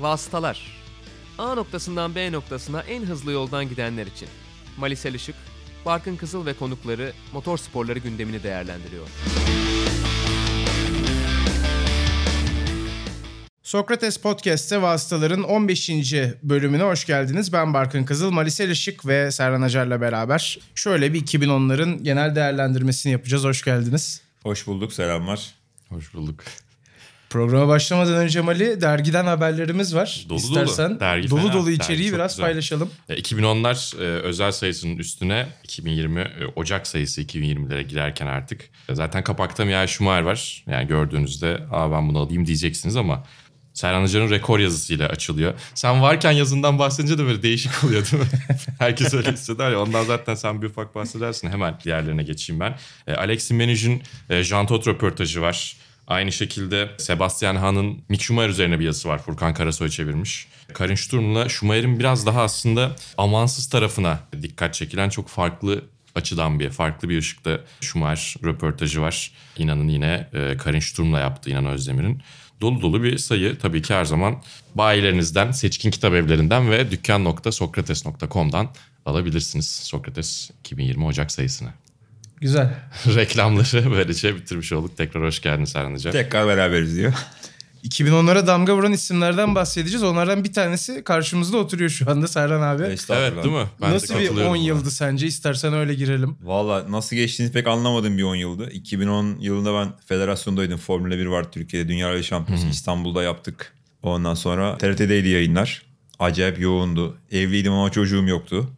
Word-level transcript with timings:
Vasıtalar. 0.00 0.80
A 1.38 1.54
noktasından 1.54 2.14
B 2.14 2.32
noktasına 2.32 2.80
en 2.80 3.02
hızlı 3.02 3.32
yoldan 3.32 3.68
gidenler 3.68 4.06
için. 4.06 4.28
Malisel 4.76 5.14
Işık, 5.14 5.34
Barkın 5.86 6.16
Kızıl 6.16 6.46
ve 6.46 6.52
konukları 6.54 7.12
motor 7.32 7.58
sporları 7.58 7.98
gündemini 7.98 8.42
değerlendiriyor. 8.42 9.06
Sokrates 13.62 14.18
Podcast'te 14.18 14.82
Vasıtaların 14.82 15.42
15. 15.42 15.90
bölümüne 16.42 16.82
hoş 16.82 17.06
geldiniz. 17.06 17.52
Ben 17.52 17.74
Barkın 17.74 18.04
Kızıl, 18.04 18.30
Malisel 18.30 18.70
Işık 18.70 19.06
ve 19.06 19.30
Serhan 19.30 19.62
Acar'la 19.62 20.00
beraber 20.00 20.58
şöyle 20.74 21.12
bir 21.12 21.26
2010'ların 21.26 22.02
genel 22.02 22.34
değerlendirmesini 22.34 23.12
yapacağız. 23.12 23.44
Hoş 23.44 23.64
geldiniz. 23.64 24.22
Hoş 24.42 24.66
bulduk, 24.66 24.92
selamlar. 24.92 25.54
Hoş 25.88 26.14
bulduk. 26.14 26.44
Programa 27.30 27.68
başlamadan 27.68 28.14
önce 28.14 28.40
Mali 28.40 28.80
dergiden 28.80 29.24
haberlerimiz 29.24 29.94
var. 29.94 30.24
Dolu 30.28 30.38
dolu. 30.38 30.46
İstersen 30.46 31.00
Dergi 31.00 31.30
dolu 31.30 31.40
fena. 31.40 31.52
dolu 31.52 31.66
Dergi 31.66 31.76
içeriği 31.76 32.12
biraz 32.12 32.32
güzel. 32.32 32.44
paylaşalım. 32.46 32.90
E, 33.08 33.14
2010'lar 33.14 33.96
e, 34.02 34.04
özel 34.04 34.52
sayısının 34.52 34.96
üstüne 34.96 35.46
2020 35.64 36.20
e, 36.20 36.26
Ocak 36.56 36.86
sayısı 36.86 37.22
2020'lere 37.22 37.82
girerken 37.82 38.26
artık. 38.26 38.60
E, 38.88 38.94
zaten 38.94 39.24
kapakta 39.24 39.64
Mihail 39.64 39.86
Schumacher 39.86 40.22
var. 40.22 40.64
Yani 40.66 40.86
gördüğünüzde 40.88 41.58
Aa, 41.72 41.92
ben 41.92 42.08
bunu 42.08 42.18
alayım 42.18 42.46
diyeceksiniz 42.46 42.96
ama 42.96 43.24
Serhan 43.74 44.02
Hoca'nın 44.02 44.30
rekor 44.30 44.58
yazısıyla 44.58 45.08
açılıyor. 45.08 45.54
Sen 45.74 46.02
varken 46.02 46.30
yazından 46.32 46.78
bahsedince 46.78 47.18
de 47.18 47.24
böyle 47.24 47.42
değişik 47.42 47.84
oluyor 47.84 48.06
değil 48.12 48.22
mi? 48.22 48.28
Herkes 48.78 49.14
öyle 49.14 49.32
hisseder 49.32 49.70
ya. 49.70 49.80
Ondan 49.82 50.04
zaten 50.04 50.34
sen 50.34 50.62
bir 50.62 50.66
ufak 50.66 50.94
bahsedersin. 50.94 51.50
Hemen 51.50 51.74
diğerlerine 51.84 52.22
geçeyim 52.22 52.60
ben. 52.60 52.78
E, 53.06 53.14
Alexis 53.14 53.50
Menij'in 53.50 54.02
e, 54.30 54.42
Jean 54.42 54.66
Todt 54.66 54.86
röportajı 54.86 55.40
var. 55.42 55.76
Aynı 56.10 56.32
şekilde 56.32 56.90
Sebastian 56.98 57.56
Hahn'ın 57.56 58.02
Mick 58.08 58.22
Schumacher 58.22 58.48
üzerine 58.48 58.80
bir 58.80 58.84
yazısı 58.84 59.08
var. 59.08 59.22
Furkan 59.22 59.54
Karasoy 59.54 59.88
çevirmiş. 59.88 60.46
Karin 60.74 60.94
Sturm'la 60.94 61.48
Schumacher'in 61.48 61.98
biraz 61.98 62.26
daha 62.26 62.42
aslında 62.42 62.96
amansız 63.18 63.68
tarafına 63.68 64.20
dikkat 64.42 64.74
çekilen 64.74 65.08
çok 65.08 65.28
farklı 65.28 65.84
açıdan 66.14 66.60
bir, 66.60 66.70
farklı 66.70 67.08
bir 67.08 67.18
ışıkta 67.18 67.60
Schumacher 67.80 68.42
röportajı 68.44 69.00
var. 69.00 69.32
İnanın 69.58 69.88
yine 69.88 70.28
e, 70.32 70.56
Karin 70.56 70.80
Sturm'la 70.80 71.18
yaptı 71.18 71.50
İnan 71.50 71.66
Özdemir'in. 71.66 72.22
Dolu 72.60 72.82
dolu 72.82 73.02
bir 73.02 73.18
sayı 73.18 73.58
tabii 73.58 73.82
ki 73.82 73.94
her 73.94 74.04
zaman 74.04 74.42
bayilerinizden, 74.74 75.50
seçkin 75.50 75.90
kitap 75.90 76.14
evlerinden 76.14 76.70
ve 76.70 76.90
dükkan.sokrates.com'dan 76.90 78.68
alabilirsiniz. 79.06 79.66
Sokrates 79.66 80.50
2020 80.60 81.04
Ocak 81.04 81.32
sayısını. 81.32 81.70
Güzel. 82.40 82.74
Reklamları 83.06 83.90
böylece 83.90 84.36
bitirmiş 84.36 84.72
olduk. 84.72 84.96
Tekrar 84.96 85.22
hoş 85.22 85.40
geldin 85.42 85.64
Serhan 85.64 85.92
Hoca. 85.94 86.10
Tekrar 86.10 86.46
beraberiz 86.48 86.96
diyor. 86.96 87.12
2010'lara 87.84 88.46
damga 88.46 88.76
vuran 88.76 88.92
isimlerden 88.92 89.54
bahsedeceğiz. 89.54 90.02
Onlardan 90.02 90.44
bir 90.44 90.52
tanesi 90.52 91.04
karşımızda 91.04 91.56
oturuyor 91.56 91.90
şu 91.90 92.10
anda 92.10 92.28
Serhan 92.28 92.62
abi. 92.62 92.82
Evet 92.82 93.08
değil 93.08 93.54
mi? 93.54 93.66
Ben 93.82 93.90
de 93.90 93.94
Nasıl 93.94 94.14
bir 94.14 94.20
katılıyorum 94.24 94.52
10 94.52 94.58
buna. 94.58 94.66
yıldı 94.66 94.90
sence? 94.90 95.26
İstersen 95.26 95.74
öyle 95.74 95.94
girelim. 95.94 96.36
Valla 96.42 96.92
nasıl 96.92 97.16
geçtiğini 97.16 97.52
pek 97.52 97.66
anlamadığım 97.66 98.18
bir 98.18 98.22
10 98.22 98.34
yıldı. 98.34 98.70
2010 98.70 99.36
yılında 99.40 99.74
ben 99.74 99.92
federasyondaydım. 100.06 100.78
Formula 100.78 101.18
1 101.18 101.26
vardı 101.26 101.48
Türkiye'de. 101.52 101.88
Dünya 101.88 102.08
Rally 102.08 102.24
Şampiyonası 102.24 102.66
İstanbul'da 102.68 103.22
yaptık. 103.22 103.72
Ondan 104.02 104.34
sonra 104.34 104.78
TRT'deydi 104.78 105.28
yayınlar. 105.28 105.82
Acayip 106.18 106.60
yoğundu. 106.60 107.16
Evliydim 107.32 107.72
ama 107.72 107.90
çocuğum 107.90 108.22
yoktu. 108.28 108.70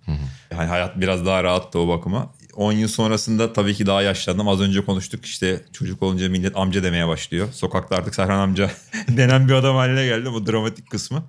Yani 0.52 0.68
hayat 0.68 1.00
biraz 1.00 1.26
daha 1.26 1.44
rahattı 1.44 1.78
o 1.78 1.88
bakıma. 1.88 2.32
10 2.56 2.72
yıl 2.72 2.88
sonrasında 2.88 3.52
tabii 3.52 3.74
ki 3.74 3.86
daha 3.86 4.02
yaşlandım. 4.02 4.48
Az 4.48 4.60
önce 4.60 4.84
konuştuk 4.84 5.24
işte 5.26 5.60
çocuk 5.72 6.02
olunca 6.02 6.28
millet 6.28 6.56
amca 6.56 6.82
demeye 6.82 7.08
başlıyor. 7.08 7.48
Sokakta 7.52 7.96
artık 7.96 8.14
Serhan 8.14 8.38
amca 8.38 8.70
denen 9.08 9.48
bir 9.48 9.52
adam 9.52 9.76
haline 9.76 10.06
geldi 10.06 10.32
bu 10.32 10.46
dramatik 10.46 10.90
kısmı. 10.90 11.24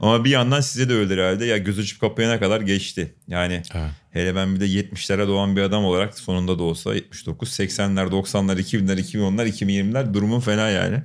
Ama 0.00 0.24
bir 0.24 0.30
yandan 0.30 0.60
size 0.60 0.88
de 0.88 0.94
öyle 0.94 1.14
herhalde. 1.14 1.44
Ya 1.44 1.58
göz 1.58 1.78
açıp 1.78 2.00
kapayana 2.00 2.40
kadar 2.40 2.60
geçti. 2.60 3.14
Yani 3.28 3.62
Evet. 3.74 3.90
hele 4.10 4.34
ben 4.34 4.54
bir 4.54 4.60
de 4.60 4.66
70'lere 4.66 5.28
doğan 5.28 5.56
bir 5.56 5.62
adam 5.62 5.84
olarak 5.84 6.18
sonunda 6.18 6.58
da 6.58 6.62
olsa 6.62 6.94
79, 6.94 7.48
80'ler, 7.48 8.10
90'lar, 8.10 8.60
2000'ler, 8.60 9.00
2010'lar, 9.00 9.48
2020'ler 9.48 10.14
durumum 10.14 10.40
fena 10.40 10.68
yani. 10.68 11.02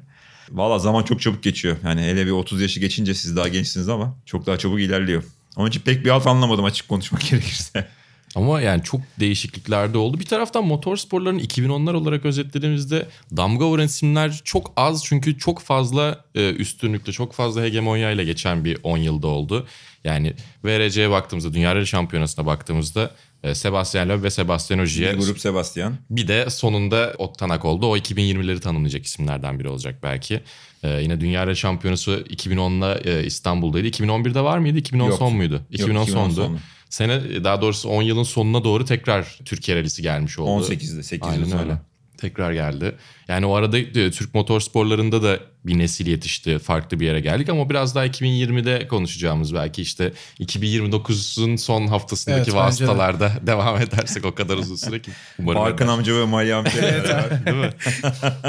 Valla 0.51 0.79
zaman 0.79 1.03
çok 1.03 1.22
çabuk 1.22 1.44
geçiyor. 1.44 1.78
Yani 1.84 2.01
hele 2.01 2.25
bir 2.25 2.31
30 2.31 2.62
yaşı 2.62 2.79
geçince 2.79 3.13
siz 3.13 3.35
daha 3.35 3.47
gençsiniz 3.47 3.90
ama 3.90 4.17
çok 4.25 4.46
daha 4.46 4.57
çabuk 4.57 4.79
ilerliyor. 4.79 5.23
Onun 5.56 5.69
için 5.69 5.81
pek 5.81 6.06
bir 6.06 6.09
alt 6.09 6.28
anlamadım 6.28 6.66
açık 6.66 6.88
konuşmak 6.90 7.22
gerekirse. 7.31 7.88
Ama 8.36 8.62
yani 8.62 8.84
çok 8.84 9.02
değişiklikler 9.20 9.94
de 9.94 9.98
oldu. 9.98 10.20
Bir 10.20 10.26
taraftan 10.26 10.66
motor 10.66 10.98
sporlarının 10.98 11.40
2010'lar 11.40 11.94
olarak 11.94 12.26
özetlediğimizde 12.26 13.08
damga 13.38 13.66
vuran 13.66 13.86
isimler 13.86 14.42
çok 14.44 14.74
az. 14.76 15.04
Çünkü 15.06 15.38
çok 15.38 15.60
fazla 15.60 16.26
e, 16.38 16.53
üstünlükle, 16.53 17.12
çok 17.12 17.34
fazla 17.34 17.64
hegemonyayla 17.64 18.24
geçen 18.24 18.66
bir 18.66 18.78
10 18.84 18.98
yılda 18.98 19.28
oldu. 19.28 19.68
Yani 20.03 20.34
VRC'ye 20.66 21.09
baktığımızda, 21.09 21.53
Dünya 21.53 21.75
Rally 21.75 21.86
Şampiyonası'na 21.86 22.46
baktığımızda 22.46 23.12
e, 23.44 23.56
Sebastian 23.56 24.09
Loeb 24.09 24.24
ve 24.24 24.30
Sebastian 24.30 24.80
Ogier. 24.80 25.18
Bir 25.18 25.26
grup 25.26 25.40
Sebastian. 25.40 25.96
Bir 26.09 26.28
de 26.28 26.50
sonunda 26.50 27.14
Ottanak 27.18 27.66
oldu. 27.66 27.88
O 27.88 27.97
2020'leri 27.97 28.59
tanımlayacak 28.59 29.06
isimlerden 29.06 29.59
biri 29.59 29.70
olacak 29.70 30.00
belki. 30.03 30.42
Ee, 30.84 31.02
yine 31.02 31.22
Dünya 31.22 31.47
Rally 31.47 31.56
Şampiyonası 31.56 32.12
2010'da 32.12 33.00
e, 33.09 33.26
İstanbul'daydı. 33.26 33.88
2011'de 33.88 34.42
var 34.42 34.58
mıydı? 34.58 34.78
2010 34.78 35.06
Yoktu. 35.06 35.26
son 35.26 35.36
muydu? 35.36 35.62
2010 35.72 36.03
2010 36.03 36.24
sondu. 36.24 36.36
sonu. 36.36 36.59
Sene 36.90 37.44
daha 37.44 37.62
doğrusu 37.62 37.90
10 37.90 38.02
yılın 38.02 38.24
sonuna 38.24 38.64
doğru 38.64 38.86
tekrar 38.86 39.40
Türkiye 39.46 39.78
Rally'si 39.78 40.02
gelmiş 40.02 40.40
oldu. 40.40 40.66
18'de 40.66 41.03
8 41.03 41.38
yıl 41.38 41.46
sonra. 41.46 41.62
öyle. 41.62 41.78
Tekrar 42.17 42.51
geldi. 42.53 42.95
Yani 43.28 43.45
o 43.45 43.55
arada 43.55 43.78
e, 43.78 44.11
Türk 44.11 44.33
motorsporlarında 44.35 45.23
da 45.23 45.39
bir 45.66 45.78
nesil 45.78 46.07
yetişti. 46.07 46.59
Farklı 46.59 47.00
bir 47.00 47.05
yere 47.05 47.19
geldik 47.19 47.50
ama 47.50 47.69
biraz 47.69 47.95
daha 47.95 48.05
2020'de 48.07 48.88
konuşacağımız 48.88 49.53
belki 49.53 49.81
işte 49.81 50.13
2029'un 50.39 51.55
son 51.55 51.88
haftasındaki 51.88 52.38
Evet, 52.38 52.47
bence 52.47 52.83
de. 52.83 52.88
vasıtalarda 52.88 53.31
devam 53.47 53.81
edersek 53.81 54.25
o 54.25 54.35
kadar 54.35 54.57
uzun 54.57 54.75
süre 54.75 55.01
ki. 55.01 55.11
Umarım 55.39 55.61
Barkın 55.61 55.88
amca 55.88 56.16
ve 56.16 56.25
Mali 56.25 56.55
amca. 56.55 56.72
Değil 57.45 57.57
mi? 57.57 57.69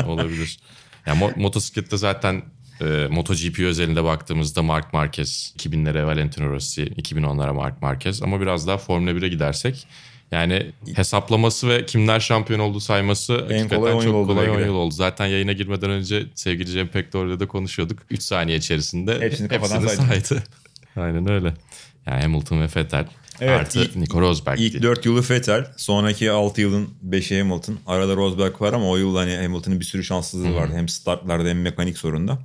Olabilir. 0.06 0.58
Yani 1.06 1.22
mo- 1.24 1.38
motosiklette 1.40 1.96
zaten 1.96 2.42
e, 2.80 3.06
MotoGP 3.10 3.60
özelinde 3.60 4.04
baktığımızda 4.04 4.62
Mark 4.62 4.92
Marquez, 4.92 5.54
2000'lere 5.58 6.06
Valentino 6.06 6.50
Rossi, 6.50 6.82
2010'lara 6.82 7.52
Mark 7.54 7.82
Marquez 7.82 8.22
ama 8.22 8.40
biraz 8.40 8.66
daha 8.66 8.78
Formula 8.78 9.10
1'e 9.10 9.28
gidersek 9.28 9.86
yani 10.32 10.72
hesaplaması 10.94 11.68
ve 11.68 11.86
kimler 11.86 12.20
şampiyon 12.20 12.60
olduğu 12.60 12.80
sayması 12.80 13.32
hakikaten 13.32 13.68
kolay 13.68 14.00
çok 14.00 14.14
oldu 14.14 14.26
kolay 14.26 14.46
belki 14.46 14.56
10 14.58 14.62
de. 14.62 14.66
yıl 14.66 14.74
oldu. 14.74 14.94
Zaten 14.94 15.26
yayına 15.26 15.52
girmeden 15.52 15.90
önce 15.90 16.26
sevgili 16.34 16.70
Cem 16.70 16.88
Pektor'la 16.88 17.40
da 17.40 17.48
konuşuyorduk. 17.48 17.98
3 18.10 18.22
saniye 18.22 18.56
içerisinde 18.56 19.20
Hepsini 19.20 19.50
hepsini 19.50 19.88
saydı. 19.88 20.42
Aynen 20.96 21.30
öyle. 21.30 21.54
Yani 22.06 22.22
Hamilton 22.22 22.60
ve 22.60 22.64
Vettel 22.76 23.06
Evet, 23.40 23.60
artı 23.60 23.78
ilk- 23.78 23.96
Nico 23.96 24.20
Rosberg. 24.20 24.60
İlk 24.60 24.82
4 24.82 25.06
yılı 25.06 25.24
Vettel, 25.30 25.66
sonraki 25.76 26.30
6 26.30 26.60
yılın 26.60 26.88
5'i 27.08 27.38
Hamilton. 27.38 27.78
Arada 27.86 28.16
Rosberg 28.16 28.62
var 28.62 28.72
ama 28.72 28.88
o 28.90 28.96
yıl 28.96 29.16
hani 29.16 29.36
Hamilton'ın 29.36 29.80
bir 29.80 29.84
sürü 29.84 30.04
şanssızlığı 30.04 30.54
vardı. 30.54 30.72
Hem 30.76 30.88
startlarda 30.88 31.48
hem 31.48 31.62
mekanik 31.62 31.98
sorunda. 31.98 32.38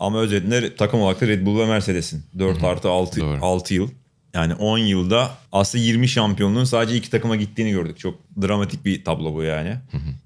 Ama 0.00 0.20
özetle 0.20 0.76
takım 0.76 1.00
olarak 1.00 1.20
da 1.20 1.26
Red 1.26 1.46
Bull 1.46 1.58
ve 1.58 1.66
Mercedes'in. 1.66 2.22
4 2.38 2.64
artı 2.64 2.88
6, 2.88 3.20
Doğru. 3.20 3.38
6 3.42 3.74
yıl. 3.74 3.88
Yani 4.34 4.54
10 4.54 4.78
yılda 4.78 5.30
aslında 5.52 5.84
20 5.84 6.08
şampiyonluğun 6.08 6.64
sadece 6.64 6.96
iki 6.96 7.10
takıma 7.10 7.36
gittiğini 7.36 7.70
gördük. 7.70 7.98
Çok 7.98 8.18
dramatik 8.42 8.84
bir 8.84 9.04
tablo 9.04 9.34
bu 9.34 9.42
yani. 9.42 9.76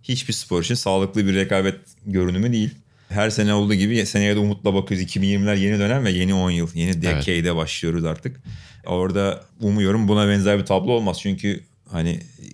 Hiçbir 0.03 0.33
spor 0.33 0.63
için 0.63 0.75
sağlıklı 0.75 1.27
bir 1.27 1.35
rekabet 1.35 1.77
görünümü 2.07 2.53
değil. 2.53 2.71
Her 3.09 3.31
sene 3.31 3.55
olduğu 3.55 3.75
gibi 3.75 4.07
seneye 4.07 4.37
de 4.37 4.39
umutla 4.39 4.75
bakıyoruz. 4.75 5.07
2020'ler 5.07 5.59
yeni 5.59 5.79
dönem 5.79 6.05
ve 6.05 6.11
yeni 6.11 6.35
10 6.35 6.51
yıl. 6.51 6.69
Yeni 6.75 7.03
decade'e 7.03 7.57
başlıyoruz 7.57 8.05
artık. 8.05 8.41
Orada 8.87 9.45
umuyorum 9.61 10.09
buna 10.09 10.29
benzer 10.29 10.59
bir 10.59 10.65
tablo 10.65 10.93
olmaz. 10.93 11.19
Çünkü 11.21 11.61
hani 11.91 12.11
e, 12.11 12.47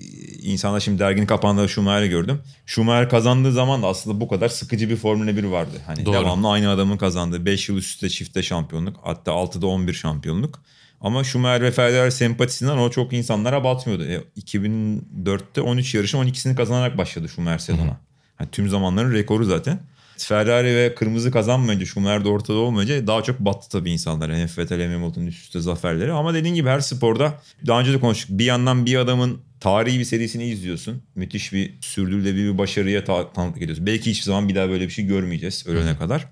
insanlar 0.43 0.81
şimdi 0.81 0.99
derginin 0.99 1.27
kapağında 1.27 1.69
Schumacher'i 1.69 2.09
gördüm. 2.09 2.43
Schumacher 2.67 3.09
kazandığı 3.09 3.53
zaman 3.53 3.83
da 3.83 3.87
aslında 3.87 4.21
bu 4.21 4.29
kadar 4.29 4.49
sıkıcı 4.49 4.91
bir 4.91 4.97
Formula 4.97 5.37
1 5.37 5.45
vardı. 5.45 5.83
Hani 5.87 6.07
Doğru. 6.07 6.15
devamlı 6.15 6.49
aynı 6.49 6.71
adamın 6.71 6.97
kazandığı 6.97 7.47
5 7.47 7.69
yıl 7.69 7.77
üst 7.77 7.89
üste 7.89 8.09
çifte 8.09 8.43
şampiyonluk. 8.43 8.97
Hatta 9.03 9.31
6'da 9.31 9.67
11 9.67 9.93
şampiyonluk. 9.93 10.63
Ama 11.01 11.25
Schumacher 11.25 11.63
ve 11.63 11.71
Ferrari 11.71 12.13
sempatisinden 12.13 12.77
o 12.79 12.91
çok 12.91 13.13
insanlara 13.13 13.65
batmıyordu. 13.65 14.05
E, 14.05 14.21
2004'te 14.41 15.61
13 15.61 15.95
yarışın 15.95 16.19
12'sini 16.19 16.55
kazanarak 16.55 16.99
başladı 16.99 17.29
Schumacher 17.29 17.59
sezona. 17.59 18.01
Yani 18.41 18.51
tüm 18.53 18.69
zamanların 18.69 19.13
rekoru 19.13 19.45
zaten. 19.45 19.81
Ferrari 20.19 20.67
ve 20.77 20.95
kırmızı 20.95 21.31
kazanmayınca 21.31 21.87
Schumacher 21.87 22.25
de 22.25 22.29
ortada 22.29 22.59
olmayınca 22.59 23.07
daha 23.07 23.23
çok 23.23 23.41
battı 23.41 23.69
tabii 23.71 23.91
insanlar. 23.91 24.35
Hem 24.35 24.49
Vettel 24.59 24.81
hem 24.81 24.93
Hamilton'ın 24.93 25.27
üst 25.27 25.43
üste 25.45 25.61
zaferleri. 25.61 26.13
Ama 26.13 26.35
dediğin 26.35 26.55
gibi 26.55 26.69
her 26.69 26.81
sporda 26.81 27.35
daha 27.67 27.81
önce 27.81 27.93
de 27.93 28.01
konuştuk. 28.01 28.39
Bir 28.39 28.45
yandan 28.45 28.87
bir 28.87 28.97
adamın 28.97 29.39
tarihi 29.61 29.99
bir 29.99 30.05
serisini 30.05 30.45
izliyorsun. 30.45 31.03
Müthiş 31.15 31.53
bir 31.53 31.75
sürdürülebilir 31.81 32.53
bir 32.53 32.59
başarıya 32.59 33.05
ta- 33.05 33.33
tanıklık 33.33 33.63
ediyorsun. 33.63 33.87
Belki 33.87 34.11
hiçbir 34.11 34.25
zaman 34.25 34.49
bir 34.49 34.55
daha 34.55 34.69
böyle 34.69 34.85
bir 34.85 34.91
şey 34.93 35.05
görmeyeceğiz 35.07 35.67
ölene 35.67 35.97
kadar. 35.99 36.29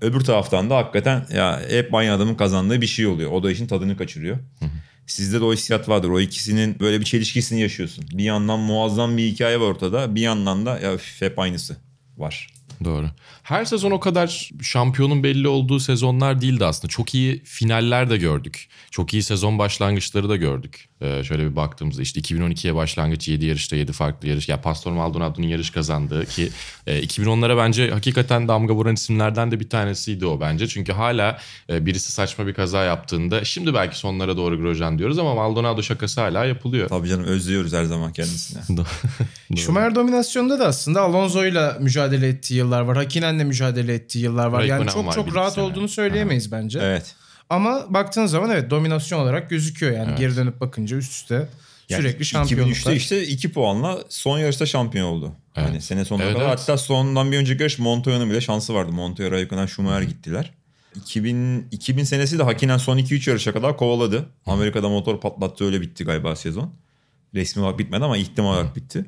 Öbür 0.00 0.20
taraftan 0.20 0.70
da 0.70 0.76
hakikaten 0.76 1.26
ya 1.34 1.60
hep 1.68 1.94
aynı 1.94 2.12
adamın 2.12 2.34
kazandığı 2.34 2.80
bir 2.80 2.86
şey 2.86 3.06
oluyor. 3.06 3.30
O 3.30 3.42
da 3.42 3.50
işin 3.50 3.66
tadını 3.66 3.96
kaçırıyor. 3.96 4.38
Sizde 5.06 5.40
de 5.40 5.44
o 5.44 5.52
hissiyat 5.52 5.88
vardır. 5.88 6.08
O 6.08 6.20
ikisinin 6.20 6.80
böyle 6.80 7.00
bir 7.00 7.04
çelişkisini 7.04 7.60
yaşıyorsun. 7.60 8.04
Bir 8.12 8.24
yandan 8.24 8.58
muazzam 8.58 9.16
bir 9.16 9.26
hikaye 9.26 9.60
var 9.60 9.66
ortada. 9.66 10.14
Bir 10.14 10.20
yandan 10.20 10.66
da 10.66 10.78
ya 10.78 10.94
üf, 10.94 11.22
hep 11.22 11.38
aynısı 11.38 11.76
var. 12.16 12.54
Doğru. 12.84 13.10
Her 13.48 13.64
sezon 13.64 13.90
o 13.90 14.00
kadar 14.00 14.50
şampiyonun 14.62 15.22
belli 15.22 15.48
olduğu 15.48 15.80
sezonlar 15.80 16.40
değildi 16.40 16.64
aslında. 16.64 16.90
Çok 16.90 17.14
iyi 17.14 17.42
finaller 17.44 18.10
de 18.10 18.16
gördük. 18.16 18.68
Çok 18.90 19.14
iyi 19.14 19.22
sezon 19.22 19.58
başlangıçları 19.58 20.28
da 20.28 20.36
gördük. 20.36 20.88
Ee, 21.00 21.24
şöyle 21.24 21.50
bir 21.50 21.56
baktığımızda 21.56 22.02
işte 22.02 22.20
2012'ye 22.20 22.74
başlangıç 22.74 23.28
7 23.28 23.46
yarışta 23.46 23.76
7 23.76 23.92
farklı 23.92 24.28
yarış. 24.28 24.48
Ya 24.48 24.60
Pastor 24.60 24.92
Maldonado'nun 24.92 25.46
yarış 25.46 25.70
kazandığı 25.70 26.26
ki 26.26 26.50
e, 26.86 27.02
2010'lara 27.02 27.56
bence 27.56 27.90
hakikaten 27.90 28.48
damga 28.48 28.74
vuran 28.74 28.94
isimlerden 28.94 29.50
de 29.50 29.60
bir 29.60 29.68
tanesiydi 29.68 30.26
o 30.26 30.40
bence. 30.40 30.68
Çünkü 30.68 30.92
hala 30.92 31.38
e, 31.70 31.86
birisi 31.86 32.12
saçma 32.12 32.46
bir 32.46 32.54
kaza 32.54 32.84
yaptığında 32.84 33.44
şimdi 33.44 33.74
belki 33.74 33.98
sonlara 33.98 34.36
doğru 34.36 34.60
Grosjean 34.60 34.98
diyoruz 34.98 35.18
ama 35.18 35.34
Maldonado 35.34 35.82
şakası 35.82 36.20
hala 36.20 36.44
yapılıyor. 36.44 36.88
Tabii 36.88 37.08
canım 37.08 37.24
özlüyoruz 37.24 37.72
her 37.72 37.84
zaman 37.84 38.12
kendisine. 38.12 38.62
Schumacher 39.56 39.94
dominasyonunda 39.94 40.58
da 40.58 40.66
aslında 40.66 41.02
Alonso'yla 41.02 41.76
mücadele 41.80 42.28
ettiği 42.28 42.54
yıllar 42.54 42.80
var. 42.80 42.96
Hakinen'le 43.38 43.46
mücadele 43.48 43.94
ettiği 43.94 44.18
yıllar 44.18 44.46
var. 44.46 44.62
Yani 44.62 44.90
çok 44.90 45.06
var 45.06 45.12
çok 45.12 45.34
rahat 45.34 45.52
sene. 45.54 45.64
olduğunu 45.64 45.88
söyleyemeyiz 45.88 46.52
bence. 46.52 46.78
evet. 46.82 47.14
Ama 47.50 47.86
baktığın 47.94 48.26
zaman 48.26 48.50
evet 48.50 48.70
dominasyon 48.70 49.20
olarak 49.20 49.50
gözüküyor 49.50 49.92
yani 49.92 50.08
Evet. 50.08 50.18
geri 50.18 50.36
dönüp 50.36 50.60
bakınca 50.60 50.96
üst 50.96 51.12
üste 51.12 51.48
Yani 51.88 52.00
sürekli 52.02 52.16
2003'te 52.16 52.24
şampiyonluklar. 52.24 52.92
işte 52.92 53.26
2 53.26 53.52
puanla 53.52 53.98
son 54.08 54.38
yarışta 54.38 54.66
şampiyon 54.66 55.06
oldu. 55.08 55.32
Evet. 55.56 55.68
Yani 55.68 55.80
sene 55.80 56.04
sonuna 56.04 56.24
Evet, 56.24 56.34
kadar. 56.34 56.48
evet. 56.48 56.58
Hatta 56.60 56.76
sonundan 56.78 57.32
bir 57.32 57.36
önceki 57.38 57.62
yarış 57.62 57.78
Montoya'nın 57.78 58.30
bile 58.30 58.40
şansı 58.40 58.74
vardı. 58.74 58.92
Montoya, 58.92 59.30
Raikkonen, 59.30 59.66
Schumacher 59.66 60.02
gittiler. 60.02 60.52
2000, 60.96 61.66
2000 61.70 62.04
senesi 62.04 62.38
de 62.38 62.42
Hakinen 62.42 62.78
son 62.78 62.98
2-3 62.98 63.30
yarışa 63.30 63.52
kadar 63.52 63.76
kovaladı. 63.76 64.26
Amerika'da 64.46 64.88
motor 64.88 65.20
patlattı 65.20 65.64
öyle 65.64 65.80
bitti 65.80 66.04
galiba 66.04 66.36
sezon. 66.36 66.72
Resmi 67.34 67.62
olarak 67.62 67.78
bitmedi 67.78 68.04
ama 68.04 68.16
ihtimal 68.16 68.52
olarak 68.54 68.76
bitti. 68.76 69.04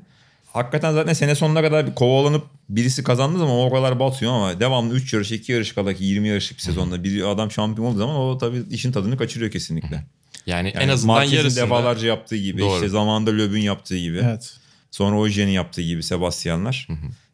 Hakikaten 0.53 0.93
zaten 0.93 1.13
sene 1.13 1.35
sonuna 1.35 1.63
kadar 1.63 1.87
bir 1.87 1.95
kovalanıp 1.95 2.47
birisi 2.69 3.05
kazandığı 3.05 3.39
zaman 3.39 3.57
o 3.57 3.71
kadar 3.71 4.01
batıyor 4.01 4.33
ama 4.33 4.61
devamlı 4.61 4.95
3 4.95 5.15
yarış 5.15 5.33
2 5.33 5.53
yarış 5.53 5.73
kadar 5.73 5.95
ki 5.95 6.05
20 6.05 6.29
yarışlık 6.29 6.59
bir 6.59 6.63
sezonda 6.63 7.05
bir 7.05 7.23
adam 7.23 7.51
şampiyon 7.51 7.89
olduğu 7.89 7.99
zaman 7.99 8.17
o 8.17 8.39
tabii 8.39 8.63
işin 8.71 8.93
tadını 8.93 9.17
kaçırıyor 9.17 9.51
kesinlikle. 9.51 10.05
Yani, 10.47 10.69
Yani 10.75 10.85
en 10.85 10.89
azından 10.89 11.17
Marquez'in 11.17 11.37
yarısında 11.37 11.65
defalarca 11.65 12.09
yaptığı 12.09 12.37
gibi 12.37 12.61
Doğru. 12.61 12.75
işte 12.75 12.89
zamanında 12.89 13.31
Löb'ün 13.31 13.61
yaptığı 13.61 13.99
gibi. 13.99 14.21
Evet. 14.25 14.57
Sonra 14.91 15.19
Ojen'in 15.19 15.53
yaptığı 15.53 15.83
gibi 15.83 16.03
Sebastianlar. 16.03 16.89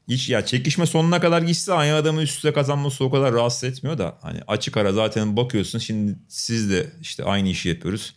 Hiç 0.09 0.29
ya 0.29 0.47
çekişme 0.47 0.87
sonuna 0.87 1.21
kadar 1.21 1.43
gitse 1.43 1.73
aynı 1.73 1.95
adamın 1.95 2.23
üst 2.23 2.37
üste 2.37 2.53
kazanması 2.53 3.05
o 3.05 3.11
kadar 3.11 3.33
rahatsız 3.33 3.65
etmiyor 3.65 3.99
da 3.99 4.19
hani 4.23 4.41
açık 4.49 4.77
ara 4.77 4.93
zaten 4.93 5.37
bakıyorsun 5.37 5.79
şimdi 5.79 6.19
siz 6.29 6.71
de 6.71 6.87
işte 7.01 7.25
aynı 7.25 7.49
işi 7.49 7.69
yapıyoruz. 7.69 8.15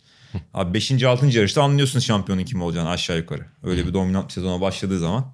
Abi 0.54 0.74
5. 0.74 1.02
6. 1.04 1.26
yarışta 1.26 1.62
anlıyorsun 1.62 2.00
şampiyonun 2.00 2.44
kim 2.44 2.62
olacağını 2.62 2.88
aşağı 2.90 3.16
yukarı. 3.16 3.46
Öyle 3.64 3.86
bir 3.86 3.94
dominant 3.94 4.28
bir 4.28 4.32
sezona 4.32 4.60
başladığı 4.60 4.98
zaman 4.98 5.32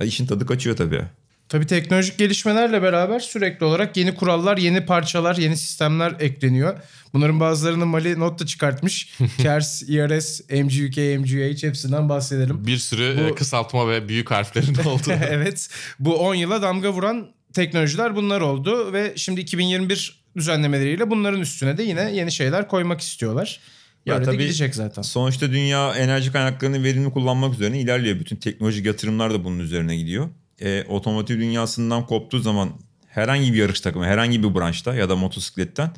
ya 0.00 0.06
işin 0.06 0.26
tadı 0.26 0.46
kaçıyor 0.46 0.76
tabii. 0.76 1.02
Tabii 1.48 1.66
teknolojik 1.66 2.18
gelişmelerle 2.18 2.82
beraber 2.82 3.20
sürekli 3.20 3.66
olarak 3.66 3.96
yeni 3.96 4.14
kurallar, 4.14 4.56
yeni 4.56 4.86
parçalar, 4.86 5.36
yeni 5.36 5.56
sistemler 5.56 6.16
ekleniyor. 6.20 6.76
Bunların 7.12 7.40
bazılarını 7.40 7.86
Mali 7.86 8.20
not 8.20 8.40
da 8.40 8.46
çıkartmış. 8.46 9.18
KERS, 9.38 9.82
IRS, 9.82 10.40
MGUK, 10.50 10.96
MGUH 11.20 11.62
hepsinden 11.62 12.08
bahsedelim. 12.08 12.66
bir 12.66 12.76
sürü 12.76 13.16
Bu- 13.18 13.28
e, 13.28 13.34
kısaltma 13.34 13.88
ve 13.88 14.08
büyük 14.08 14.30
harflerin 14.30 14.74
olduğu. 14.84 15.12
evet. 15.28 15.68
Bu 15.98 16.14
10 16.18 16.34
yıla 16.34 16.62
damga 16.62 16.92
vuran 16.92 17.26
teknolojiler 17.52 18.16
bunlar 18.16 18.40
oldu 18.40 18.92
ve 18.92 19.12
şimdi 19.16 19.40
2021 19.40 20.24
düzenlemeleriyle 20.36 21.10
bunların 21.10 21.40
üstüne 21.40 21.78
de 21.78 21.82
yine 21.82 22.12
yeni 22.14 22.32
şeyler 22.32 22.68
koymak 22.68 23.00
istiyorlar. 23.00 23.60
Ya 24.06 24.14
Böyle 24.14 24.24
tabii- 24.24 24.38
gidecek 24.38 24.74
zaten. 24.74 25.02
Sonuçta 25.02 25.52
dünya 25.52 25.94
enerji 25.94 26.32
kaynaklarını 26.32 26.84
verimli 26.84 27.10
kullanmak 27.10 27.54
üzerine 27.54 27.80
ilerliyor. 27.80 28.20
Bütün 28.20 28.36
teknolojik 28.36 28.86
yatırımlar 28.86 29.34
da 29.34 29.44
bunun 29.44 29.58
üzerine 29.58 29.96
gidiyor. 29.96 30.28
E, 30.60 30.84
otomotiv 30.88 31.38
dünyasından 31.38 32.06
koptuğu 32.06 32.38
zaman 32.38 32.70
herhangi 33.08 33.52
bir 33.52 33.58
yarış 33.58 33.80
takımı, 33.80 34.04
herhangi 34.04 34.42
bir 34.42 34.54
branşta 34.54 34.94
ya 34.94 35.08
da 35.08 35.16
motosikletten 35.16 35.90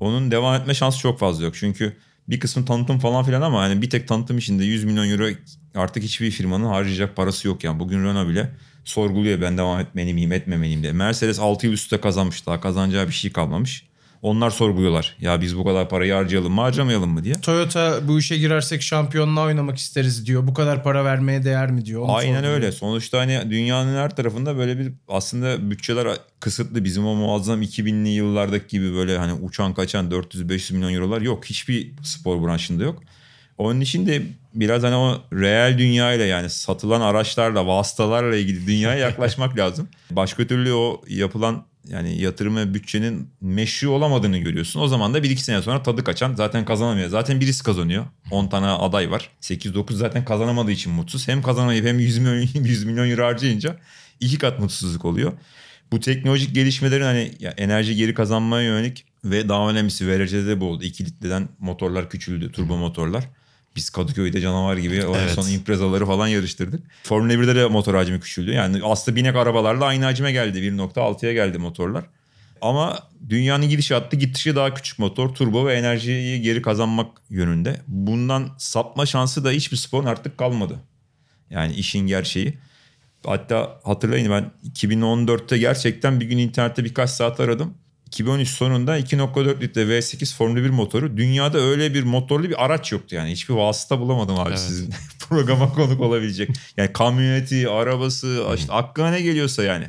onun 0.00 0.30
devam 0.30 0.60
etme 0.60 0.74
şansı 0.74 0.98
çok 0.98 1.18
fazla 1.18 1.44
yok. 1.44 1.54
Çünkü 1.56 1.96
bir 2.28 2.40
kısmı 2.40 2.64
tanıtım 2.64 2.98
falan 2.98 3.24
filan 3.24 3.42
ama 3.42 3.62
hani 3.62 3.82
bir 3.82 3.90
tek 3.90 4.08
tanıtım 4.08 4.38
içinde 4.38 4.64
100 4.64 4.84
milyon 4.84 5.08
euro 5.08 5.28
artık 5.74 6.02
hiçbir 6.02 6.30
firmanın 6.30 6.64
harcayacak 6.64 7.16
parası 7.16 7.48
yok 7.48 7.64
yani. 7.64 7.80
Bugün 7.80 8.04
Renault 8.04 8.28
bile 8.28 8.50
sorguluyor 8.84 9.40
ben 9.40 9.58
devam 9.58 9.80
etmeli 9.80 10.14
miyim 10.14 10.32
etmemeliyim 10.32 10.82
diye. 10.82 10.92
Mercedes 10.92 11.40
6 11.40 11.66
yıl 11.66 11.72
üstte 11.72 12.00
kazanmış 12.00 12.46
daha 12.46 12.60
kazanacağı 12.60 13.08
bir 13.08 13.12
şey 13.12 13.32
kalmamış. 13.32 13.86
Onlar 14.24 14.50
sorguluyorlar. 14.50 15.16
Ya 15.20 15.40
biz 15.40 15.56
bu 15.56 15.64
kadar 15.64 15.88
parayı 15.88 16.12
harcayalım 16.12 16.52
mı 16.52 16.60
harcamayalım 16.60 17.10
mı 17.10 17.24
diye. 17.24 17.34
Toyota 17.34 18.08
bu 18.08 18.18
işe 18.18 18.38
girersek 18.38 18.82
şampiyonluğa 18.82 19.44
oynamak 19.44 19.78
isteriz 19.78 20.26
diyor. 20.26 20.46
Bu 20.46 20.54
kadar 20.54 20.82
para 20.82 21.04
vermeye 21.04 21.44
değer 21.44 21.70
mi 21.70 21.84
diyor. 21.84 22.02
Onu 22.02 22.12
Aynen 22.14 22.32
sorguluyor. 22.32 22.54
öyle. 22.54 22.72
Sonuçta 22.72 23.18
hani 23.18 23.50
dünyanın 23.50 23.96
her 23.96 24.16
tarafında 24.16 24.56
böyle 24.56 24.78
bir 24.78 24.92
aslında 25.08 25.70
bütçeler 25.70 26.08
kısıtlı. 26.40 26.84
Bizim 26.84 27.06
o 27.06 27.14
muazzam 27.14 27.62
2000'li 27.62 28.08
yıllardaki 28.08 28.68
gibi 28.68 28.94
böyle 28.94 29.18
hani 29.18 29.32
uçan 29.32 29.74
kaçan 29.74 30.10
400-500 30.10 30.74
milyon 30.74 30.94
eurolar 30.94 31.20
yok. 31.20 31.44
Hiçbir 31.44 31.92
spor 32.02 32.46
branşında 32.46 32.84
yok. 32.84 33.02
Onun 33.58 33.80
için 33.80 34.06
de 34.06 34.22
biraz 34.54 34.82
hani 34.82 34.96
o 34.96 35.22
reel 35.32 35.78
dünyayla 35.78 36.24
yani 36.24 36.50
satılan 36.50 37.00
araçlarla, 37.00 37.66
vasıtalarla 37.66 38.36
ilgili 38.36 38.66
dünyaya 38.66 38.98
yaklaşmak 38.98 39.58
lazım. 39.58 39.88
Başka 40.10 40.46
türlü 40.46 40.72
o 40.72 41.02
yapılan 41.08 41.64
yani 41.88 42.20
yatırım 42.20 42.56
ve 42.56 42.74
bütçenin 42.74 43.30
meşru 43.40 43.90
olamadığını 43.90 44.38
görüyorsun. 44.38 44.80
O 44.80 44.88
zaman 44.88 45.14
da 45.14 45.18
1-2 45.18 45.36
sene 45.36 45.62
sonra 45.62 45.82
tadı 45.82 46.04
kaçan 46.04 46.34
zaten 46.34 46.64
kazanamıyor. 46.64 47.08
Zaten 47.08 47.40
birisi 47.40 47.62
kazanıyor. 47.62 48.04
10 48.30 48.48
tane 48.48 48.66
aday 48.66 49.10
var. 49.10 49.30
8-9 49.40 49.94
zaten 49.94 50.24
kazanamadığı 50.24 50.70
için 50.70 50.92
mutsuz. 50.92 51.28
Hem 51.28 51.42
kazanamayıp 51.42 51.86
hem 51.86 51.98
100 51.98 52.18
milyon, 52.18 52.48
100 52.64 52.84
milyon 52.84 53.10
euro 53.10 53.24
harcayınca 53.24 53.76
iki 54.20 54.38
kat 54.38 54.58
mutsuzluk 54.60 55.04
oluyor. 55.04 55.32
Bu 55.92 56.00
teknolojik 56.00 56.54
gelişmelerin 56.54 57.04
hani 57.04 57.32
enerji 57.56 57.96
geri 57.96 58.14
kazanmaya 58.14 58.68
yönelik 58.68 59.04
ve 59.24 59.48
daha 59.48 59.70
önemlisi 59.70 60.08
VRC'de 60.08 60.46
de 60.46 60.60
bu 60.60 60.64
oldu. 60.64 60.84
2 60.84 61.06
litreden 61.06 61.48
motorlar 61.58 62.10
küçüldü, 62.10 62.52
turbo 62.52 62.76
motorlar. 62.76 63.24
Biz 63.76 63.90
Kadıköy'de 63.90 64.40
canavar 64.40 64.76
gibi 64.76 65.06
o 65.06 65.16
Evet. 65.16 65.30
son 65.30 65.48
imprezaları 65.48 66.06
falan 66.06 66.28
yarıştırdık. 66.28 66.82
Formula 67.02 67.32
1'de 67.32 67.54
de 67.56 67.66
motor 67.66 67.94
hacmi 67.94 68.20
küçüldü. 68.20 68.52
Yani 68.52 68.80
aslında 68.84 69.16
binek 69.16 69.36
arabalarla 69.36 69.84
aynı 69.84 70.04
hacme 70.04 70.32
geldi. 70.32 70.58
1.6'ya 70.58 71.32
geldi 71.32 71.58
motorlar. 71.58 72.04
Ama 72.60 72.98
dünyanın 73.28 73.68
gidişatı 73.68 74.16
gitişi 74.16 74.56
daha 74.56 74.74
küçük 74.74 74.98
motor, 74.98 75.34
turbo 75.34 75.66
ve 75.66 75.74
enerjiyi 75.74 76.42
geri 76.42 76.62
kazanmak 76.62 77.06
yönünde. 77.30 77.80
Bundan 77.88 78.50
sapma 78.58 79.06
şansı 79.06 79.44
da 79.44 79.50
hiçbir 79.50 79.76
sporun 79.76 80.06
artık 80.06 80.38
kalmadı. 80.38 80.78
Yani 81.50 81.72
işin 81.72 82.06
gerçeği. 82.06 82.58
Hatta 83.26 83.80
hatırlayın 83.84 84.30
ben 84.30 84.50
2014'te 84.74 85.58
gerçekten 85.58 86.20
bir 86.20 86.26
gün 86.26 86.38
internette 86.38 86.84
birkaç 86.84 87.10
saat 87.10 87.40
aradım. 87.40 87.74
2013 88.14 88.48
sonunda 88.48 88.98
2.4 88.98 89.60
litre 89.60 89.82
V8 89.82 90.36
Formula 90.36 90.64
1 90.64 90.70
motoru. 90.70 91.16
Dünyada 91.16 91.58
öyle 91.58 91.94
bir 91.94 92.02
motorlu 92.02 92.48
bir 92.48 92.64
araç 92.64 92.92
yoktu 92.92 93.14
yani. 93.14 93.30
Hiçbir 93.30 93.54
vasıta 93.54 94.00
bulamadım 94.00 94.38
abi 94.38 94.48
Evet. 94.48 94.60
sizin 94.60 94.94
programa 95.28 95.72
konuk 95.72 96.00
olabilecek. 96.00 96.50
Yani 96.76 96.92
kamyoneti, 96.92 97.68
arabası, 97.68 98.46
işte 98.56 98.72
aklına 98.72 99.10
ne 99.10 99.22
geliyorsa 99.22 99.64
yani. 99.64 99.86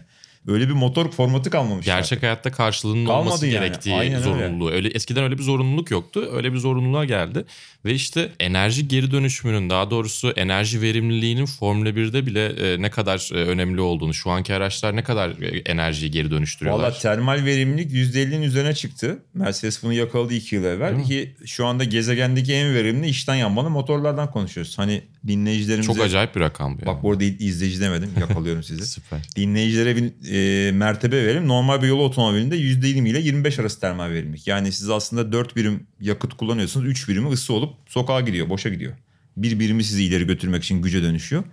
Öyle 0.48 0.68
bir 0.68 0.74
motor 0.74 1.12
formatı 1.12 1.50
kalmamış. 1.50 1.86
Gerçek 1.86 2.24
hayatta 2.24 2.52
karşılığının 2.52 3.06
Kalmadı 3.06 3.28
olması 3.28 3.46
yani. 3.48 3.54
gerektiği 3.54 3.96
Aynen 3.96 4.16
öyle. 4.16 4.24
zorunluluğu. 4.24 4.72
Öyle 4.72 4.88
eskiden 4.88 5.24
öyle 5.24 5.38
bir 5.38 5.44
zorunluluk 5.44 5.92
yoktu. 5.92 6.30
Öyle 6.34 6.54
bir 6.54 6.58
zorunluluğa 6.58 7.06
geldi 7.06 7.46
ve 7.86 7.94
işte 7.94 8.32
enerji 8.40 8.88
geri 8.88 9.12
dönüşümünün 9.12 9.70
daha 9.70 9.92
doğrusu 9.92 10.32
enerji 10.32 10.82
verimliliğinin 10.82 11.46
Formula 11.46 11.90
1'de 11.90 12.26
bile 12.26 12.46
e, 12.46 12.82
ne 12.82 12.90
kadar 12.90 13.30
e, 13.34 13.38
önemli 13.38 13.82
olduğunu, 13.82 14.14
şu 14.14 14.30
anki 14.32 14.54
araçlar 14.54 14.96
ne 14.96 15.04
kadar 15.04 15.30
e, 15.30 15.58
enerjiyi 15.66 16.12
geri 16.12 16.32
dönüştürüyorlar. 16.32 16.84
Valla 16.84 16.98
termal 17.00 17.46
verimlilik 17.46 17.92
%50'nin 17.92 18.42
üzerine 18.42 18.74
çıktı. 18.74 19.20
Mercedes 19.34 19.84
bunu 19.84 19.94
yakaladı 19.94 20.34
2 20.34 20.56
yıl 20.56 20.64
evvel. 20.64 20.88
Değil 20.90 21.00
mi? 21.00 21.06
Ki 21.08 21.36
şu 21.46 21.66
anda 21.66 21.84
gezegendeki 21.84 22.54
en 22.54 22.76
verimli 22.76 23.08
içten 23.08 23.36
yanmalı 23.36 23.70
motorlardan 23.70 24.32
konuşuyoruz. 24.32 24.78
Hani 24.78 25.02
dinleyicilerimize... 25.28 25.94
Çok 25.94 26.02
acayip 26.02 26.36
bir 26.36 26.42
rakam 26.42 26.78
bu. 26.78 26.80
yani. 26.80 26.86
Bak 26.86 27.04
bu 27.04 27.12
arada 27.12 27.24
izleyici 27.24 27.82
demedim 27.82 28.10
yakalıyorum 28.20 28.64
sizi. 28.64 28.86
Süper. 28.94 29.20
Dinleyicilere 29.36 29.96
bir 29.96 30.14
e, 30.32 30.72
mertebe 30.72 31.26
verelim. 31.26 31.48
Normal 31.48 31.82
bir 31.82 31.88
yol 31.88 32.00
otomobilinde 32.00 32.58
%20 32.58 33.10
ile 33.10 33.20
25 33.20 33.60
arası 33.60 33.80
termal 33.80 34.10
verimlilik. 34.10 34.48
Yani 34.48 34.72
siz 34.72 34.90
aslında 34.90 35.32
4 35.32 35.56
birim 35.56 35.88
yakıt 36.02 36.34
kullanıyorsunuz. 36.34 36.88
3 36.88 37.10
birimi 37.10 37.30
ısı 37.30 37.54
olup 37.54 37.74
sokağa 37.88 38.22
gidiyor, 38.22 38.50
boşa 38.50 38.70
gidiyor. 38.70 38.94
Bir 39.38 39.60
birimi 39.60 39.84
sizi 39.84 40.04
ileri 40.04 40.28
götürmek 40.28 40.64
için 40.64 40.82
güce 40.82 41.04
dönüşüyor. 41.04 41.44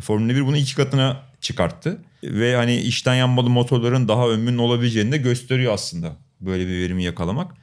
Formula 0.00 0.34
1 0.34 0.46
bunu 0.46 0.56
iki 0.56 0.74
katına 0.74 1.22
çıkarttı. 1.40 1.98
Ve 2.24 2.56
hani 2.56 2.76
içten 2.76 3.14
yanmalı 3.14 3.50
motorların 3.50 4.08
daha 4.08 4.28
ömrünün 4.28 4.58
olabileceğini 4.58 5.12
de 5.12 5.16
gösteriyor 5.16 5.74
aslında. 5.74 6.16
Böyle 6.40 6.66
bir 6.66 6.72
verimi 6.72 7.04
yakalamak. 7.04 7.54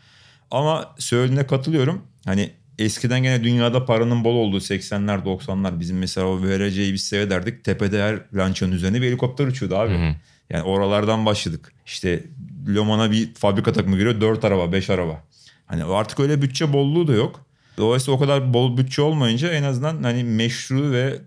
Ama 0.51 0.95
söylediğine 0.99 1.47
katılıyorum. 1.47 2.01
Hani 2.25 2.51
eskiden 2.83 3.23
gene 3.23 3.43
dünyada 3.43 3.85
paranın 3.85 4.23
bol 4.23 4.35
olduğu 4.35 4.57
80'ler 4.57 5.23
90'lar 5.23 5.79
bizim 5.79 5.97
mesela 5.97 6.27
o 6.27 6.41
VRC'yi 6.41 6.93
biz 6.93 7.03
seyrederdik. 7.03 7.63
Tepede 7.63 8.03
her 8.03 8.19
rançonun 8.35 8.71
üzerine 8.71 9.01
bir 9.01 9.07
helikopter 9.07 9.47
uçuyordu 9.47 9.75
abi. 9.75 9.93
Hı 9.93 9.97
hı. 9.97 10.15
Yani 10.49 10.63
oralardan 10.63 11.25
başladık. 11.25 11.73
İşte 11.85 12.23
Loman'a 12.67 13.11
bir 13.11 13.33
fabrika 13.33 13.73
takımı 13.73 13.97
giriyor 13.97 14.21
4 14.21 14.45
araba 14.45 14.71
5 14.71 14.89
araba. 14.89 15.23
Hani 15.65 15.83
artık 15.83 16.19
öyle 16.19 16.41
bütçe 16.41 16.73
bolluğu 16.73 17.07
da 17.07 17.13
yok. 17.13 17.45
Dolayısıyla 17.77 18.17
o 18.17 18.19
kadar 18.19 18.53
bol 18.53 18.77
bütçe 18.77 19.01
olmayınca 19.01 19.51
en 19.51 19.63
azından 19.63 20.03
hani 20.03 20.23
meşru 20.23 20.91
ve 20.91 21.19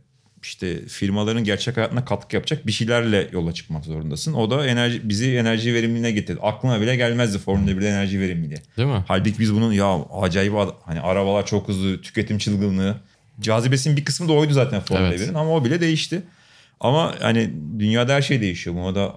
işte 0.44 0.86
firmaların 0.86 1.44
gerçek 1.44 1.76
hayatına 1.76 2.04
katkı 2.04 2.36
yapacak 2.36 2.66
bir 2.66 2.72
şeylerle 2.72 3.28
yola 3.32 3.52
çıkmak 3.52 3.84
zorundasın. 3.84 4.32
O 4.32 4.50
da 4.50 4.66
enerji 4.66 5.08
bizi 5.08 5.36
enerji 5.36 5.74
verimliliğine 5.74 6.10
getirdi. 6.10 6.40
Aklına 6.42 6.80
bile 6.80 6.96
gelmezdi 6.96 7.38
Formula 7.38 7.70
1'de 7.70 7.88
enerji 7.88 8.20
verimliliği. 8.20 8.58
Değil 8.76 8.88
mi? 8.88 9.04
Halbuki 9.08 9.38
biz 9.38 9.54
bunun 9.54 9.72
ya 9.72 9.94
acayip 10.22 10.52
hani 10.84 11.00
arabalar 11.00 11.46
çok 11.46 11.68
hızlı, 11.68 12.00
tüketim 12.00 12.38
çılgınlığı. 12.38 12.96
Cazibesinin 13.40 13.96
bir 13.96 14.04
kısmı 14.04 14.28
da 14.28 14.32
oydu 14.32 14.52
zaten 14.52 14.80
Formula 14.80 15.08
Evet. 15.08 15.20
1'in 15.20 15.34
ama 15.34 15.50
o 15.50 15.64
bile 15.64 15.80
değişti. 15.80 16.22
Ama 16.80 17.14
hani 17.20 17.50
dünyada 17.78 18.14
her 18.14 18.22
şey 18.22 18.40
değişiyor. 18.40 18.76
Buna 18.76 18.94
da 18.94 19.14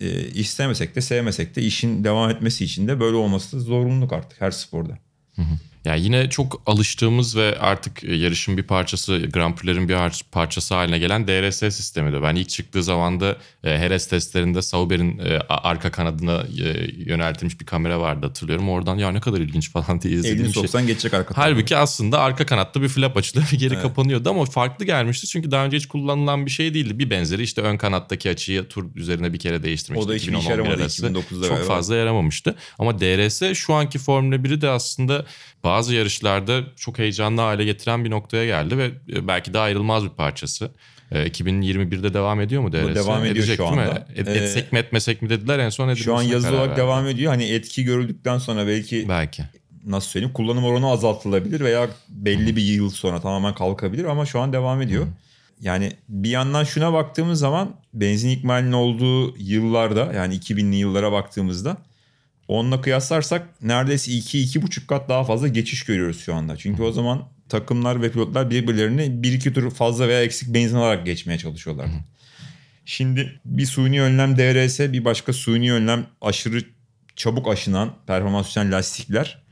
e, 0.00 0.20
istemesek 0.20 0.96
de 0.96 1.00
sevmesek 1.00 1.56
de 1.56 1.62
işin 1.62 2.04
devam 2.04 2.30
etmesi 2.30 2.64
için 2.64 2.88
de 2.88 3.00
böyle 3.00 3.16
olması 3.16 3.60
zorunluluk 3.60 4.12
artık 4.12 4.40
her 4.40 4.50
sporda. 4.50 4.98
Yani 5.84 6.00
yine 6.04 6.30
çok 6.30 6.62
alıştığımız 6.66 7.36
ve 7.36 7.58
artık 7.58 8.04
e, 8.04 8.14
yarışın 8.14 8.56
bir 8.56 8.62
parçası, 8.62 9.18
Grand 9.32 9.54
Prix'lerin 9.54 9.88
bir 9.88 10.24
parçası 10.32 10.74
haline 10.74 10.98
gelen 10.98 11.28
DRS 11.28 11.56
sistemi 11.56 12.12
de. 12.12 12.22
Ben 12.22 12.34
ilk 12.36 12.48
çıktığı 12.48 12.82
zaman 12.82 13.20
da 13.20 13.36
e, 13.64 13.78
Heres 13.78 14.08
testlerinde 14.08 14.62
Sauber'in 14.62 15.18
e, 15.18 15.38
arka 15.48 15.90
kanadına 15.90 16.44
yöneltilmiş 16.96 17.60
bir 17.60 17.66
kamera 17.66 18.00
vardı 18.00 18.26
hatırlıyorum. 18.26 18.68
Oradan 18.68 18.98
ya 18.98 19.10
ne 19.10 19.20
kadar 19.20 19.38
ilginç 19.38 19.70
falan 19.72 20.00
diye 20.00 20.14
izlediğim 20.14 20.40
Elini 20.40 20.54
şey. 20.54 20.62
soksan 20.62 20.86
geçecek 20.86 21.14
arka 21.14 21.34
tarafa. 21.34 21.50
Halbuki 21.50 21.76
aslında 21.76 22.20
arka 22.20 22.46
kanatta 22.46 22.82
bir 22.82 22.88
flap 22.88 23.16
açılıyor 23.16 23.48
ve 23.52 23.56
geri 23.60 23.82
kapanıyordu 23.82 24.30
ama 24.30 24.44
farklı 24.44 24.84
gelmişti. 24.84 25.26
Çünkü 25.26 25.50
daha 25.50 25.64
önce 25.64 25.76
hiç 25.76 25.86
kullanılan 25.86 26.46
bir 26.46 26.50
şey 26.50 26.74
değildi. 26.74 26.98
Bir 26.98 27.10
benzeri 27.10 27.42
işte 27.42 27.60
ön 27.62 27.76
kanattaki 27.76 28.30
açıyı 28.30 28.68
tur 28.68 28.86
üzerine 28.94 29.32
bir 29.32 29.38
kere 29.38 29.62
değiştirmişti. 29.62 30.06
O 30.06 30.08
da 30.08 30.14
hiçbir 30.14 30.32
işe 30.32 30.38
2011 30.38 30.58
yaramadı 30.58 30.82
arası. 30.82 31.06
2009'da 31.06 31.48
Çok 31.48 31.56
galiba. 31.56 31.74
fazla 31.74 31.96
yaramamıştı. 31.96 32.54
Ama 32.78 33.00
DRS 33.00 33.54
şu 33.54 33.74
anki 33.74 33.98
Formula 33.98 34.36
1'i 34.36 34.60
de 34.60 34.68
aslında 34.68 35.24
bazı 35.70 35.94
yarışlarda 35.94 36.60
çok 36.76 36.98
heyecanlı 36.98 37.40
hale 37.40 37.64
getiren 37.64 38.04
bir 38.04 38.10
noktaya 38.10 38.44
geldi 38.46 38.78
ve 38.78 38.84
e, 39.12 39.28
belki 39.28 39.54
de 39.54 39.58
ayrılmaz 39.58 40.04
bir 40.04 40.08
parçası. 40.10 40.70
E, 41.12 41.26
2021'de 41.26 42.14
devam 42.14 42.40
ediyor 42.40 42.62
mu 42.62 42.72
DRS? 42.72 42.94
devam 42.94 43.20
ediyor 43.20 43.36
Edecek 43.36 43.56
şu 43.56 43.62
değil 43.62 43.74
mi? 43.74 43.80
anda. 43.80 44.06
Et- 44.16 44.28
Ee, 44.28 44.32
etsek 44.32 44.72
mi 44.72 44.78
etmesek 44.78 45.22
mi 45.22 45.30
dediler 45.30 45.58
en 45.58 45.68
son 45.68 45.84
edilmesine 45.84 46.04
Şu 46.04 46.14
an 46.16 46.22
yazılı 46.22 46.42
karar 46.42 46.52
olarak 46.58 46.70
verdi. 46.70 46.80
devam 46.80 47.06
ediyor. 47.06 47.32
Hani 47.32 47.44
etki 47.44 47.84
görüldükten 47.84 48.38
sonra 48.38 48.66
belki 48.66 49.06
Belki. 49.08 49.42
nasıl 49.86 50.08
söyleyeyim 50.08 50.34
kullanım 50.34 50.64
oranı 50.64 50.86
azaltılabilir 50.90 51.60
veya 51.60 51.88
belli 52.08 52.56
bir 52.56 52.62
yıl 52.62 52.90
sonra 52.90 53.20
tamamen 53.20 53.54
kalkabilir 53.54 54.04
ama 54.04 54.26
şu 54.26 54.40
an 54.40 54.52
devam 54.52 54.82
ediyor. 54.82 55.06
Yani 55.60 55.92
bir 56.08 56.30
yandan 56.30 56.64
şuna 56.64 56.92
baktığımız 56.92 57.38
zaman 57.38 57.70
benzin 57.94 58.28
ikmalinin 58.30 58.72
olduğu 58.72 59.36
yıllarda 59.38 60.12
yani 60.14 60.34
2000'li 60.36 60.76
yıllara 60.76 61.12
baktığımızda 61.12 61.76
onunla 62.50 62.80
kıyaslarsak 62.80 63.62
neredeyse 63.62 64.12
2-2,5 64.12 64.86
kat 64.86 65.08
daha 65.08 65.24
fazla 65.24 65.48
geçiş 65.48 65.84
görüyoruz 65.84 66.20
şu 66.20 66.34
anda. 66.34 66.56
Çünkü 66.56 66.82
o 66.82 66.92
zaman 66.92 67.28
takımlar 67.48 68.02
ve 68.02 68.12
pilotlar 68.12 68.50
birbirlerini 68.50 69.02
1-2 69.02 69.52
tur 69.52 69.70
fazla 69.70 70.08
veya 70.08 70.22
eksik 70.22 70.54
benzin 70.54 70.76
alarak 70.76 71.06
geçmeye 71.06 71.38
çalışıyorlardı. 71.38 71.92
Şimdi 72.84 73.40
bir 73.44 73.66
suni 73.66 74.02
önlem 74.02 74.36
DRS 74.36 74.80
bir 74.80 75.04
başka 75.04 75.32
suni 75.32 75.72
önlem 75.72 76.06
aşırı 76.20 76.62
çabuk 77.16 77.48
aşınan 77.48 77.94
performans 78.06 78.48
düşen 78.48 78.72
lastikler. 78.72 79.42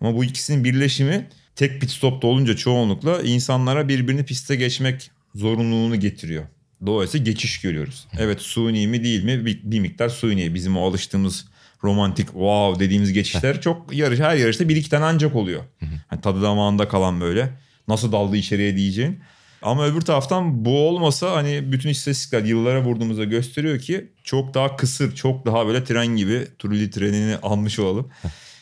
Ama 0.00 0.14
bu 0.14 0.24
ikisinin 0.24 0.64
birleşimi 0.64 1.28
tek 1.56 1.80
pit 1.80 1.90
stopta 1.90 2.26
olunca 2.26 2.56
çoğunlukla 2.56 3.22
insanlara 3.22 3.88
birbirini 3.88 4.24
piste 4.24 4.56
geçmek 4.56 5.10
zorunluluğunu 5.34 6.00
getiriyor. 6.00 6.44
Dolayısıyla 6.86 7.24
geçiş 7.24 7.60
görüyoruz. 7.60 8.06
Evet 8.18 8.40
suni 8.40 8.86
mi 8.86 9.04
değil 9.04 9.24
mi 9.24 9.46
bir, 9.46 9.60
bir 9.64 9.80
miktar 9.80 10.08
suni. 10.08 10.54
Bizim 10.54 10.76
o 10.76 10.88
alıştığımız 10.88 11.44
romantik 11.86 12.26
wow 12.26 12.84
dediğimiz 12.84 13.12
geçişler 13.12 13.60
çok 13.60 13.92
yarış 13.92 14.20
her 14.20 14.36
yarışta 14.36 14.68
bir 14.68 14.76
iki 14.76 14.90
tane 14.90 15.04
ancak 15.04 15.36
oluyor. 15.36 15.62
Hani 16.08 16.20
tadı 16.20 16.42
damağında 16.42 16.88
kalan 16.88 17.20
böyle 17.20 17.50
nasıl 17.88 18.12
daldı 18.12 18.36
içeriye 18.36 18.76
diyeceğin. 18.76 19.18
Ama 19.62 19.86
öbür 19.86 20.00
taraftan 20.00 20.64
bu 20.64 20.88
olmasa 20.88 21.32
hani 21.32 21.72
bütün 21.72 21.88
istatistikler 21.88 22.44
yıllara 22.44 22.82
vurduğumuzda 22.82 23.24
gösteriyor 23.24 23.78
ki 23.78 24.10
çok 24.24 24.54
daha 24.54 24.76
kısır, 24.76 25.14
çok 25.14 25.46
daha 25.46 25.66
böyle 25.66 25.84
tren 25.84 26.06
gibi 26.06 26.48
Trulli 26.58 26.90
trenini 26.90 27.36
almış 27.36 27.78
olalım. 27.78 28.10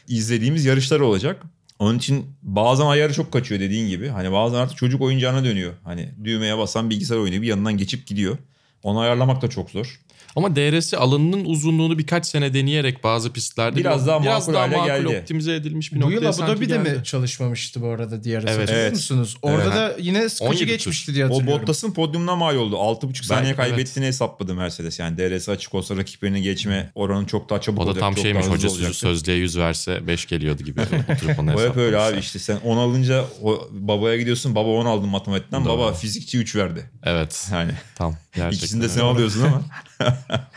izlediğimiz 0.08 0.64
yarışlar 0.64 1.00
olacak. 1.00 1.42
Onun 1.78 1.98
için 1.98 2.26
bazen 2.42 2.86
ayarı 2.86 3.12
çok 3.12 3.32
kaçıyor 3.32 3.60
dediğin 3.60 3.88
gibi. 3.88 4.08
Hani 4.08 4.32
bazen 4.32 4.56
artık 4.58 4.76
çocuk 4.76 5.00
oyuncağına 5.00 5.44
dönüyor. 5.44 5.72
Hani 5.84 6.10
düğmeye 6.24 6.58
basan 6.58 6.90
bilgisayar 6.90 7.16
oyunu 7.16 7.42
bir 7.42 7.46
yanından 7.46 7.76
geçip 7.76 8.06
gidiyor. 8.06 8.38
Onu 8.82 9.00
ayarlamak 9.00 9.42
da 9.42 9.48
çok 9.48 9.70
zor. 9.70 10.00
Ama 10.36 10.56
DRS 10.56 10.94
alanının 10.94 11.44
uzunluğunu 11.44 11.98
birkaç 11.98 12.26
sene 12.26 12.54
deneyerek 12.54 13.04
bazı 13.04 13.32
pistlerde 13.32 13.76
Biraz 13.76 14.06
daha 14.06 14.18
makul 14.18 14.54
hale 14.54 14.76
geldi. 14.86 15.08
optimize 15.20 15.54
edilmiş 15.54 15.92
bir 15.92 15.96
Bu 15.96 16.00
noktaya 16.00 16.14
yıl 16.14 16.24
Abu 16.26 16.32
sanki 16.32 16.56
Dhabi'de 16.56 16.78
mi 16.78 17.04
çalışmamıştı 17.04 17.82
bu 17.82 17.88
arada 17.88 18.24
diğer 18.24 18.44
Evet. 18.48 18.68
Evet. 18.72 18.92
musunuz? 18.92 19.36
Orada 19.42 19.62
Evet. 19.62 19.74
da 19.74 19.96
yine 20.00 20.28
sıkıcı 20.28 20.44
17 20.50 20.60
tur. 20.60 20.66
geçmişti 20.72 21.14
diye 21.14 21.26
O 21.26 21.28
hatırlıyorum. 21.28 21.62
Bottas'ın 21.62 21.92
podyumuna 21.92 22.36
mal 22.36 22.56
oldu. 22.56 22.76
6,5 22.76 23.24
saniye 23.26 23.54
kaybettiğini 23.54 24.06
hesapladı 24.06 24.54
Mercedes. 24.54 24.98
Yani 24.98 25.18
DRS 25.18 25.48
açık 25.48 25.74
olsa 25.74 25.96
rakiplerini 25.96 26.42
geçme 26.42 26.90
oranı 26.94 27.26
çok 27.26 27.50
daha 27.50 27.60
çabuk 27.60 27.78
O 27.80 27.82
da 27.82 27.86
olacak. 27.86 28.00
tam 28.00 28.16
şeymiş 28.16 28.46
daha 28.46 28.54
hoca 28.54 28.68
olacaktı. 28.68 28.94
sözlüğe 28.98 29.34
100 29.36 29.58
verse 29.58 30.06
5 30.06 30.26
geliyordu 30.26 30.62
gibi. 30.62 30.80
O 31.56 31.60
hep 31.62 31.76
öyle 31.76 31.98
abi 31.98 32.18
işte 32.18 32.38
sen 32.38 32.56
10 32.64 32.76
alınca 32.76 33.24
o 33.42 33.68
babaya 33.72 34.16
gidiyorsun 34.16 34.54
baba 34.54 34.68
10 34.68 34.86
aldın 34.86 35.08
matematikten 35.08 35.64
Doğru. 35.64 35.72
baba 35.78 35.92
fizikçi 35.92 36.38
3 36.38 36.56
verdi. 36.56 36.90
Evet. 37.04 37.48
Yani 37.52 37.72
Tam. 37.94 38.16
Gerçekten 38.34 38.56
ikisini 38.56 38.80
de 38.80 38.84
öyle. 38.84 38.94
sen 38.94 39.02
alıyorsun 39.04 39.42
ama. 39.42 39.62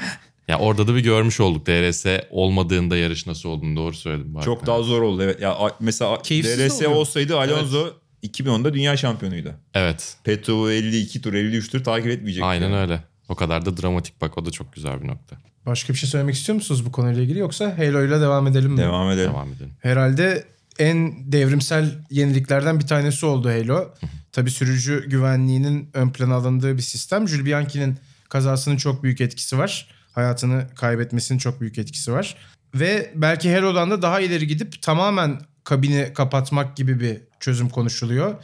Ya 0.48 0.60
orada 0.60 0.88
da 0.88 0.96
bir 0.96 1.00
görmüş 1.00 1.39
olduk 1.39 1.67
DRS 1.67 2.05
olmadığında 2.29 2.98
yarış 2.98 3.27
nasıl 3.27 3.50
olduğunu 3.50 3.75
doğru 3.75 3.93
söyledim. 3.93 4.34
bu 4.36 4.41
Çok 4.41 4.65
daha 4.65 4.84
zor 4.84 5.01
oldu. 5.01 5.24
Evet. 5.24 5.41
Ya 5.41 5.57
mesela 5.79 6.22
Keyifsiz 6.22 6.60
DRS 6.60 6.75
oluyor. 6.75 6.91
olsaydı 6.91 7.39
Alonso 7.39 7.89
2010'da 8.24 8.74
dünya 8.74 8.98
şampiyonuydu. 8.98 9.53
Evet. 9.74 10.17
Peto 10.24 10.72
52 10.72 11.22
tur 11.22 11.34
53 11.34 11.72
tur 11.72 11.84
takip 11.84 12.07
etmeyecekti. 12.12 12.46
Aynen 12.46 12.69
yani. 12.69 12.75
öyle. 12.81 13.03
O 13.29 13.36
kadar 13.36 13.65
da 13.65 13.77
dramatik 13.77 14.22
bak 14.22 14.38
o 14.38 14.46
da 14.46 14.51
çok 14.51 14.74
güzel 14.74 15.01
bir 15.01 15.07
nokta. 15.07 15.38
Başka 15.65 15.93
bir 15.93 15.98
şey 15.98 16.10
söylemek 16.10 16.36
istiyor 16.36 16.55
musunuz 16.55 16.86
bu 16.86 16.91
konuyla 16.91 17.24
ilgili 17.24 17.39
yoksa 17.39 17.77
Halo 17.77 18.05
ile 18.05 18.22
devam 18.22 18.48
edelim 18.48 18.72
mi? 18.72 18.77
Devam 18.77 19.12
edelim. 19.12 19.31
Devam 19.31 19.51
edelim. 19.53 19.72
Herhalde 19.79 20.46
en 20.79 21.13
devrimsel 21.31 21.91
yeniliklerden 22.12 22.79
bir 22.79 22.88
tanesi 22.88 23.25
oldu 23.25 23.50
Halo. 23.50 23.86
Tabii 24.31 24.51
sürücü 24.51 25.10
güvenliğinin 25.10 25.89
ön 25.93 26.10
plana 26.10 26.36
alındığı 26.36 26.77
bir 26.77 26.81
sistem. 26.81 27.27
Jules 27.27 27.46
Bianchi'nin 27.46 28.00
kazasının 28.29 28.77
çok 28.77 29.03
büyük 29.03 29.22
etkisi 29.22 29.57
var. 29.57 29.88
Hayatını 30.12 30.67
kaybetmesinin 30.75 31.39
çok 31.39 31.62
büyük 31.62 31.77
etkisi 31.77 32.12
var. 32.12 32.36
Ve 32.75 33.12
belki 33.15 33.55
Halo'dan 33.55 33.91
da 33.91 34.01
daha 34.01 34.19
ileri 34.19 34.48
gidip 34.48 34.81
tamamen 34.81 35.41
kabini 35.63 36.13
kapatmak 36.13 36.77
gibi 36.77 37.00
bir 37.00 37.22
çözüm 37.39 37.69
konuşuluyor. 37.69 38.36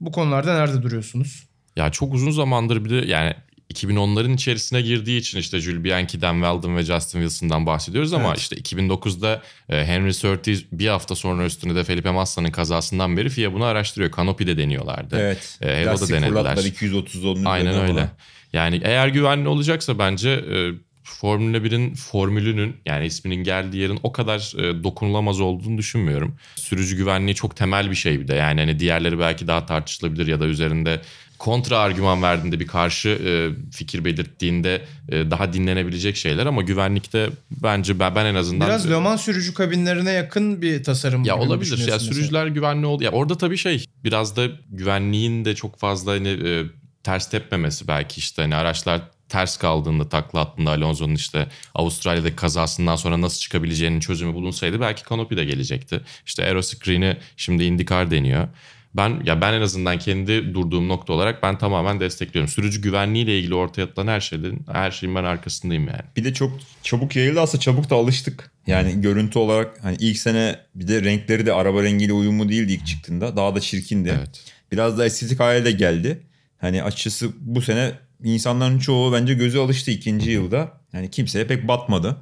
Bu 0.00 0.12
konularda 0.12 0.54
nerede 0.54 0.82
duruyorsunuz? 0.82 1.46
Ya 1.76 1.90
çok 1.90 2.14
uzun 2.14 2.30
zamandır 2.30 2.84
bir 2.84 2.90
de 2.90 3.06
yani 3.06 3.34
2010'ların 3.74 4.34
içerisine 4.34 4.80
girdiği 4.82 5.20
için 5.20 5.38
işte 5.38 5.60
Jules 5.60 5.84
Bianchi, 5.84 6.20
Dan 6.22 6.34
Weldon 6.34 6.76
ve 6.76 6.82
Justin 6.82 7.18
Wilson'dan 7.20 7.66
bahsediyoruz 7.66 8.12
ama 8.12 8.28
Evet. 8.28 8.38
işte 8.38 8.56
2009'da 8.56 9.42
e, 9.68 9.84
Henry 9.84 10.14
Surtees 10.14 10.64
bir 10.72 10.88
hafta 10.88 11.14
sonra 11.14 11.44
üstünde 11.44 11.74
de 11.74 11.84
Felipe 11.84 12.10
Massa'nın 12.10 12.50
kazasından 12.50 13.16
beri 13.16 13.28
FIA 13.28 13.52
bunu 13.52 13.64
araştırıyor. 13.64 14.12
Canopy'de 14.16 14.58
deniyorlardı. 14.58 15.16
Evet. 15.20 15.58
E, 15.62 15.84
Lastik 15.84 16.08
denediler. 16.10 16.28
fırlattılar 16.28 16.64
230 16.64 17.24
onun 17.24 17.44
Aynen 17.44 17.74
öyle. 17.80 17.92
falan. 17.92 18.08
Yani 18.52 18.80
eğer 18.84 19.08
güvenli 19.08 19.48
olacaksa 19.48 19.98
bence 19.98 20.30
e, 20.30 20.70
Formula 21.04 21.56
1'in 21.56 21.94
formülünün 21.94 22.76
yani 22.86 23.06
isminin 23.06 23.44
geldiği 23.44 23.76
yerin 23.76 24.00
o 24.02 24.12
kadar 24.12 24.52
e, 24.58 24.84
dokunulamaz 24.84 25.40
olduğunu 25.40 25.78
düşünmüyorum. 25.78 26.36
Sürücü 26.56 26.96
güvenliği 26.96 27.34
çok 27.34 27.56
temel 27.56 27.90
bir 27.90 27.96
şey 27.96 28.20
bir 28.20 28.28
de. 28.28 28.34
Yani 28.34 28.60
hani 28.60 28.78
diğerleri 28.78 29.18
belki 29.18 29.46
daha 29.46 29.66
tartışılabilir 29.66 30.26
ya 30.26 30.40
da 30.40 30.46
üzerinde 30.46 31.00
kontra 31.38 31.78
argüman 31.78 32.22
verdiğinde 32.22 32.60
bir 32.60 32.66
karşı 32.66 33.08
e, 33.08 33.30
fikir 33.72 34.04
belirttiğinde 34.04 34.84
e, 35.08 35.30
daha 35.30 35.52
dinlenebilecek 35.52 36.16
şeyler 36.16 36.46
ama 36.46 36.62
güvenlikte 36.62 37.30
bence 37.50 37.98
ben, 37.98 38.14
ben 38.14 38.26
en 38.26 38.34
azından 38.34 38.68
Biraz 38.68 38.90
Le 38.90 38.96
Mans 38.96 39.24
sürücü 39.24 39.54
kabinlerine 39.54 40.12
yakın 40.12 40.62
bir 40.62 40.84
tasarım. 40.84 41.24
ya 41.24 41.38
olabilir. 41.38 41.70
Ya 41.70 41.76
mesela? 41.78 41.98
sürücüler 41.98 42.46
güvenli 42.46 42.86
oldu. 42.86 43.04
Ya 43.04 43.10
orada 43.10 43.38
tabii 43.38 43.56
şey 43.56 43.84
biraz 44.04 44.36
da 44.36 44.46
güvenliğin 44.70 45.44
de 45.44 45.54
çok 45.54 45.78
fazla 45.78 46.12
hani 46.12 46.28
e, 46.28 46.62
ters 47.02 47.30
tepmemesi 47.30 47.88
belki 47.88 48.18
işte 48.18 48.42
hani 48.42 48.54
araçlar 48.54 49.00
ters 49.28 49.56
kaldığında 49.56 50.08
takla 50.08 50.40
attığında 50.40 50.70
Alonso'nun 50.70 51.14
işte 51.14 51.48
Avustralya'daki 51.74 52.36
kazasından 52.36 52.96
sonra 52.96 53.20
nasıl 53.20 53.40
çıkabileceğinin 53.40 54.00
çözümü 54.00 54.34
bulunsaydı 54.34 54.80
belki 54.80 55.02
Canopy 55.10 55.36
de 55.36 55.44
gelecekti. 55.44 56.00
İşte 56.26 56.44
Aeroscreen'i 56.44 57.16
şimdi 57.36 57.64
IndyCar 57.64 58.10
deniyor. 58.10 58.48
Ben 58.96 59.20
ya 59.24 59.40
ben 59.40 59.52
en 59.52 59.60
azından 59.60 59.98
kendi 59.98 60.54
durduğum 60.54 60.88
nokta 60.88 61.12
olarak 61.12 61.42
ben 61.42 61.58
tamamen 61.58 62.00
destekliyorum. 62.00 62.48
Sürücü 62.48 62.82
güvenliğiyle 62.82 63.38
ilgili 63.38 63.54
ortaya 63.54 63.82
atılan 63.82 64.06
her 64.06 64.20
şeyden 64.20 64.58
her 64.72 64.90
şeyin 64.90 65.14
ben 65.14 65.24
arkasındayım 65.24 65.88
yani. 65.88 66.00
Bir 66.16 66.24
de 66.24 66.34
çok 66.34 66.52
çabuk 66.82 67.16
yayıldı 67.16 67.40
aslında 67.40 67.60
çabuk 67.60 67.90
da 67.90 67.94
alıştık. 67.94 68.50
Yani 68.66 69.00
görüntü 69.00 69.38
olarak 69.38 69.84
hani 69.84 69.96
ilk 70.00 70.18
sene 70.18 70.56
bir 70.74 70.88
de 70.88 71.02
renkleri 71.02 71.46
de 71.46 71.52
araba 71.52 71.82
rengiyle 71.82 72.12
uyumlu 72.12 72.48
değildi 72.48 72.72
ilk 72.72 72.86
çıktığında. 72.86 73.36
Daha 73.36 73.54
da 73.54 73.60
çirkindi. 73.60 74.14
Evet. 74.18 74.44
Biraz 74.72 74.98
da 74.98 75.06
estetik 75.06 75.40
hale 75.40 75.64
de 75.64 75.70
geldi. 75.70 76.22
Hani 76.58 76.82
açıkçası 76.82 77.30
bu 77.40 77.62
sene 77.62 77.92
insanların 78.24 78.78
çoğu 78.78 79.12
bence 79.12 79.34
gözü 79.34 79.58
alıştı 79.58 79.90
ikinci 79.90 80.30
yılda. 80.30 80.72
Yani 80.92 81.10
kimseye 81.10 81.46
pek 81.46 81.68
batmadı. 81.68 82.16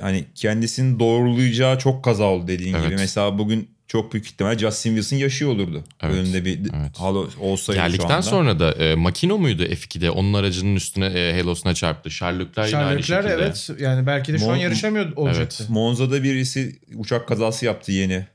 Hani 0.00 0.24
kendisini 0.34 0.98
doğrulayacağı 0.98 1.78
çok 1.78 2.04
kaza 2.04 2.24
oldu 2.24 2.48
dediğin 2.48 2.74
Evet. 2.74 2.84
gibi. 2.84 2.94
Mesela 2.94 3.38
bugün 3.38 3.68
çok 3.92 4.12
büyük 4.12 4.26
ihtimal 4.26 4.58
Justin 4.58 4.90
Wilson 4.90 5.16
yaşıyor 5.16 5.50
olurdu. 5.50 5.84
Evet, 6.02 6.14
Önünde 6.14 6.44
bir 6.44 6.58
evet. 6.58 6.98
halo 6.98 7.28
olsaydı 7.40 7.80
şu 7.80 7.86
Geldikten 7.86 8.08
anda. 8.10 8.22
sonra 8.22 8.58
da 8.58 8.72
e, 8.72 8.94
Makino 8.94 9.38
muydu 9.38 9.62
F2'de? 9.62 10.10
Onun 10.10 10.32
aracının 10.34 10.76
üstüne 10.76 11.06
e, 11.06 11.34
Helos'una 11.34 11.74
çarptı. 11.74 12.08
Leclerc 12.10 12.68
yine 12.68 12.76
aynı 12.84 13.02
şekilde. 13.02 13.28
evet 13.32 13.70
yani 13.80 14.06
belki 14.06 14.32
de 14.32 14.38
şu 14.38 14.50
an 14.50 14.58
Mon- 14.58 14.62
yarışamıyor 14.62 15.12
olacaktı. 15.16 15.64
Monza'da 15.68 16.22
birisi 16.22 16.80
uçak 16.94 17.28
kazası 17.28 17.64
yaptı 17.66 17.92
yeni. 17.92 18.26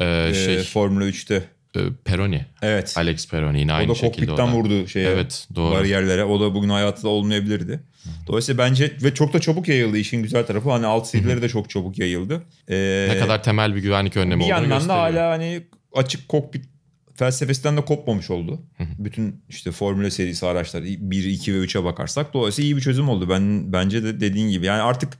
E, 0.00 0.28
Ee, 0.28 0.34
şey, 0.34 0.62
Formula 0.62 1.04
3'te. 1.04 1.44
E, 1.76 1.92
Peroni. 2.04 2.44
Evet. 2.62 2.94
Alex 2.96 3.28
Peroni 3.28 3.60
yine 3.60 3.72
aynı 3.72 3.96
şekilde. 3.96 4.26
kokpitten 4.26 4.48
o 4.48 4.52
da. 4.52 4.52
vurdu 4.52 4.88
şeye. 4.88 5.08
Evet 5.08 5.48
doğru. 5.54 5.74
bariyerlere. 5.74 6.24
O 6.24 6.40
da 6.40 6.54
bugün 6.54 6.68
hayatta 6.68 7.08
olmayabilirdi. 7.08 7.80
Dolayısıyla 8.26 8.64
bence 8.64 8.92
ve 9.02 9.14
çok 9.14 9.32
da 9.32 9.40
çabuk 9.40 9.68
yayıldı 9.68 9.98
işin 9.98 10.22
güzel 10.22 10.46
tarafı. 10.46 10.70
Hani 10.70 10.86
alt 10.86 11.06
seviyeleri 11.06 11.42
de 11.42 11.48
çok 11.48 11.70
çabuk 11.70 11.98
yayıldı. 11.98 12.42
Ee, 12.68 13.08
Ne 13.10 13.18
kadar 13.18 13.42
temel 13.42 13.74
bir 13.74 13.82
güvenlik 13.82 14.16
önlemi 14.16 14.40
bir 14.40 14.44
olduğunu 14.44 14.50
yandan 14.54 14.70
da 14.70 14.74
gösteriyor. 14.76 14.98
hala 15.20 15.30
hani 15.30 15.62
açık 15.94 16.28
kokpit 16.28 16.64
felsefesinden 17.14 17.76
de 17.76 17.84
kopmamış 17.84 18.30
oldu. 18.30 18.62
Bütün 18.98 19.42
işte 19.48 19.70
Formula 19.72 20.10
serisi 20.10 20.46
araçlar 20.46 20.82
1, 20.82 21.24
2 21.24 21.54
ve 21.54 21.58
3'e 21.64 21.84
bakarsak 21.84 22.34
dolayısıyla 22.34 22.68
iyi 22.68 22.76
bir 22.76 22.80
çözüm 22.82 23.08
oldu. 23.08 23.28
Ben 23.30 23.72
bence 23.72 24.02
de 24.04 24.20
dediğin 24.20 24.48
gibi. 24.50 24.66
Yani 24.66 24.82
artık 24.82 25.12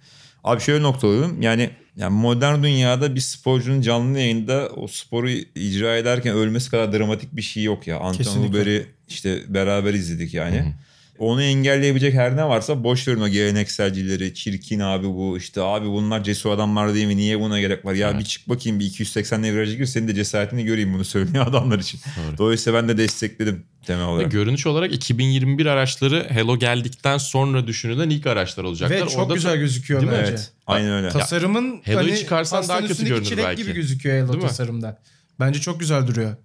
abi 0.46 0.60
şöyle 0.60 0.82
noktalayalım. 0.82 1.42
Yani 1.42 1.70
yani 1.96 2.14
modern 2.14 2.62
dünyada 2.62 3.14
bir 3.14 3.20
sporcunun 3.20 3.80
canlı 3.80 4.18
yayında 4.18 4.68
o 4.76 4.86
sporu 4.88 5.30
icra 5.54 5.96
ederken 5.96 6.34
ölmesi 6.34 6.70
kadar 6.70 6.92
dramatik 6.92 7.36
bir 7.36 7.42
şey 7.42 7.62
yok 7.62 7.86
ya. 7.86 7.98
Anton. 7.98 8.48
Huber'i 8.48 8.86
işte 9.08 9.54
beraber 9.54 9.94
izledik 9.94 10.34
yani. 10.34 10.74
Onu 11.18 11.42
engelleyebilecek 11.42 12.14
her 12.14 12.36
ne 12.36 12.44
varsa 12.44 12.84
boş 12.84 13.08
verin 13.08 13.20
o 13.20 13.28
gelenekselcileri. 13.28 14.34
Çirkin 14.34 14.80
abi 14.80 15.06
bu 15.06 15.38
işte 15.38 15.60
abi 15.62 15.86
bunlar 15.86 16.24
cesur 16.24 16.50
adamlar 16.50 16.94
değil 16.94 17.06
mi? 17.06 17.16
Niye 17.16 17.40
buna 17.40 17.60
gerek 17.60 17.84
var? 17.84 17.94
Ya 17.94 18.18
bir 18.18 18.24
çık 18.24 18.48
bakayım 18.48 18.80
bir 18.80 18.84
280 18.84 19.42
viraja 19.42 19.74
gir 19.74 19.86
senin 19.86 20.08
de 20.08 20.14
cesaretini 20.14 20.64
göreyim 20.64 20.94
bunu 20.94 21.04
söyleyen 21.04 21.44
adamlar 21.44 21.78
için. 21.78 22.00
Doğru. 22.16 22.38
Dolayısıyla 22.38 22.82
ben 22.82 22.88
de 22.88 22.96
destekledim 22.98 23.64
temel 23.86 24.02
Ve 24.02 24.06
olarak. 24.06 24.32
görünüş 24.32 24.66
olarak 24.66 24.92
2021 24.92 25.66
araçları 25.66 26.26
Hello 26.30 26.58
geldikten 26.58 27.18
sonra 27.18 27.66
düşünülen 27.66 28.10
ilk 28.10 28.26
araçlar 28.26 28.64
olacaklar. 28.64 28.96
Ve 28.96 29.08
çok 29.08 29.18
Orada 29.18 29.34
güzel 29.34 29.56
gözüküyor 29.56 30.00
Değil 30.00 30.12
mi? 30.12 30.18
bence. 30.18 30.30
Evet. 30.30 30.52
Aynen 30.66 30.90
öyle. 30.92 31.08
Tasarımın 31.08 31.80
Hello'yu 31.82 32.08
hani 32.10 32.18
çıkarsan 32.18 32.68
daha 32.68 32.86
kötü 32.86 33.06
görünür 33.06 33.36
belki. 33.36 33.62
gibi 33.62 33.72
gözüküyor 33.74 34.16
Hello 34.16 34.28
Değil 34.32 34.42
mi? 34.42 34.48
tasarımda. 34.48 34.98
Bence 35.40 35.60
çok 35.60 35.80
güzel 35.80 36.06
duruyor. 36.06 36.36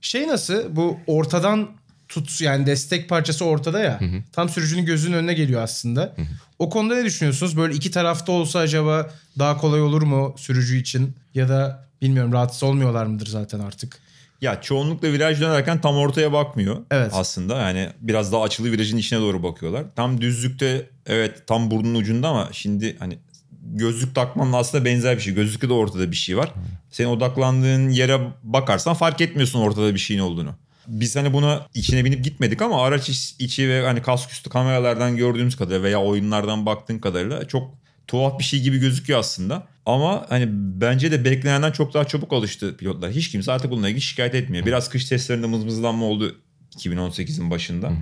Şey 0.00 0.28
nasıl 0.28 0.76
bu 0.76 0.98
ortadan 1.06 1.68
tut 2.08 2.40
yani 2.40 2.66
destek 2.66 3.08
parçası 3.08 3.44
ortada 3.44 3.80
ya. 3.80 4.00
Tam 4.32 4.48
sürücünün 4.48 4.84
gözünün 4.84 5.16
önüne 5.16 5.34
geliyor 5.34 5.62
aslında. 5.62 6.14
O 6.58 6.70
konuda 6.70 6.94
ne 6.94 7.04
düşünüyorsunuz? 7.04 7.56
Böyle 7.56 7.74
iki 7.74 7.90
tarafta 7.90 8.32
olsa 8.32 8.58
acaba 8.58 9.10
daha 9.38 9.56
kolay 9.56 9.82
olur 9.82 10.02
mu 10.02 10.34
sürücü 10.38 10.76
için? 10.76 11.14
Ya 11.34 11.48
da 11.48 11.86
bilmiyorum 12.02 12.32
rahatsız 12.32 12.62
olmuyorlar 12.62 13.06
mıdır 13.06 13.26
zaten 13.26 13.60
artık? 13.60 13.98
Ya 14.40 14.60
çoğunlukla 14.60 15.12
viraj 15.12 15.40
dönerken 15.40 15.80
tam 15.80 15.96
ortaya 15.96 16.32
bakmıyor 16.32 16.76
Evet. 16.90 17.10
aslında. 17.14 17.56
Yani 17.56 17.90
biraz 18.00 18.32
daha 18.32 18.42
açılı 18.42 18.72
virajın 18.72 18.96
içine 18.96 19.20
doğru 19.20 19.42
bakıyorlar. 19.42 19.84
Tam 19.96 20.20
düzlükte 20.20 20.90
evet 21.06 21.46
tam 21.46 21.70
burnun 21.70 21.94
ucunda 21.94 22.28
ama 22.28 22.48
şimdi 22.52 22.96
hani 22.98 23.18
gözlük 23.62 24.14
takmanla 24.14 24.56
aslında 24.56 24.84
benzer 24.84 25.16
bir 25.16 25.22
şey. 25.22 25.34
Gözlükte 25.34 25.68
de 25.68 25.72
ortada 25.72 26.10
bir 26.10 26.16
şey 26.16 26.36
var. 26.36 26.52
Senin 26.90 27.08
odaklandığın 27.08 27.88
yere 27.88 28.20
bakarsan 28.42 28.94
fark 28.94 29.20
etmiyorsun 29.20 29.60
ortada 29.60 29.94
bir 29.94 29.98
şeyin 29.98 30.20
olduğunu. 30.20 30.54
Biz 30.88 31.16
hani 31.16 31.32
buna 31.32 31.66
içine 31.74 32.04
binip 32.04 32.24
gitmedik 32.24 32.62
ama 32.62 32.84
araç 32.84 33.08
iç- 33.08 33.34
içi 33.38 33.68
ve 33.68 33.82
hani 33.86 34.02
kask 34.02 34.30
üstü 34.30 34.50
kameralardan 34.50 35.16
gördüğümüz 35.16 35.56
kadarıyla 35.56 35.82
veya 35.82 36.02
oyunlardan 36.02 36.66
baktığın 36.66 36.98
kadarıyla 36.98 37.48
çok 37.48 37.74
tuhaf 38.06 38.38
bir 38.38 38.44
şey 38.44 38.60
gibi 38.60 38.78
gözüküyor 38.78 39.18
aslında. 39.20 39.66
Ama 39.86 40.26
hani 40.28 40.46
bence 40.50 41.12
de 41.12 41.24
beklenenden 41.24 41.72
çok 41.72 41.94
daha 41.94 42.04
çabuk 42.04 42.32
alıştı 42.32 42.76
pilotlar. 42.76 43.10
Hiç 43.10 43.30
kimse 43.30 43.52
artık 43.52 43.70
bununla 43.70 43.88
ilgili 43.88 44.00
şikayet 44.02 44.34
etmiyor. 44.34 44.66
Biraz 44.66 44.88
kış 44.88 45.04
testlerinde 45.04 45.46
mızmızlanma 45.46 46.04
oldu 46.06 46.36
2018'in 46.76 47.50
başında. 47.50 47.92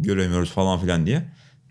Göremiyoruz 0.00 0.50
falan 0.50 0.80
filan 0.80 1.06
diye. 1.06 1.22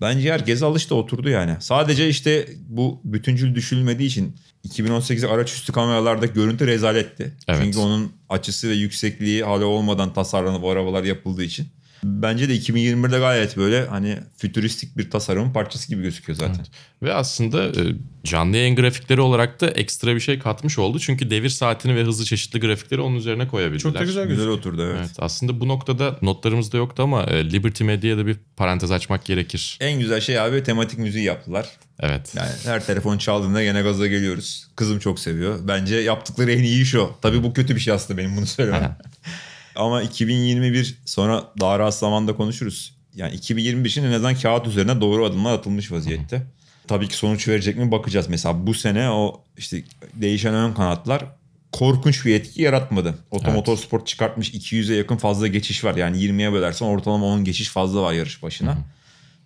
Bence 0.04 0.34
herkes 0.34 0.64
alıştı 0.64 0.96
oturdu 0.96 1.30
yani. 1.30 1.56
Sadece 1.60 2.10
işte 2.10 2.48
bu 2.68 3.02
bütüncül 3.04 3.56
düşülmediği 3.56 4.10
için 4.10 4.36
2018 4.64 5.24
araç 5.24 5.54
üstü 5.54 5.72
kameralarda 5.72 6.26
görüntü 6.26 6.68
rezaletti. 6.68 7.34
Evet. 7.48 7.62
Çünkü 7.64 7.80
onun 7.80 8.12
açısı 8.30 8.70
ve 8.70 8.74
yüksekliği 8.74 9.44
hala 9.44 9.66
olmadan 9.66 10.14
tasarlanıp 10.14 10.66
arabalar 10.66 11.04
yapıldığı 11.04 11.44
için. 11.44 11.68
Bence 12.04 12.50
de 12.50 12.56
2021'de 12.56 13.20
gayet 13.20 13.58
böyle 13.58 13.86
hani 13.86 14.18
fütüristik 14.38 14.98
bir 14.98 15.12
tasarımın 15.12 15.54
parçası 15.54 15.88
gibi 15.88 16.02
gözüküyor 16.02 16.40
zaten. 16.40 16.66
Ve 17.04 17.14
aslında 17.14 17.66
e, 17.66 17.96
canlı 18.24 18.58
yayın 18.58 18.76
grafikleri 18.76 19.22
olarak 19.22 19.62
da 19.62 19.70
ekstra 19.70 20.16
bir 20.16 20.20
şey 20.20 20.40
katmış 20.40 20.80
oldu. 20.80 21.00
Çünkü 21.00 21.30
devir 21.30 21.50
saatini 21.50 21.96
ve 21.96 22.04
hızlı 22.04 22.26
çeşitli 22.26 22.60
grafikleri 22.60 23.02
onun 23.02 23.16
üzerine 23.16 23.48
koyabildiler. 23.48 23.92
Çok 23.92 24.00
da 24.00 24.04
güzel 24.04 24.28
Güzel 24.28 24.48
oturdu 24.48 24.84
evet. 24.84 24.98
Evet, 25.00 25.16
aslında 25.20 25.60
bu 25.60 25.68
noktada 25.68 26.18
notlarımızda 26.22 26.78
yoktu 26.78 27.04
ama 27.04 27.24
e, 27.24 27.52
Liberty 27.52 27.84
Media'ya 27.84 28.18
da 28.18 28.28
bir 28.28 28.38
parantez 28.58 28.92
açmak 28.92 29.26
gerekir. 29.26 29.78
En 29.82 30.00
güzel 30.00 30.22
şey 30.22 30.40
abi 30.40 30.64
tematik 30.64 31.00
müziği 31.00 31.26
yaptılar. 31.26 31.70
Evet. 32.00 32.34
Yani 32.36 32.52
her 32.66 32.86
telefon 32.86 33.18
çaldığında 33.18 33.64
gene 33.64 33.82
gaza 33.82 34.08
geliyoruz. 34.08 34.68
Kızım 34.76 35.00
çok 35.00 35.20
seviyor. 35.20 35.60
Bence 35.68 35.96
yaptıkları 35.96 36.52
en 36.52 36.64
iyi 36.64 36.82
iş 36.82 36.96
o. 36.96 37.18
Tabii 37.22 37.44
bu 37.44 37.54
kötü 37.54 37.76
bir 37.76 37.82
şey 37.82 37.94
aslında 37.94 38.18
benim 38.18 38.38
bunu 38.38 38.46
söylemem. 38.46 38.98
Ama 39.76 40.02
2021 40.02 40.96
sonra 41.06 41.44
daha 41.60 41.80
rahat 41.80 41.96
zamanda 41.96 42.36
konuşuruz. 42.36 42.96
Yani 43.16 43.36
2021 43.36 43.90
için 43.90 44.04
en 44.04 44.12
azından 44.12 44.36
kağıt 44.36 44.68
üzerine 44.68 45.02
doğru 45.02 45.26
adımlar 45.26 45.54
atılmış 45.54 45.92
vaziyette. 45.92 46.44
Tabii 46.88 47.08
ki 47.08 47.16
sonuç 47.16 47.48
verecek 47.48 47.78
mi 47.78 47.92
bakacağız. 47.92 48.30
Mesela 48.30 48.68
bu 48.68 48.74
sene 48.74 49.10
o 49.10 49.42
işte 49.58 49.84
değişen 50.14 50.54
ön 50.54 50.74
kanatlar 50.74 51.26
korkunç 51.72 52.26
bir 52.26 52.36
etki 52.36 52.62
yaratmadı. 52.62 53.16
Otomotor 53.32 53.78
Sport 53.78 54.08
çıkartmış 54.08 54.54
200'e 54.54 54.96
yakın 54.96 55.18
fazla 55.18 55.48
geçiş 55.48 55.84
var. 55.84 55.96
Yani 55.96 56.18
20'ye 56.18 56.54
bölersen 56.54 56.86
ortalama 56.86 57.26
10 57.26 57.44
geçiş 57.44 57.70
fazla 57.70 58.02
var 58.02 58.14
yarış 58.14 58.44
başına. 58.44 58.78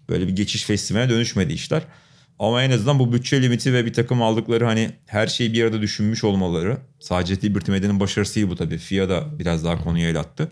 Böyle 0.09 0.27
bir 0.27 0.35
geçiş 0.35 0.63
festivaline 0.63 1.09
dönüşmedi 1.09 1.53
işler. 1.53 1.83
Ama 2.39 2.63
en 2.63 2.71
azından 2.71 3.00
bu 3.00 3.13
bütçe 3.13 3.41
limiti 3.41 3.73
ve 3.73 3.86
bir 3.86 3.93
takım 3.93 4.21
aldıkları 4.21 4.65
hani 4.65 4.91
her 5.06 5.28
şeyi 5.28 5.54
bir 5.54 5.63
arada 5.63 5.82
düşünmüş 5.82 6.23
olmaları. 6.23 6.78
Sadece 7.00 7.41
Liberty 7.41 7.71
Media'nın 7.71 8.00
başarısı 8.00 8.36
değil 8.36 8.50
bu 8.50 8.56
tabii. 8.56 8.78
FIA 8.78 9.10
da 9.10 9.39
biraz 9.39 9.63
daha 9.63 9.84
konuya 9.84 10.10
el 10.10 10.19
attı. 10.19 10.52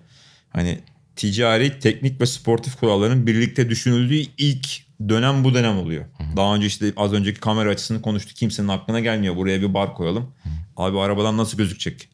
Hani 0.49 0.79
ticari, 1.15 1.79
teknik 1.79 2.21
ve 2.21 2.25
sportif 2.25 2.75
kuralların 2.75 3.27
birlikte 3.27 3.69
düşünüldüğü 3.69 4.23
ilk 4.37 4.67
dönem 5.09 5.43
bu 5.43 5.53
dönem 5.53 5.77
oluyor. 5.77 6.05
Daha 6.37 6.55
önce 6.55 6.67
işte 6.67 6.93
az 6.97 7.13
önceki 7.13 7.39
kamera 7.39 7.69
açısını 7.69 8.01
konuştuk. 8.01 8.35
Kimsenin 8.35 8.67
aklına 8.67 8.99
gelmiyor. 8.99 9.35
Buraya 9.35 9.61
bir 9.61 9.73
bar 9.73 9.93
koyalım. 9.93 10.33
Abi 10.77 10.99
arabadan 10.99 11.37
nasıl 11.37 11.57
gözükecek? 11.57 12.09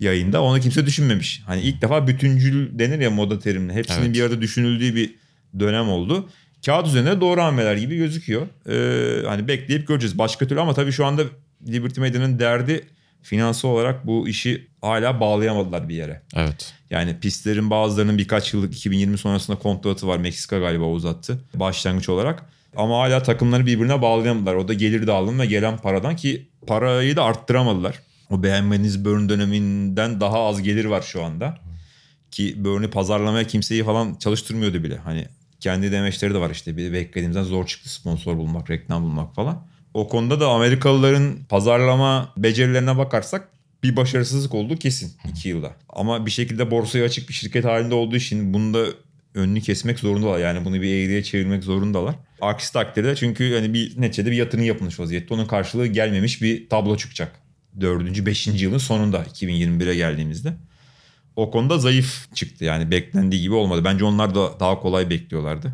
yayında 0.00 0.42
onu 0.42 0.60
kimse 0.60 0.86
düşünmemiş. 0.86 1.42
Hani 1.46 1.60
ilk 1.60 1.82
defa 1.82 2.06
bütüncül 2.06 2.78
denir 2.78 2.98
ya 2.98 3.10
moda 3.10 3.38
terimle. 3.38 3.74
Hepsinin 3.74 4.04
Evet. 4.04 4.14
bir 4.14 4.22
arada 4.22 4.40
düşünüldüğü 4.40 4.94
bir 4.94 5.14
dönem 5.60 5.88
oldu. 5.88 6.28
Kağıt 6.66 6.86
üzerinde 6.86 7.20
doğru 7.20 7.42
hamleler 7.42 7.76
gibi 7.76 7.96
gözüküyor. 7.96 8.46
Ee, 8.68 9.26
hani 9.26 9.48
bekleyip 9.48 9.88
göreceğiz. 9.88 10.18
Başka 10.18 10.46
türlü 10.46 10.60
ama 10.60 10.74
tabii 10.74 10.92
şu 10.92 11.06
anda 11.06 11.22
Liberty 11.68 12.00
Media'nın 12.00 12.38
derdi 12.38 12.84
finansal 13.22 13.68
olarak 13.68 14.06
bu 14.06 14.28
işi 14.28 14.68
hala 14.80 15.20
bağlayamadılar 15.20 15.88
bir 15.88 15.94
yere. 15.94 16.22
Evet. 16.36 16.74
Yani 16.90 17.20
pistlerin 17.20 17.70
bazılarının 17.70 18.18
birkaç 18.18 18.54
yıllık 18.54 18.76
2020 18.76 19.18
sonrasında 19.18 19.58
kontratı 19.58 20.06
var. 20.06 20.18
Meksika 20.18 20.58
galiba 20.58 20.84
uzattı 20.84 21.38
başlangıç 21.54 22.08
olarak. 22.08 22.46
Ama 22.76 22.98
hala 22.98 23.22
takımları 23.22 23.66
birbirine 23.66 24.02
bağlayamadılar. 24.02 24.54
O 24.54 24.68
da 24.68 24.72
gelir 24.72 25.06
dağılımı 25.06 25.42
ve 25.42 25.46
gelen 25.46 25.76
paradan 25.76 26.16
ki 26.16 26.48
parayı 26.66 27.16
da 27.16 27.24
arttıramadılar. 27.24 27.98
O 28.30 28.42
beğenmeniz 28.42 29.04
Burn 29.04 29.28
döneminden 29.28 30.20
daha 30.20 30.46
az 30.46 30.62
gelir 30.62 30.84
var 30.84 31.02
şu 31.02 31.24
anda. 31.24 31.58
Ki 32.30 32.64
Burn'ü 32.64 32.90
pazarlamaya 32.90 33.46
kimseyi 33.46 33.84
falan 33.84 34.14
çalıştırmıyordu 34.14 34.84
bile. 34.84 34.96
Hani 34.96 35.26
kendi 35.62 35.92
demeçleri 35.92 36.34
de 36.34 36.38
var 36.38 36.50
işte. 36.50 36.76
Bir 36.76 36.92
beklediğimizden 36.92 37.42
zor 37.42 37.66
çıktı 37.66 37.92
sponsor 37.92 38.36
bulmak, 38.36 38.70
reklam 38.70 39.02
bulmak 39.02 39.34
falan. 39.34 39.66
O 39.94 40.08
konuda 40.08 40.40
da 40.40 40.48
Amerikalıların 40.48 41.36
pazarlama 41.48 42.32
becerilerine 42.36 42.98
bakarsak 42.98 43.48
bir 43.82 43.96
başarısızlık 43.96 44.54
olduğu 44.54 44.76
kesin 44.76 45.12
2 45.30 45.48
yılda. 45.48 45.72
Ama 45.88 46.26
bir 46.26 46.30
şekilde 46.30 46.70
borsaya 46.70 47.04
açık 47.04 47.28
bir 47.28 47.34
şirket 47.34 47.64
halinde 47.64 47.94
olduğu 47.94 48.16
için 48.16 48.54
bunu 48.54 48.74
da 48.74 48.86
önünü 49.34 49.60
kesmek 49.60 49.98
zorundalar. 49.98 50.38
Yani 50.38 50.64
bunu 50.64 50.74
bir 50.74 50.88
eğriye 50.88 51.22
çevirmek 51.22 51.64
zorundalar. 51.64 52.14
Aksi 52.40 52.72
takdirde 52.72 53.16
çünkü 53.16 53.54
hani 53.54 53.74
bir 53.74 54.00
neticede 54.00 54.30
bir 54.30 54.36
yatırım 54.36 54.64
yapılmış 54.64 55.00
vaziyette. 55.00 55.34
Onun 55.34 55.46
karşılığı 55.46 55.86
gelmemiş 55.86 56.42
bir 56.42 56.68
tablo 56.68 56.96
çıkacak. 56.96 57.32
Dördüncü, 57.80 58.26
beşinci 58.26 58.64
yılın 58.64 58.78
sonunda 58.78 59.18
2021'e 59.22 59.94
geldiğimizde. 59.94 60.54
O 61.36 61.50
konuda 61.50 61.78
zayıf 61.78 62.34
çıktı 62.34 62.64
yani 62.64 62.90
beklendiği 62.90 63.42
gibi 63.42 63.54
olmadı. 63.54 63.84
Bence 63.84 64.04
onlar 64.04 64.34
da 64.34 64.60
daha 64.60 64.80
kolay 64.80 65.10
bekliyorlardı. 65.10 65.72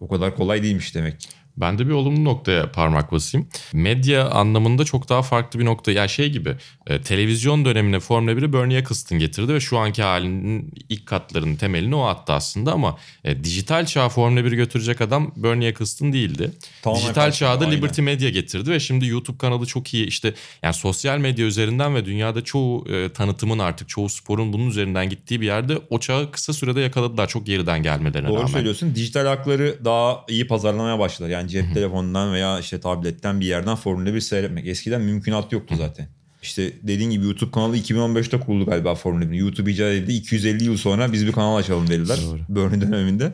O 0.00 0.08
kadar 0.08 0.36
kolay 0.36 0.62
değilmiş 0.62 0.94
demek. 0.94 1.28
Ben 1.56 1.78
de 1.78 1.86
bir 1.86 1.92
olumlu 1.92 2.24
noktaya 2.24 2.72
parmak 2.72 3.12
basayım. 3.12 3.48
Medya 3.72 4.30
anlamında 4.30 4.84
çok 4.84 5.08
daha 5.08 5.22
farklı 5.22 5.60
bir 5.60 5.64
nokta. 5.64 5.92
Ya 5.92 6.08
şey 6.08 6.30
gibi 6.30 6.56
e, 6.86 7.02
televizyon 7.02 7.64
dönemine 7.64 8.00
Formula 8.00 8.32
1'i 8.32 8.52
Bernie 8.52 8.76
Eccleston 8.78 9.18
getirdi 9.18 9.54
ve 9.54 9.60
şu 9.60 9.78
anki 9.78 10.02
halinin 10.02 10.74
ilk 10.88 11.06
katlarının 11.06 11.56
temelini 11.56 11.94
o 11.94 12.02
attı 12.02 12.32
aslında 12.32 12.72
ama 12.72 12.96
e, 13.24 13.44
dijital 13.44 13.86
çağ 13.86 14.08
Formula 14.08 14.40
1'i 14.40 14.56
götürecek 14.56 15.00
adam 15.00 15.32
Bernie 15.36 15.68
Eccleston 15.68 16.12
değildi. 16.12 16.52
Tamamen 16.82 17.02
dijital 17.02 17.22
farklı, 17.22 17.38
çağda 17.38 17.64
aynen. 17.64 17.76
Liberty 17.76 18.02
Media 18.02 18.28
getirdi 18.28 18.70
ve 18.70 18.80
şimdi 18.80 19.06
YouTube 19.06 19.38
kanalı 19.38 19.66
çok 19.66 19.94
iyi 19.94 20.06
işte 20.06 20.34
yani 20.62 20.74
sosyal 20.74 21.18
medya 21.18 21.46
üzerinden 21.46 21.94
ve 21.94 22.04
dünyada 22.04 22.44
çoğu 22.44 22.88
e, 22.88 23.08
tanıtımın 23.08 23.58
artık 23.58 23.88
çoğu 23.88 24.08
sporun 24.08 24.52
bunun 24.52 24.70
üzerinden 24.70 25.10
gittiği 25.10 25.40
bir 25.40 25.46
yerde 25.46 25.78
o 25.90 26.00
çağı 26.00 26.30
kısa 26.30 26.52
sürede 26.52 26.80
yakaladılar 26.80 27.28
çok 27.28 27.46
geriden 27.46 27.82
gelmelerine 27.82 28.28
Doğru 28.28 28.36
rağmen. 28.38 28.52
söylüyorsun. 28.52 28.94
Dijital 28.94 29.26
hakları 29.26 29.78
daha 29.84 30.24
iyi 30.28 30.46
pazarlamaya 30.46 30.98
başladılar. 30.98 31.30
Yani 31.30 31.45
cep 31.48 31.74
telefonundan 31.74 32.32
veya 32.32 32.60
işte 32.60 32.80
tabletten 32.80 33.40
bir 33.40 33.46
yerden 33.46 33.76
Formula 33.76 34.14
1 34.14 34.20
seyretmek. 34.20 34.66
Eskiden 34.66 35.00
mümkünat 35.00 35.52
yoktu 35.52 35.74
zaten. 35.78 36.08
İşte 36.42 36.72
dediğin 36.82 37.10
gibi 37.10 37.24
YouTube 37.24 37.50
kanalı 37.50 37.76
2015'te 37.76 38.40
kuruldu 38.40 38.66
galiba 38.66 38.94
Formula 38.94 39.30
1. 39.30 39.36
YouTube 39.36 39.70
icat 39.70 39.92
edildi. 39.92 40.12
250 40.12 40.64
yıl 40.64 40.76
sonra 40.76 41.12
biz 41.12 41.26
bir 41.26 41.32
kanal 41.32 41.56
açalım 41.56 41.88
dediler. 41.88 42.18
Doğru. 42.26 42.40
Bernie 42.48 42.80
döneminde. 42.80 43.32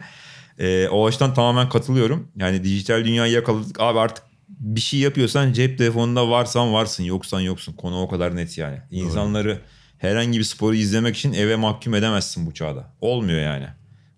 Ee, 0.58 0.88
o 0.88 1.06
açıdan 1.06 1.34
tamamen 1.34 1.68
katılıyorum. 1.68 2.28
Yani 2.36 2.64
dijital 2.64 3.04
dünyayı 3.04 3.32
yakaladık. 3.32 3.80
Abi 3.80 3.98
artık 3.98 4.24
bir 4.48 4.80
şey 4.80 5.00
yapıyorsan 5.00 5.52
cep 5.52 5.78
telefonunda 5.78 6.30
varsan 6.30 6.72
varsın 6.72 7.04
yoksan 7.04 7.40
yoksun. 7.40 7.72
Konu 7.72 8.02
o 8.02 8.08
kadar 8.08 8.36
net 8.36 8.58
yani. 8.58 8.78
İnsanları 8.90 9.58
herhangi 9.98 10.38
bir 10.38 10.44
sporu 10.44 10.74
izlemek 10.74 11.16
için 11.16 11.32
eve 11.32 11.56
mahkum 11.56 11.94
edemezsin 11.94 12.46
bu 12.46 12.54
çağda. 12.54 12.92
Olmuyor 13.00 13.40
yani. 13.40 13.66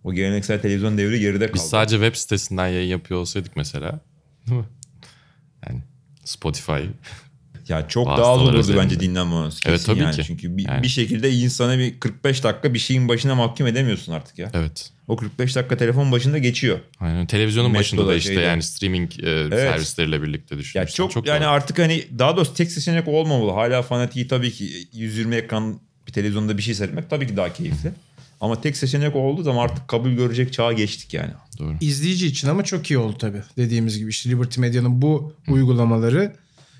O 0.05 0.13
geleneksel 0.13 0.61
televizyon 0.61 0.99
devri 0.99 1.21
geride 1.21 1.47
kaldı. 1.47 1.55
Biz 1.55 1.63
sadece 1.63 1.97
web 1.97 2.15
sitesinden 2.15 2.69
yayın 2.69 2.89
yapıyor 2.91 3.21
olsaydık 3.21 3.57
mesela. 3.57 4.01
Değil 4.47 4.61
mi? 4.61 4.67
Yani 5.69 5.83
Spotify. 6.25 6.73
Ya 7.69 7.89
çok 7.89 8.07
daha 8.07 8.33
az 8.33 8.41
olurdu 8.41 8.59
üzerinde. 8.59 8.83
bence 8.83 9.01
dinlenmemiz. 9.01 9.61
Evet, 9.67 9.79
kesin 9.79 9.93
tabii 9.93 10.03
yani. 10.05 10.17
ki. 10.17 10.25
Çünkü 10.27 10.57
bir, 10.57 10.69
Yani. 10.69 10.83
bir 10.83 10.89
şekilde 10.89 11.31
insanı 11.33 11.79
bir 11.79 12.01
45 12.01 12.45
dakika 12.45 12.75
bir 12.75 12.79
şeyin 12.79 13.09
başına 13.09 13.35
mahkum 13.35 13.67
edemiyorsun 13.67 14.13
artık 14.13 14.39
ya. 14.39 14.51
Evet. 14.55 14.91
O 15.09 15.17
45 15.17 15.57
dakika 15.57 15.77
telefon 15.77 16.13
başında 16.13 16.39
geçiyor. 16.39 16.79
Aynen. 17.01 17.27
Televizyonun 17.27 17.71
Metroda, 17.73 17.81
başında 17.81 18.07
da 18.07 18.15
işte 18.15 18.29
şeyde. 18.35 18.41
yani 18.47 18.63
streaming 18.63 19.11
e, 19.19 19.49
servisleriyle 19.51 20.23
birlikte 20.23 20.55
Ya 20.55 20.61
düşünürsen. 20.61 21.09
çok, 21.09 21.27
yani 21.27 21.41
doğru. 21.41 21.49
artık 21.49 21.79
hani 21.79 22.05
daha 22.19 22.37
doğrusu 22.37 22.55
tek 22.55 22.73
seçenek 22.73 23.09
olmamalı. 23.09 23.51
Hala 23.51 23.83
fanatiği 23.83 24.29
tabii 24.29 24.51
ki 24.53 24.89
120 24.93 25.35
ekran 25.35 25.81
bir 26.07 26.13
televizyonda 26.13 26.59
bir 26.59 26.63
şey 26.63 26.75
seyretmek 26.75 27.11
tabii 27.11 27.27
ki 27.27 27.37
daha 27.37 27.53
keyifli. 27.53 27.93
Ama 28.45 28.61
tek 28.61 28.77
seçenek 28.77 29.17
olduğu 29.17 29.43
zaman 29.43 29.65
artık 29.65 29.89
kabul 29.89 30.11
görecek 30.11 30.53
çağa 30.53 30.73
geçtik 30.73 31.15
yani. 31.15 31.31
Doğru. 31.59 31.75
İzleyici 31.81 32.27
için 32.27 32.49
ama 32.49 32.65
çok 32.65 32.91
iyi 32.91 32.99
oldu 32.99 33.17
tabii. 33.19 33.43
Dediğimiz 33.57 33.99
gibi 33.99 34.11
işte 34.11 34.31
Liberty 34.31 34.61
Media'nın 34.61 35.03
bu 35.03 35.33
uygulamaları 35.49 36.37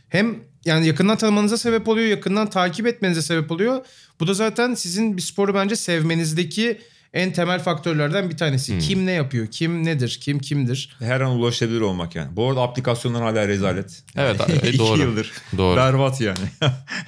hem 0.09 0.37
yani 0.65 0.87
yakından 0.87 1.17
tanımanıza 1.19 1.59
sebep 1.59 1.89
oluyor, 1.89 2.09
yakından 2.09 2.51
takip 2.51 2.87
etmenize 2.87 3.23
sebep 3.23 3.51
oluyor. 3.51 3.85
Bu 4.21 4.27
da 4.27 4.35
zaten 4.35 4.75
sizin 4.75 5.17
bir 5.17 5.23
sporu 5.23 5.55
bence 5.55 5.77
sevmenizdeki 5.77 6.79
en 7.13 7.33
temel 7.33 7.61
faktörlerden 7.61 8.31
bir 8.31 8.37
tanesi. 8.37 8.79
Kim 8.79 9.07
ne 9.07 9.13
yapıyor, 9.13 9.47
kim 9.47 9.85
nedir, 9.85 10.19
kim 10.23 10.39
kimdir. 10.39 10.97
Her 10.99 11.21
an 11.21 11.31
ulaşabilir 11.31 11.81
olmak 11.81 12.15
yani. 12.15 12.37
Bu 12.37 12.49
arada 12.49 12.63
aplikasyonlar 12.63 13.23
hala 13.23 13.49
rezalet. 13.49 14.03
Evet, 14.17 14.41
Yani 14.41 14.61
e, 14.63 14.69
iki 14.69 14.79
doğru. 14.79 15.01
yıldır. 15.01 15.33
Doğru. 15.59 15.77
Berbat 15.77 16.21
yani. 16.21 16.39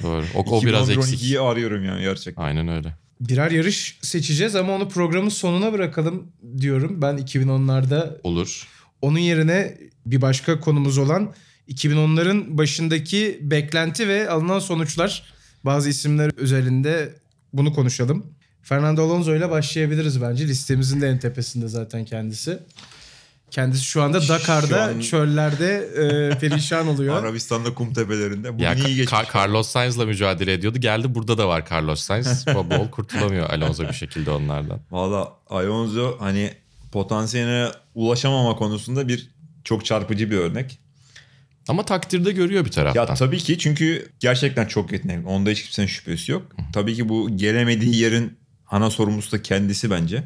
Doğru. 0.02 0.24
O, 0.34 0.56
o 0.58 0.62
biraz 0.62 0.90
2011-12'yi 0.90 1.12
eksik. 1.12 1.40
arıyorum 1.40 1.84
yani 1.84 2.00
gerçekten. 2.00 2.42
Aynen 2.42 2.68
öyle. 2.68 2.94
Birer 3.20 3.50
yarış 3.50 3.98
seçeceğiz 4.02 4.56
ama 4.56 4.72
onu 4.72 4.88
programın 4.88 5.28
sonuna 5.28 5.72
bırakalım 5.72 6.32
diyorum. 6.58 7.02
Ben 7.02 7.18
2010'larda 7.18 8.20
Olur. 8.24 8.66
Onun 9.02 9.18
yerine 9.18 9.78
bir 10.06 10.20
başka 10.20 10.60
konumuz 10.60 10.98
olan 10.98 11.34
2010'ların 11.68 12.58
başındaki 12.58 13.38
beklenti 13.42 14.08
ve 14.08 14.30
alınan 14.30 14.58
sonuçlar 14.58 15.22
bazı 15.64 15.88
isimler 15.88 16.30
özelinde 16.36 17.14
bunu 17.52 17.72
konuşalım. 17.74 18.26
Fernando 18.62 19.02
Alonso 19.04 19.36
ile 19.36 19.50
başlayabiliriz 19.50 20.22
bence. 20.22 20.48
Listemizin 20.48 21.00
de 21.00 21.08
en 21.08 21.18
tepesinde 21.18 21.68
zaten 21.68 22.04
kendisi. 22.04 22.58
Kendisi 23.56 23.84
şu 23.84 24.02
anda 24.02 24.28
Dakar'da, 24.28 24.82
an- 24.82 25.00
çöllerde 25.00 25.76
e, 25.76 26.38
perişan 26.40 26.88
oluyor. 26.88 27.16
Arabistan'da 27.22 27.74
kum 27.74 27.92
tepelerinde. 27.92 28.54
Bugün 28.54 28.64
Ya 28.64 28.74
iyi 28.74 28.96
geçmiş. 28.96 29.12
Ka- 29.12 29.38
Carlos 29.38 29.68
Sainz'la 29.68 30.06
mücadele 30.06 30.52
ediyordu. 30.52 30.78
Geldi 30.78 31.14
burada 31.14 31.38
da 31.38 31.48
var 31.48 31.64
Carlos 31.72 32.00
Sainz. 32.00 32.46
Bol 32.54 32.90
kurtulamıyor 32.90 33.50
Alonso 33.50 33.88
bir 33.88 33.92
şekilde 33.92 34.30
onlardan. 34.30 34.80
Valla 34.90 35.32
Alonso 35.50 36.16
hani 36.18 36.50
potansiyeline 36.92 37.68
ulaşamama 37.94 38.56
konusunda 38.56 39.08
bir 39.08 39.30
çok 39.64 39.84
çarpıcı 39.84 40.30
bir 40.30 40.36
örnek. 40.36 40.78
Ama 41.68 41.84
takdirde 41.84 42.32
görüyor 42.32 42.64
bir 42.64 42.70
taraftan. 42.70 43.00
Ya 43.06 43.14
tabii 43.14 43.38
ki 43.38 43.58
çünkü 43.58 44.08
gerçekten 44.20 44.66
çok 44.66 44.92
yetenekli. 44.92 45.26
Onda 45.26 45.50
hiç 45.50 45.62
kimsenin 45.62 45.86
şüphesi 45.86 46.32
yok. 46.32 46.42
Tabii 46.72 46.94
ki 46.94 47.08
bu 47.08 47.36
gelemediği 47.36 47.96
yerin 47.96 48.38
ana 48.70 48.90
sorumlusu 48.90 49.32
da 49.32 49.42
kendisi 49.42 49.90
bence. 49.90 50.24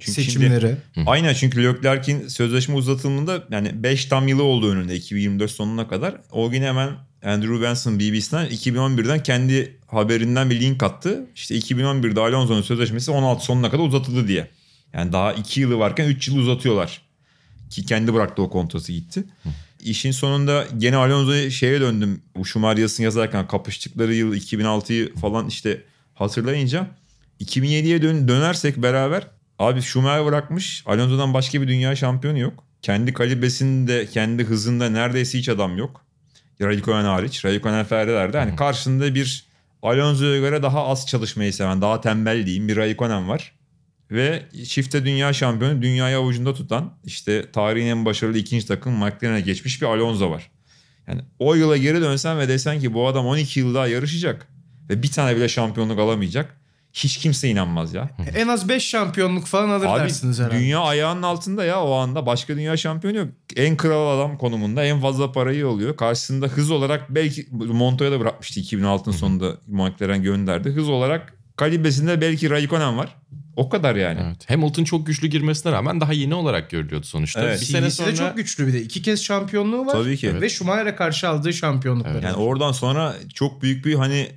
Çünkü 0.00 0.22
şimdi- 0.22 0.26
Seçimleri. 0.26 0.76
Aynen 1.06 1.34
çünkü 1.34 1.64
Leclerc'in 1.64 2.28
sözleşme 2.28 2.74
uzatılımında 2.74 3.44
yani 3.50 3.82
5 3.82 4.04
tam 4.04 4.28
yılı 4.28 4.42
oldu 4.42 4.70
önünde 4.72 4.96
2024 4.96 5.50
sonuna 5.50 5.88
kadar. 5.88 6.14
O 6.32 6.50
gün 6.50 6.62
hemen 6.62 6.90
Andrew 7.24 7.62
Benson 7.62 7.98
BBC'den 7.98 8.46
2011'den 8.46 9.22
kendi 9.22 9.76
haberinden 9.86 10.50
bir 10.50 10.60
link 10.60 10.82
attı. 10.82 11.26
İşte 11.34 11.54
2011'de 11.54 12.20
Alonso'nun 12.20 12.62
sözleşmesi 12.62 13.10
16 13.10 13.44
sonuna 13.44 13.70
kadar 13.70 13.82
uzatıldı 13.84 14.28
diye. 14.28 14.50
Yani 14.92 15.12
daha 15.12 15.32
2 15.32 15.60
yılı 15.60 15.78
varken 15.78 16.08
3 16.08 16.28
yıl 16.28 16.36
uzatıyorlar. 16.36 17.02
Ki 17.70 17.86
kendi 17.86 18.14
bıraktı 18.14 18.42
o 18.42 18.50
kontratı 18.50 18.92
gitti. 18.92 19.24
İşin 19.80 20.10
sonunda 20.10 20.66
gene 20.78 20.96
Alonso'ya 20.96 21.50
şeye 21.50 21.80
döndüm. 21.80 22.22
Bu 22.36 22.44
Schumacher 22.44 22.76
yazısını 22.80 23.04
yazarken 23.04 23.46
kapıştıkları 23.46 24.14
yıl 24.14 24.34
2006'yı 24.34 25.14
falan 25.14 25.48
işte 25.48 25.82
hatırlayınca 26.14 26.86
2007'ye 27.40 28.02
dön 28.02 28.28
dönersek 28.28 28.76
beraber 28.76 29.26
abi 29.58 29.82
Schumacher 29.82 30.26
bırakmış. 30.26 30.82
Alonso'dan 30.86 31.34
başka 31.34 31.62
bir 31.62 31.68
dünya 31.68 31.96
şampiyonu 31.96 32.38
yok. 32.38 32.64
Kendi 32.82 33.12
kalibresinde, 33.12 34.06
kendi 34.06 34.44
hızında 34.44 34.88
neredeyse 34.88 35.38
hiç 35.38 35.48
adam 35.48 35.78
yok. 35.78 36.04
Raikkonen 36.60 37.04
hariç. 37.04 37.44
Raikkonen 37.44 37.84
Ferrari'lerde 37.84 38.38
hani 38.38 38.56
karşısında 38.56 39.14
bir 39.14 39.48
Alonso'ya 39.82 40.38
göre 40.40 40.62
daha 40.62 40.86
az 40.86 41.06
çalışmayı 41.06 41.52
seven, 41.52 41.82
daha 41.82 42.00
tembel 42.00 42.46
diyeyim 42.46 42.68
bir 42.68 42.76
Raikkonen 42.76 43.28
var. 43.28 43.52
Ve 44.10 44.42
çifte 44.64 45.04
dünya 45.04 45.32
şampiyonu 45.32 45.82
dünyayı 45.82 46.16
avucunda 46.16 46.54
tutan 46.54 46.92
işte 47.04 47.50
tarihin 47.52 47.86
en 47.86 48.04
başarılı 48.04 48.38
ikinci 48.38 48.66
takım 48.66 48.92
McLaren'e 48.92 49.40
geçmiş 49.40 49.82
bir 49.82 49.86
Alonso 49.86 50.30
var. 50.30 50.50
Yani 51.08 51.20
o 51.38 51.54
yıla 51.54 51.76
geri 51.76 52.00
dönsen 52.00 52.38
ve 52.38 52.48
desen 52.48 52.80
ki 52.80 52.94
bu 52.94 53.08
adam 53.08 53.26
12 53.26 53.60
yıl 53.60 53.74
daha 53.74 53.86
yarışacak 53.86 54.48
ve 54.88 55.02
bir 55.02 55.10
tane 55.10 55.36
bile 55.36 55.48
şampiyonluk 55.48 55.98
alamayacak. 55.98 56.56
Hiç 56.92 57.16
kimse 57.16 57.48
inanmaz 57.48 57.94
ya. 57.94 58.10
En 58.36 58.48
az 58.48 58.68
5 58.68 58.88
şampiyonluk 58.88 59.46
falan 59.46 59.68
alır 59.68 59.86
Abi 59.86 60.00
dersiniz 60.00 60.40
herhalde. 60.40 60.58
dünya 60.60 60.80
ayağının 60.80 61.22
altında 61.22 61.64
ya 61.64 61.82
o 61.82 61.92
anda 61.94 62.26
başka 62.26 62.56
dünya 62.56 62.76
şampiyonu 62.76 63.16
yok. 63.16 63.28
En 63.56 63.76
kral 63.76 64.18
adam 64.18 64.38
konumunda 64.38 64.84
en 64.84 65.00
fazla 65.00 65.32
parayı 65.32 65.66
alıyor. 65.66 65.96
Karşısında 65.96 66.46
hız 66.46 66.70
olarak 66.70 67.14
belki 67.14 67.46
Montoya 67.52 68.12
da 68.12 68.20
bırakmıştı 68.20 68.60
2006'nın 68.60 69.14
sonunda 69.14 69.56
McLaren 69.66 70.22
gönderdi. 70.22 70.70
Hız 70.70 70.88
olarak 70.88 71.32
kalibresinde 71.56 72.20
belki 72.20 72.50
Raikkonen 72.50 72.98
var. 72.98 73.16
O 73.56 73.68
kadar 73.68 73.96
yani. 73.96 74.20
Evet. 74.26 74.50
Hamilton 74.50 74.84
çok 74.84 75.06
güçlü 75.06 75.28
girmesine 75.28 75.72
rağmen 75.72 76.00
daha 76.00 76.12
yeni 76.12 76.34
olarak 76.34 76.70
görülüyordu 76.70 77.06
sonuçta. 77.06 77.42
Evet. 77.42 77.60
Bir 77.60 77.66
sene 77.66 77.90
sonra 77.90 78.10
de 78.10 78.16
çok 78.16 78.36
güçlü 78.36 78.66
bir 78.66 78.72
de. 78.72 78.82
İki 78.82 79.02
kez 79.02 79.24
şampiyonluğu 79.24 79.86
var. 79.86 79.92
Tabii 79.92 80.16
ki. 80.16 80.40
Ve 80.40 80.48
Schumacher'e 80.48 80.96
karşı 80.96 81.28
aldığı 81.28 81.52
şampiyonlukları. 81.52 82.24
Yani 82.24 82.36
oradan 82.36 82.72
sonra 82.72 83.14
çok 83.34 83.62
büyük 83.62 83.86
bir 83.86 83.94
hani 83.94 84.28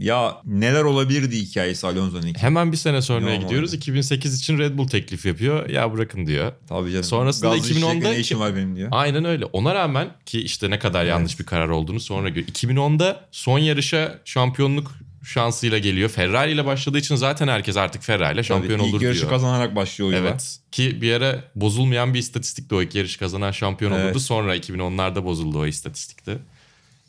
ya 0.00 0.36
neler 0.44 0.82
olabilirdi 0.84 1.36
hikayesi 1.38 1.86
Alonso'nun. 1.86 2.34
hemen 2.38 2.72
bir 2.72 2.76
sene 2.76 3.02
sonraya 3.02 3.34
Yok, 3.34 3.42
gidiyoruz. 3.42 3.74
2008 3.74 4.38
için 4.38 4.58
Red 4.58 4.78
Bull 4.78 4.88
teklif 4.88 5.26
yapıyor. 5.26 5.68
Ya 5.68 5.92
bırakın 5.92 6.26
diyor. 6.26 6.52
Tabii 6.68 6.90
canım. 6.90 7.04
Sonrasında 7.04 7.56
Gazlı 7.56 7.72
2010'da 7.74 7.90
içecek 7.92 8.02
ne 8.12 8.18
işim 8.18 8.40
var 8.40 8.56
benim 8.56 8.76
diyor. 8.76 8.88
Aynen 8.92 9.24
öyle. 9.24 9.44
Ona 9.44 9.74
rağmen 9.74 10.08
ki 10.26 10.40
işte 10.42 10.70
ne 10.70 10.78
kadar 10.78 11.04
yanlış 11.04 11.38
bir 11.40 11.44
karar 11.46 11.68
olduğunu 11.68 12.00
sonra 12.00 12.28
gör. 12.28 12.42
2010'da 12.42 13.28
son 13.32 13.58
yarışa 13.58 14.18
şampiyonluk 14.24 14.90
şansıyla 15.24 15.78
geliyor. 15.78 16.08
Ferrari 16.08 16.52
ile 16.52 16.66
başladığı 16.66 16.98
için 16.98 17.16
zaten 17.16 17.48
herkes 17.48 17.76
artık 17.76 18.02
Ferrari 18.02 18.34
ile 18.34 18.42
şampiyon 18.42 18.78
Tabii, 18.78 18.88
ilk 18.88 18.94
olur 18.94 19.02
yarışı 19.02 19.20
diyor. 19.20 19.30
kazanarak 19.32 19.76
başlıyor 19.76 20.10
o 20.10 20.12
yıla. 20.16 20.28
Evet. 20.28 20.58
Ki 20.72 21.02
bir 21.02 21.12
ara 21.12 21.44
bozulmayan 21.54 22.14
bir 22.14 22.18
istatistikti 22.18 22.74
o 22.74 22.82
ilk 22.82 22.94
yarış 22.94 23.16
kazanan 23.16 23.50
şampiyon 23.52 23.92
Evet. 23.92 24.04
olurdu. 24.04 24.20
Sonra 24.20 24.56
2010'larda 24.56 25.24
bozuldu 25.24 25.58
o 25.58 25.66
istatistikte. 25.66 26.38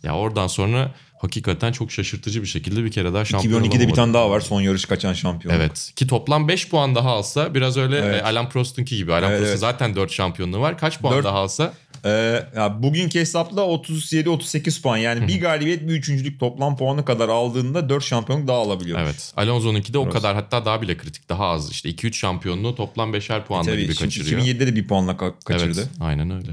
Ya 0.03 0.15
oradan 0.15 0.47
sonra 0.47 0.91
hakikaten 1.21 1.71
çok 1.71 1.91
şaşırtıcı 1.91 2.41
bir 2.41 2.47
şekilde 2.47 2.83
bir 2.83 2.91
kere 2.91 3.13
daha 3.13 3.25
şampiyon 3.25 3.61
2012'de 3.63 3.71
bir 3.73 3.77
olamadı. 3.79 3.95
tane 3.95 4.13
daha 4.13 4.29
var 4.29 4.39
son 4.39 4.61
yarış 4.61 4.85
kaçan 4.85 5.13
şampiyon. 5.13 5.55
Evet. 5.55 5.91
Ki 5.95 6.07
toplam 6.07 6.47
5 6.47 6.69
puan 6.69 6.95
daha 6.95 7.09
alsa 7.09 7.53
biraz 7.55 7.77
öyle 7.77 7.97
Evet. 7.97 8.21
e, 8.21 8.23
Alain 8.25 8.49
Prost'unki 8.49 8.97
gibi. 8.97 9.13
Alain 9.13 9.23
Evet, 9.29 9.37
Prost'un 9.37 9.49
evet. 9.51 9.59
zaten 9.59 9.95
4 9.95 10.11
şampiyonluğu 10.11 10.59
var. 10.59 10.77
Kaç 10.77 10.99
puan 10.99 11.13
Dört- 11.15 11.23
daha 11.25 11.37
alsa? 11.37 11.73
Ee, 12.05 12.09
ya 12.55 12.83
bugünkü 12.83 13.19
hesapla 13.19 13.61
37-38 13.61 14.81
puan. 14.81 14.97
Yani 14.97 15.27
bir 15.27 15.41
galibiyet 15.41 15.87
bir 15.87 15.93
üçüncülük 15.93 16.39
toplam 16.39 16.77
puanı 16.77 17.05
kadar 17.05 17.29
aldığında 17.29 17.89
4 17.89 18.03
şampiyonluk 18.03 18.47
daha 18.47 18.57
alabiliyormuş. 18.57 19.05
Evet. 19.09 19.33
Alonso'nunki 19.37 19.93
de 19.93 19.97
o 19.97 20.01
Burası. 20.05 20.17
kadar 20.17 20.35
hatta 20.35 20.65
daha 20.65 20.81
bile 20.81 20.97
kritik. 20.97 21.29
Daha 21.29 21.45
az 21.45 21.71
işte 21.71 21.89
2-3 21.89 22.13
şampiyonluğu 22.13 22.75
toplam 22.75 23.13
5'er 23.13 23.45
puanla 23.45 23.65
Tabii 23.71 23.81
gibi 23.83 23.95
kaçırıyor. 23.95 24.41
2007'de 24.41 24.67
de 24.67 24.75
bir 24.75 24.87
puanla 24.87 25.11
ka- 25.11 25.33
kaçırdı. 25.45 25.79
Evet. 25.79 25.89
Aynen 25.99 26.31
öyle. 26.31 26.51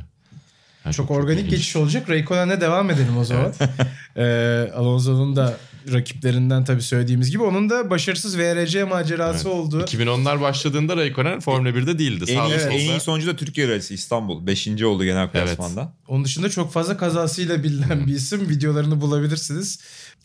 Yani 0.85 0.95
Çok, 0.95 1.11
organik 1.11 1.41
ilginç. 1.41 1.51
geçiş 1.51 1.77
olacak. 1.77 2.11
Raikkonen'e 2.11 2.61
devam 2.61 2.91
edelim 2.91 3.19
o 3.19 3.25
zaman. 3.25 3.53
ee, 4.17 4.71
Alonso'nun 4.75 5.37
da 5.37 5.57
rakiplerinden 5.93 6.65
tabii 6.65 6.83
söylediğimiz 6.83 7.31
gibi 7.31 7.43
onun 7.43 7.71
da 7.71 7.91
başarısız 7.91 8.39
VRC 8.39 8.85
macerası 8.85 9.51
oldu. 9.51 9.81
2010'lar 9.81 10.41
başladığında 10.41 10.97
Raikkonen 10.97 11.41
Formula 11.41 11.71
1'de 11.71 11.99
değildi. 11.99 12.25
En 12.29 12.47
iyi, 12.47 12.55
en 12.55 12.79
iyi 12.79 13.01
sonucu 13.01 13.27
da 13.27 13.37
Türkiye 13.37 13.69
Rallisi 13.69 13.95
İstanbul. 13.95 14.47
Beşinci 14.47 14.87
oldu 14.87 15.05
genel 15.05 15.29
klasmanda. 15.31 15.93
Onun 16.09 16.25
dışında 16.25 16.51
çok 16.51 16.73
fazla 16.73 16.97
kazasıyla 16.97 17.63
bilinen 17.65 18.07
bir 18.07 18.15
isim. 18.15 18.49
Videolarını 18.49 19.01
bulabilirsiniz. 19.01 19.79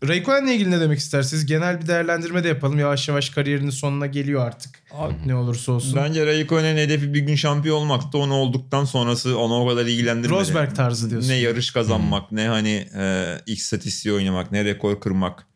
Raikkonen'le 0.07 0.47
ilgili 0.47 0.71
ne 0.71 0.79
demek 0.79 0.99
istersiniz? 0.99 1.45
Genel 1.45 1.81
bir 1.81 1.87
değerlendirme 1.87 2.43
de 2.43 2.47
yapalım. 2.47 2.79
Yavaş 2.79 3.07
yavaş 3.07 3.29
kariyerinin 3.29 3.69
sonuna 3.69 4.05
geliyor 4.05 4.45
artık. 4.45 4.83
ne 5.25 5.35
olursa 5.35 5.71
olsun. 5.71 5.95
Bence 5.95 6.25
Raikkonen'in 6.25 6.77
hedefi 6.77 7.13
bir 7.13 7.19
gün 7.19 7.35
şampiyon 7.35 7.77
olmaktı. 7.77 8.17
Onu 8.17 8.33
olduktan 8.33 8.85
sonrası 8.85 9.37
onu 9.39 9.55
o 9.55 9.67
kadar 9.67 9.85
ilgilendirmedi. 9.85 10.39
Rosberg 10.39 10.75
tarzı 10.75 11.09
diyorsun. 11.09 11.29
Ne 11.29 11.35
yarış 11.35 11.71
kazanmak, 11.71 12.31
ne 12.31 12.47
hani 12.47 12.87
e, 12.97 13.25
ilk 13.45 13.61
statistiği 13.61 14.15
oynamak, 14.15 14.51
ne 14.51 14.65
rekor 14.65 14.99
kırmak. 15.01 15.47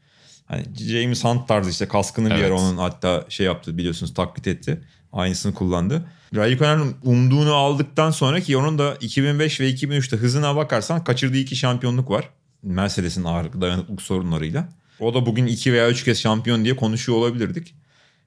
Hani 0.45 0.63
James 0.75 1.23
Hunt 1.23 1.47
tarzı 1.47 1.69
işte 1.69 1.87
kaskını 1.87 2.29
bir 2.29 2.35
Evet. 2.35 2.45
ara 2.45 2.53
onun 2.53 2.77
hatta 2.77 3.25
şey 3.29 3.45
yaptı 3.45 3.77
biliyorsunuz 3.77 4.13
taklit 4.13 4.47
etti. 4.47 4.81
Aynısını 5.13 5.53
kullandı. 5.53 6.05
Raikkonen 6.35 6.93
umduğunu 7.03 7.53
aldıktan 7.53 8.11
sonra 8.11 8.39
ki 8.39 8.57
onun 8.57 8.77
da 8.79 8.95
2005 9.01 9.59
ve 9.59 9.69
2003'te 9.71 10.17
hızına 10.17 10.55
bakarsan 10.55 11.03
kaçırdığı 11.03 11.37
iki 11.37 11.55
şampiyonluk 11.55 12.09
var. 12.09 12.29
Mercedes'in 12.63 13.23
ağır 13.23 13.61
dayanıklık 13.61 14.01
sorunlarıyla. 14.01 14.69
O 14.99 15.13
da 15.13 15.25
bugün 15.25 15.47
iki 15.47 15.73
veya 15.73 15.89
üç 15.89 16.03
kez 16.03 16.19
şampiyon 16.19 16.63
diye 16.63 16.75
konuşuyor 16.75 17.17
olabilirdik. 17.17 17.75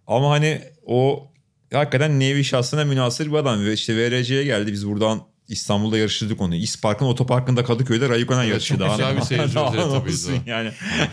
Ama 0.06 0.30
hani 0.30 0.62
o 0.86 1.28
hakikaten 1.72 2.20
nevi 2.20 2.44
şahsına 2.44 2.84
münasır 2.84 3.26
bir 3.26 3.36
adam. 3.36 3.64
Ve 3.64 3.72
işte 3.72 3.96
VRC'ye 3.96 4.44
geldi. 4.44 4.72
Biz 4.72 4.88
buradan 4.88 5.22
İstanbul'da 5.50 5.98
yarıştırdık 5.98 6.40
onu. 6.40 6.54
İspark'ın 6.54 7.06
otoparkında 7.06 7.64
Kadıköy'de 7.64 8.08
Raikkonen 8.08 8.40
Evet, 8.40 8.50
yarışı. 8.50 8.68
çok 8.68 8.80
Daha 8.80 8.96
güzel 8.96 9.16
bir 9.16 9.22
seyirci 9.22 9.54
tabii. 9.54 10.50
Yani. 10.50 10.70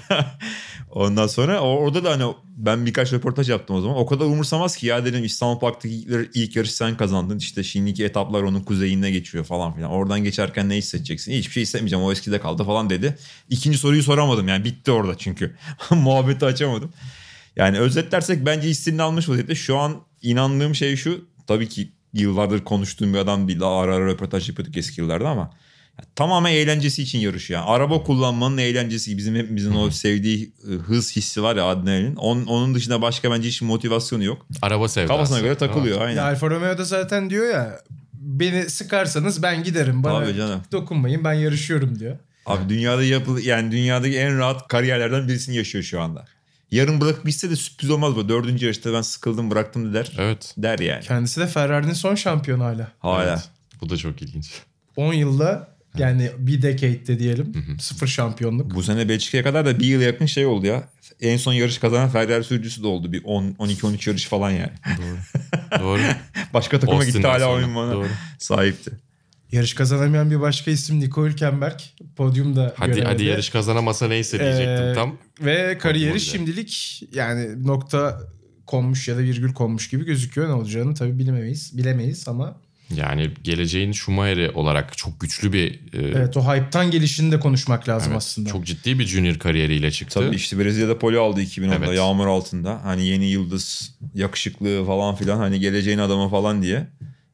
Ondan 0.92 1.28
sonra 1.28 1.60
orada 1.60 2.04
da 2.04 2.12
hani 2.12 2.34
ben 2.58 2.86
birkaç 2.86 3.14
röportaj 3.14 3.50
yaptım 3.50 3.76
o 3.76 3.82
zaman. 3.82 3.98
O 3.98 4.06
kadar 4.06 4.26
umursamaz 4.26 4.76
ki 4.76 4.88
ya 4.88 5.06
dedim 5.06 5.24
İstanbul 5.24 5.60
Park'taki 5.60 5.96
ilk, 6.34 6.56
yarış 6.56 6.72
sen 6.72 6.98
kazandın. 6.98 7.38
İşte 7.38 7.64
şimdiki 7.64 8.06
etaplar 8.06 8.44
onun 8.44 8.60
kuzeyinde 8.60 9.12
geçiyor 9.12 9.44
falan 9.46 9.76
filan. 9.76 9.92
Oradan 9.92 10.24
geçerken 10.24 10.70
ne 10.70 10.76
hissedeceksin? 10.76 11.32
Hiçbir 11.32 11.52
şey 11.52 11.64
hissetmeyeceğim 11.64 12.06
o 12.06 12.12
eskide 12.12 12.40
kaldı 12.40 12.64
falan 12.64 12.90
dedi. 12.90 13.18
İkinci 13.50 13.78
soruyu 13.78 14.04
soramadım 14.04 14.48
yani 14.48 14.64
bitti 14.64 14.92
orada 14.92 15.18
çünkü. 15.18 15.56
Muhabbeti 15.92 16.46
açamadım. 16.46 16.94
Yani 17.56 17.80
özetlersek 17.80 18.46
bence 18.46 18.70
istediğini 18.70 19.02
almış 19.02 19.30
vaziyette. 19.30 19.56
Şu 19.56 19.78
an 19.78 19.96
inandığım 20.22 20.76
şey 20.76 20.96
şu. 20.96 21.26
Tabii 21.48 21.70
ki 21.70 21.92
yıllardır 22.14 22.64
konuştuğum 22.64 23.14
bir 23.14 23.18
adam 23.20 23.48
değil. 23.48 23.60
Daha 23.60 23.80
ara 23.80 23.96
ara 23.96 24.06
röportaj 24.06 24.50
yapıyorduk 24.50 24.78
eski 24.78 25.02
yıllarda 25.02 25.30
ama 25.30 25.52
ya 26.00 26.06
tamamen 26.16 26.52
eğlencesi 26.52 27.04
için 27.04 27.20
yarışıyor. 27.20 27.60
Yani 27.60 27.70
araba 27.70 28.04
kullanmanın 28.04 28.58
eğlencesi. 28.58 29.18
Bizim 29.18 29.36
hepimizin 29.36 29.76
o 29.76 29.92
sevdiği 29.92 30.54
e, 30.72 30.74
hız 30.74 31.16
hissi 31.16 31.44
var 31.44 31.56
ya 31.56 31.66
adrenalin. 31.66 32.16
Onun, 32.16 32.46
onun 32.46 32.76
dışında 32.76 33.02
başka 33.02 33.32
bence 33.32 33.48
hiç 33.48 33.62
motivasyonu 33.62 34.24
yok. 34.24 34.48
Araba 34.62 34.88
sevdası. 34.88 35.14
Kafasına 35.14 35.40
göre 35.40 35.56
takılıyor 35.56 36.02
aynen. 36.02 36.16
Ya 36.16 36.24
Alfa 36.24 36.50
Romeo 36.50 36.78
da 36.78 36.84
zaten 36.84 37.30
diyor 37.30 37.50
ya 37.54 37.80
beni 38.14 38.70
sıkarsanız 38.70 39.44
ben 39.44 39.64
giderim. 39.64 40.04
Bana 40.04 40.24
Tabii 40.26 40.38
canım. 40.38 40.62
dokunmayın 40.72 41.24
ben 41.24 41.34
yarışıyorum 41.34 42.00
diyor. 42.00 42.18
Abi 42.46 42.70
dünyada 42.70 43.04
yapıl 43.04 43.38
yani 43.40 43.72
dünyadaki 43.72 44.18
en 44.18 44.38
rahat 44.38 44.68
kariyerlerden 44.68 45.28
birisini 45.28 45.56
yaşıyor 45.56 45.84
şu 45.84 46.02
anda. 46.02 46.26
Yarın 46.72 47.02
bırakıp 47.02 47.26
bitse 47.26 47.50
de 47.50 47.56
sürpriz 47.56 47.90
olmaz 47.90 48.16
mı? 48.16 48.30
Dördüncü 48.30 48.66
yarışta 48.66 48.94
ben 48.94 49.02
sıkıldım 49.02 49.52
bıraktım 49.52 49.94
der. 49.94 50.12
Evet. 50.18 50.54
Der 50.58 50.80
yani. 50.80 51.04
Kendisi 51.04 51.40
de 51.42 51.48
Ferrari'nin 51.48 51.94
son 51.94 52.16
şampiyonu 52.16 52.64
hala. 52.64 52.92
Hala. 53.00 53.24
Evet. 53.24 53.50
Bu 53.82 53.90
da 53.90 53.98
çok 53.98 54.22
ilginç. 54.22 54.52
10 54.96 55.14
yılda 55.14 55.78
yani 55.98 56.32
bir 56.38 56.62
decade'de 56.62 57.20
diyelim 57.20 57.78
sıfır 57.80 58.08
şampiyonluk. 58.08 58.76
Bu 58.76 58.84
sene 58.84 59.10
Belçika'ya 59.10 59.44
kadar 59.44 59.66
da 59.66 59.80
bir 59.80 59.86
yıl 59.86 60.02
yakın 60.02 60.26
şey 60.26 60.46
oldu 60.46 60.66
ya. 60.66 60.90
En 61.22 61.38
son 61.38 61.54
yarış 61.54 61.78
kazanan 61.78 62.10
Ferrari 62.10 62.44
sürücüsü 62.44 62.84
de 62.84 62.88
oldu. 62.88 63.12
Bir 63.12 63.22
10 63.24 63.44
12-13 63.60 64.10
yarış 64.10 64.26
falan 64.26 64.50
yani. 64.50 64.72
Doğru. 65.80 66.00
Başka 66.54 66.80
takıma 66.80 67.06
gitti 67.06 67.18
Austin'den 67.18 67.30
hala 67.30 67.40
sonra. 67.40 67.54
oyun 67.54 67.76
bana. 67.76 67.94
Doğru. 67.94 68.08
Sahipti. 68.40 68.92
Yarış 69.52 69.74
kazanamayan 69.74 70.32
bir 70.32 70.42
başka 70.42 70.72
isim 70.72 71.00
Nico 71.00 71.26
Hülkenberg. 71.26 71.80
Podyumda 72.16 72.74
Hadi 72.78 72.92
göremedi. 72.92 73.08
hadi 73.14 73.24
yarış 73.24 73.50
kazanamasa 73.50 74.08
neyse 74.08 74.40
diyecektim 74.40 74.86
Ee, 74.86 74.94
tam. 74.94 75.18
Ve 75.42 75.78
kariyeri 75.78 76.12
Podyumda. 76.14 76.32
şimdilik 76.32 77.04
yani 77.14 77.68
nokta 77.68 78.20
konmuş 78.66 79.08
ya 79.08 79.16
da 79.18 79.20
virgül 79.20 79.54
konmuş 79.54 79.90
gibi 79.90 80.06
gözüküyor. 80.06 80.48
Ne 80.48 80.54
olacağını 80.54 80.94
tabii 80.94 81.20
bilemeyiz. 81.20 81.78
Bilemeyiz 81.78 82.28
ama 82.28 82.58
Yani 82.96 83.32
geleceğin 83.44 83.92
Schumacher'i 83.92 84.50
olarak 84.50 84.98
çok 84.98 85.20
güçlü 85.20 85.54
bir 85.54 85.72
e, 85.74 85.78
evet 85.94 86.38
o 86.38 86.42
hype'tan 86.54 86.92
gelişini 86.92 87.32
de 87.32 87.40
konuşmak 87.40 87.90
lazım 87.90 88.12
evet, 88.12 88.18
aslında. 88.18 88.50
çok 88.50 88.66
ciddi 88.66 89.00
bir 89.00 89.06
junior 89.08 89.36
kariyeriyle 89.36 89.92
çıktı. 89.92 90.20
Tabii 90.20 90.36
işte 90.36 90.60
Brezilya'da 90.60 91.00
poli 91.00 91.18
aldı 91.18 91.42
2010'da 91.42 91.76
Evet. 91.86 91.98
yağmur 91.98 92.28
altında. 92.28 92.80
Hani 92.84 93.06
yeni 93.08 93.26
yıldız, 93.26 93.96
yakışıklı 94.14 94.84
falan 94.86 95.16
filan 95.16 95.38
hani 95.38 95.60
geleceğin 95.60 95.98
adamı 95.98 96.30
falan 96.30 96.62
diye. 96.62 96.88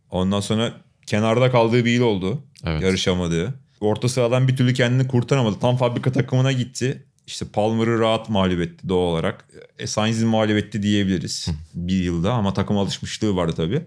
Ondan 0.09 0.39
sonra 0.39 0.73
kenarda 1.07 1.51
kaldığı 1.51 1.85
bir 1.85 1.91
yıl 1.91 2.03
oldu. 2.03 2.43
Evet. 2.65 2.81
Yarışamadığı. 2.81 3.53
Orta 3.81 4.09
sıradan 4.09 4.47
bir 4.47 4.57
türlü 4.57 4.73
kendini 4.73 5.07
kurtaramadı. 5.07 5.59
Tam 5.59 5.77
fabrika 5.77 6.11
takımına 6.11 6.51
gitti. 6.51 7.03
İşte 7.27 7.45
Palmer'ı 7.53 7.99
rahat 7.99 8.29
mağlup 8.29 8.61
etti 8.61 8.89
doğal 8.89 9.11
olarak. 9.11 9.45
E, 9.79 9.87
Sainz'i 9.87 10.25
mağlup 10.25 10.57
etti 10.57 10.83
diyebiliriz 10.83 11.47
bir 11.73 12.03
yılda 12.03 12.33
ama 12.33 12.53
takım 12.53 12.77
alışmışlığı 12.77 13.35
vardı 13.35 13.53
tabii. 13.55 13.81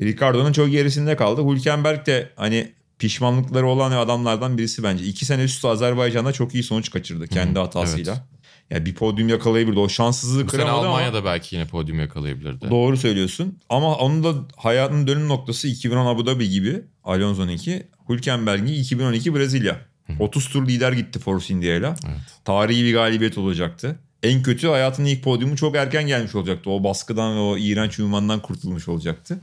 Ricardo'nun 0.00 0.52
çok 0.52 0.70
gerisinde 0.70 1.16
kaldı. 1.16 1.48
Hülkenberg 1.48 2.06
de 2.06 2.30
hani 2.36 2.72
pişmanlıkları 2.98 3.66
olan 3.66 3.92
adamlardan 3.92 4.58
birisi 4.58 4.82
bence. 4.82 5.04
İki 5.04 5.24
sene 5.24 5.42
üst 5.42 5.54
üste 5.54 5.68
Azerbaycan'da 5.68 6.32
çok 6.32 6.54
iyi 6.54 6.62
sonuç 6.62 6.90
kaçırdı 6.90 7.26
kendi 7.28 7.58
hatasıyla. 7.58 8.12
evet. 8.12 8.22
Ya 8.72 8.86
bir 8.86 8.94
podyum 8.94 9.28
yakalayabilirdi. 9.28 9.78
O 9.78 9.88
şanssızlığı 9.88 10.46
Bu 10.46 10.50
sene 10.50 10.60
kıramadı 10.60 10.86
ama 10.86 10.88
Almanya'da 10.88 11.24
belki 11.24 11.56
yine 11.56 11.66
podyum 11.66 12.00
yakalayabilirdi. 12.00 12.70
doğru 12.70 12.96
söylüyorsun. 12.96 13.58
Ama 13.68 13.94
onun 13.94 14.24
da 14.24 14.34
hayatının 14.56 15.06
dönüm 15.06 15.28
noktası 15.28 15.68
2010 15.68 16.06
Abu 16.06 16.26
Dhabi 16.26 16.48
gibi 16.48 16.82
Alonso'nunki. 17.04 17.86
Hülkenberg'in 18.08 18.66
2012 18.66 19.34
Brezilya. 19.34 19.80
30 20.18 20.48
tur 20.48 20.68
lider 20.68 20.92
gitti 20.92 21.18
Force 21.18 21.54
India'yla. 21.54 21.94
Evet. 22.06 22.16
Tarihi 22.44 22.84
bir 22.84 22.92
galibiyet 22.92 23.38
olacaktı. 23.38 23.98
En 24.22 24.42
kötü 24.42 24.68
hayatının 24.68 25.06
ilk 25.06 25.24
podyumu 25.24 25.56
çok 25.56 25.76
erken 25.76 26.06
gelmiş 26.06 26.34
olacaktı. 26.34 26.70
O 26.70 26.84
baskıdan 26.84 27.36
ve 27.36 27.40
o 27.40 27.58
iğrenç 27.58 27.98
ünvandan 27.98 28.42
kurtulmuş 28.42 28.88
olacaktı. 28.88 29.40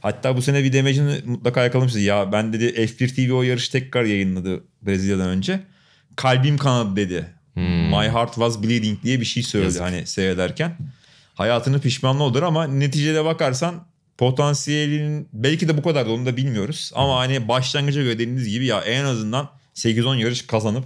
Hatta 0.00 0.36
bu 0.36 0.42
sene 0.42 0.64
bir 0.64 0.72
demecini 0.72 1.20
mutlaka 1.24 1.64
yakalamıştı. 1.64 1.98
Ya 1.98 2.32
ben 2.32 2.52
dedi 2.52 2.64
F1 2.64 3.28
TV 3.28 3.32
o 3.32 3.42
yarışı 3.42 3.72
tekrar 3.72 4.04
yayınladı 4.04 4.64
Brezilya'dan 4.82 5.28
önce. 5.28 5.60
Kalbim 6.16 6.58
kanadı 6.58 6.96
dedi. 6.96 7.26
My 7.60 8.08
heart 8.08 8.34
was 8.34 8.62
bleeding 8.62 9.02
diye 9.02 9.20
bir 9.20 9.24
şey 9.24 9.42
söyledi 9.42 9.66
Yazık. 9.66 9.82
hani 9.82 10.06
seyrederken. 10.06 10.76
Hayatını 11.34 11.80
pişmanlı 11.80 12.22
olur 12.22 12.42
ama 12.42 12.66
neticede 12.66 13.24
bakarsan 13.24 13.86
potansiyelinin 14.18 15.28
belki 15.32 15.68
de 15.68 15.76
bu 15.76 15.82
kadar 15.82 16.06
da 16.06 16.10
onu 16.10 16.26
da 16.26 16.36
bilmiyoruz. 16.36 16.92
Ama 16.94 17.18
hani 17.18 17.48
başlangıca 17.48 18.02
göre 18.02 18.14
dediğiniz 18.14 18.48
gibi 18.48 18.66
ya 18.66 18.80
en 18.80 19.04
azından 19.04 19.50
8-10 19.74 20.16
yarış 20.16 20.46
kazanıp 20.46 20.84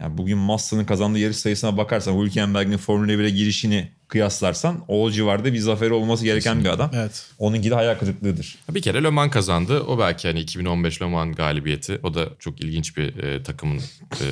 yani 0.00 0.18
bugün 0.18 0.38
Massa'nın 0.38 0.84
kazandığı 0.84 1.18
yarış 1.18 1.36
sayısına 1.36 1.76
bakarsan 1.76 2.20
Hülkenberg'in 2.20 2.76
Formula 2.76 3.12
1'e 3.12 3.30
girişini 3.30 3.88
kıyaslarsan 4.08 4.84
o 4.88 5.10
civarda 5.10 5.52
bir 5.52 5.58
zaferi 5.58 5.92
olması 5.92 6.24
gereken 6.24 6.64
bir 6.64 6.68
adam. 6.68 6.90
Evet. 6.94 7.26
Onunki 7.38 7.70
de 7.70 7.74
hayal 7.74 7.98
kırıklığıdır. 7.98 8.58
Bir 8.70 8.82
kere 8.82 9.02
Le 9.04 9.10
Mans 9.10 9.30
kazandı. 9.30 9.80
O 9.80 9.98
belki 9.98 10.28
hani 10.28 10.40
2015 10.40 11.02
Le 11.02 11.06
Mans 11.06 11.36
galibiyeti. 11.36 12.00
O 12.02 12.14
da 12.14 12.28
çok 12.38 12.60
ilginç 12.60 12.96
bir 12.96 13.16
e, 13.16 13.42
takımın 13.42 13.80
e, 14.20 14.24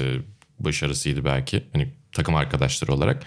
başarısıydı 0.59 1.25
belki. 1.25 1.63
Hani 1.73 1.89
takım 2.13 2.35
arkadaşları 2.35 2.93
olarak. 2.93 3.23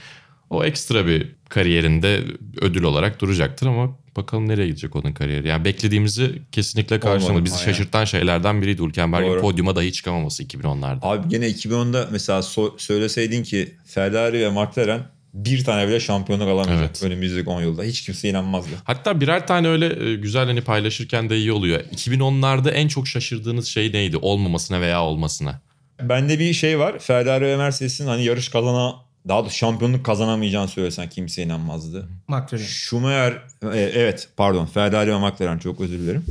O 0.49 0.63
ekstra 0.65 1.07
bir 1.07 1.35
kariyerinde 1.49 2.23
ödül 2.61 2.83
olarak 2.83 3.21
duracaktır 3.21 3.67
ama 3.67 3.97
bakalım 4.15 4.47
nereye 4.47 4.67
gidecek 4.67 4.95
onun 4.95 5.13
kariyeri. 5.13 5.47
Yani 5.47 5.65
beklediğimizi 5.65 6.41
kesinlikle 6.51 6.99
karşılamadı. 6.99 7.45
Bizi 7.45 7.55
ama 7.55 7.63
şaşırtan 7.63 8.05
şeylerden 8.05 8.61
biriydi 8.61 8.81
Hülkenberg'in 8.83 9.39
podyuma 9.41 9.75
dahi 9.75 9.91
çıkamaması 9.91 10.43
2010'larda. 10.43 10.99
Abi 11.01 11.29
gene 11.29 11.47
2010'da 11.49 12.07
mesela 12.11 12.39
so- 12.39 12.79
söyleseydin 12.79 13.43
ki 13.43 13.75
Ferrari 13.85 14.39
ve 14.39 14.49
McLaren 14.49 15.01
bir 15.33 15.63
tane 15.63 15.87
bile 15.87 15.99
şampiyonluk 15.99 16.47
alamayacak 16.47 16.85
Evet. 16.85 17.03
önümüzdeki 17.03 17.49
10 17.49 17.61
yılda. 17.61 17.83
Hiç 17.83 18.01
kimse 18.01 18.29
inanmazdı. 18.29 18.69
Hatta 18.83 19.21
birer 19.21 19.47
tane 19.47 19.67
öyle 19.67 20.09
e, 20.11 20.15
güzel 20.15 20.45
hani 20.45 20.61
paylaşırken 20.61 21.29
de 21.29 21.37
iyi 21.37 21.51
oluyor. 21.51 21.79
2010'larda 21.79 22.71
en 22.71 22.87
çok 22.87 23.07
şaşırdığınız 23.07 23.67
şey 23.67 23.93
neydi? 23.93 24.17
Olmamasına 24.17 24.81
veya 24.81 25.03
olmasına. 25.03 25.61
Bende 26.01 26.39
bir 26.39 26.53
şey 26.53 26.79
var. 26.79 26.99
Ferrari 26.99 27.45
ve 27.45 27.57
Mercedes'in 27.57 28.07
hani 28.07 28.23
yarış 28.23 28.49
kazana 28.49 28.95
daha 29.27 29.45
da 29.45 29.49
şampiyonluk 29.49 30.05
kazanamayacağını 30.05 30.67
söylesen 30.67 31.09
kimse 31.09 31.43
inanmazdı. 31.43 32.09
McLaren. 32.27 32.63
Schumacher 32.65 33.31
e, 33.73 33.79
evet 33.79 34.27
pardon 34.37 34.65
Ferrari 34.65 35.11
ve 35.11 35.17
McLaren 35.19 35.57
çok 35.57 35.81
özür 35.81 35.99
dilerim. 35.99 36.25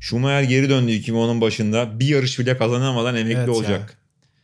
Schumacher 0.00 0.42
geri 0.42 0.68
döndü 0.68 0.92
2010'un 0.92 1.40
başında 1.40 2.00
bir 2.00 2.06
yarış 2.06 2.38
bile 2.38 2.56
kazanamadan 2.58 3.16
emekli 3.16 3.36
Evet 3.38 3.48
ya. 3.48 3.54
olacak. 3.54 3.96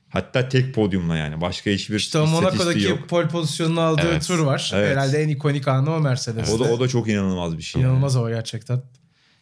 Hatta 0.08 0.48
tek 0.48 0.74
podyumla 0.74 1.16
yani. 1.16 1.40
Başka 1.40 1.70
hiçbir 1.70 1.96
İşte 1.96 2.18
o 2.18 2.26
Monaco'daki 2.26 2.82
yok. 2.82 3.08
pole 3.08 3.28
pozisyonunu 3.28 3.80
aldığı 3.80 4.02
Evet. 4.10 4.26
tur 4.26 4.38
var. 4.38 4.70
Evet. 4.74 4.90
Herhalde 4.90 5.22
en 5.22 5.28
ikonik 5.28 5.68
anı 5.68 5.94
o 5.94 6.00
Mercedes'te. 6.00 6.52
O 6.54 6.58
da, 6.58 6.64
o 6.64 6.80
da 6.80 6.88
çok 6.88 7.08
inanılmaz 7.08 7.58
bir 7.58 7.62
şey. 7.62 7.82
yani. 7.82 7.90
İnanılmaz 7.90 8.16
o 8.16 8.28
gerçekten. 8.28 8.82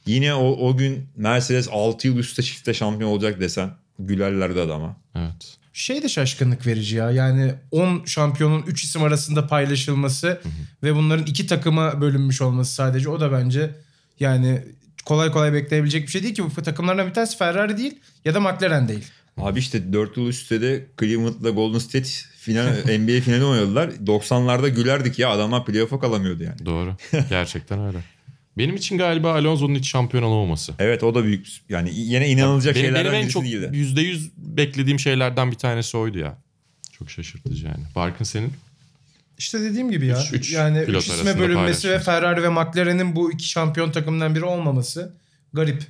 Yine 0.06 0.34
o, 0.34 0.68
o 0.68 0.76
gün 0.76 1.08
Mercedes 1.16 1.68
6 1.72 2.06
yıl 2.08 2.16
üstte 2.16 2.42
çifte 2.42 2.74
şampiyon 2.74 3.10
olacak 3.10 3.40
desen 3.40 3.70
gülerlerdi 3.98 4.60
adama. 4.60 4.96
Evet. 5.14 5.56
Şey 5.72 6.02
de 6.02 6.08
şaşkınlık 6.08 6.66
verici 6.66 6.96
ya. 6.96 7.10
Yani 7.10 7.54
10 7.70 8.02
şampiyonun 8.06 8.62
3 8.62 8.84
isim 8.84 9.02
arasında 9.02 9.46
paylaşılması 9.46 10.40
ve 10.82 10.94
bunların 10.94 11.26
iki 11.26 11.46
takıma 11.46 12.00
bölünmüş 12.00 12.40
olması 12.40 12.74
sadece 12.74 13.08
o 13.08 13.20
da 13.20 13.32
bence 13.32 13.70
yani 14.20 14.62
kolay 15.04 15.30
kolay 15.30 15.52
bekleyebilecek 15.52 16.06
bir 16.06 16.12
şey 16.12 16.22
değil 16.22 16.34
ki 16.34 16.44
bu 16.44 16.62
takımlardan 16.62 17.06
bir 17.08 17.14
tanesi 17.14 17.38
Ferrari 17.38 17.78
değil 17.78 17.98
ya 18.24 18.34
da 18.34 18.40
McLaren 18.40 18.88
değil. 18.88 19.04
Abi 19.36 19.58
işte 19.58 19.92
4 19.92 20.16
yıl 20.16 20.26
üstte 20.26 20.60
de 20.60 20.86
Cleveland'la 21.00 21.50
Golden 21.50 21.78
State 21.78 22.08
final, 22.38 22.66
NBA 22.98 23.20
finali 23.20 23.44
oynadılar. 23.44 23.88
90'larda 23.88 24.68
gülerdik 24.68 25.18
ya 25.18 25.30
adamlar 25.30 25.64
playoff'a 25.64 26.00
kalamıyordu 26.00 26.42
yani. 26.42 26.66
Doğru. 26.66 26.96
Gerçekten 27.28 27.86
öyle. 27.86 27.98
Benim 28.58 28.76
için 28.76 28.98
galiba 28.98 29.32
Alonso'nun 29.34 29.74
hiç 29.74 29.88
şampiyon 29.90 30.22
olamaması. 30.24 30.72
Evet 30.78 31.02
o 31.02 31.14
da 31.14 31.24
büyük 31.24 31.48
yani 31.68 31.90
yine 31.94 32.28
inanılacak 32.28 32.74
benim, 32.74 32.86
şeylerden 32.86 33.12
benim 33.12 33.24
en 33.24 33.28
çok 33.28 33.42
değildi. 33.44 33.70
%100 33.72 34.28
beklediğim 34.36 34.98
şeylerden 35.00 35.50
bir 35.50 35.56
tanesi 35.56 35.96
oydu 35.96 36.18
ya. 36.18 36.38
Çok 36.98 37.10
şaşırtıcı 37.10 37.66
yani. 37.66 37.84
Barkın 37.96 38.24
senin? 38.24 38.52
İşte 39.38 39.60
dediğim 39.60 39.90
gibi 39.90 40.06
ya. 40.06 40.18
Üç- 40.22 40.32
üç 40.32 40.52
yani 40.52 40.78
üç 40.78 41.06
isme 41.08 41.38
bölünmesi 41.38 41.90
ve. 41.90 41.98
Ferrari 41.98 42.42
ve 42.42 42.48
McLaren'in 42.48 43.16
bu 43.16 43.32
iki 43.32 43.48
şampiyon 43.48 43.90
takımından 43.90 44.34
biri 44.34 44.44
olmaması 44.44 45.12
garip. 45.52 45.82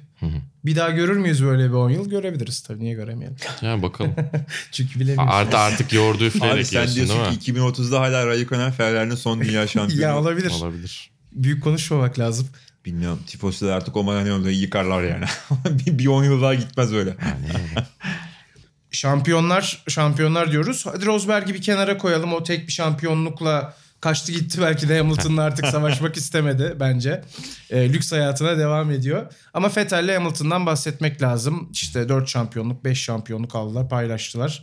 Bir 0.64 0.77
daha 0.77 0.90
görür 0.90 1.16
müyüz 1.16 1.44
böyle 1.44 1.68
bir 1.68 1.74
10 1.74 1.90
yıl? 1.90 2.11
Görebiliriz 2.11 2.61
tabii. 2.61 2.85
Niye 2.85 2.94
göremeyelim? 2.94 3.37
Yani 3.62 3.83
bakalım. 3.83 4.14
Çünkü 4.72 5.00
bilemiyoruz. 5.00 5.35
Artı 5.35 5.59
artık 5.59 5.92
yoğurdu 5.92 6.24
üfleyerek 6.24 6.57
Abi 6.59 6.64
sen 6.64 6.94
diyorsun 6.94 7.20
mi? 7.20 7.38
ki 7.38 7.53
2030'da 7.53 8.00
hala 8.00 8.27
Raikkonen 8.27 8.72
Ferrari'nin 8.72 9.14
son 9.14 9.40
dünya 9.40 9.66
şampiyonu. 9.66 10.03
ya 10.03 10.18
olabilir. 10.18 10.50
Olabilir. 10.50 11.11
Büyük 11.35 11.64
konuşmamak 11.64 12.18
lazım. 12.18 12.49
Bilmiyorum. 12.85 13.20
Tifosiler 13.27 13.70
artık 13.70 13.97
o 13.97 14.03
Maranello'yu 14.03 14.61
yıkarlar 14.61 15.03
yani. 15.03 15.25
bir, 15.87 15.99
bir 15.99 16.07
10 16.07 16.25
yıl 16.25 16.42
daha 16.42 16.55
gitmez 16.55 16.92
öyle. 16.92 17.16
Şampiyonlar, 18.90 19.85
şampiyonlar 19.88 20.53
diyoruz. 20.53 20.87
Hadi 20.87 21.07
Rosberg'i 21.07 21.55
bir 21.55 21.62
kenara 21.62 21.99
koyalım. 21.99 22.33
O 22.33 22.42
tek 22.42 22.66
bir 22.66 22.73
şampiyonlukla 22.73 23.75
kaçtı 24.01 24.33
gitti. 24.33 24.61
Belki 24.61 24.88
de 24.88 24.99
Hamilton'la 24.99 25.42
artık 25.42 25.66
savaşmak 25.66 26.16
istemedi 26.23 26.77
bence. 26.81 27.25
E, 27.70 27.92
lüks 27.92 28.12
hayatına 28.12 28.59
devam 28.59 28.90
ediyor. 28.90 29.33
Ama 29.55 29.70
Vettel'le 29.77 30.14
Hamilton'dan 30.14 30.66
bahsetmek 30.66 31.23
lazım. 31.23 31.68
İşte 31.73 32.09
4 32.09 32.29
şampiyonluk, 32.29 32.85
5 32.85 33.03
şampiyonluk 33.03 33.55
aldılar, 33.55 33.88
paylaştılar. 33.88 34.62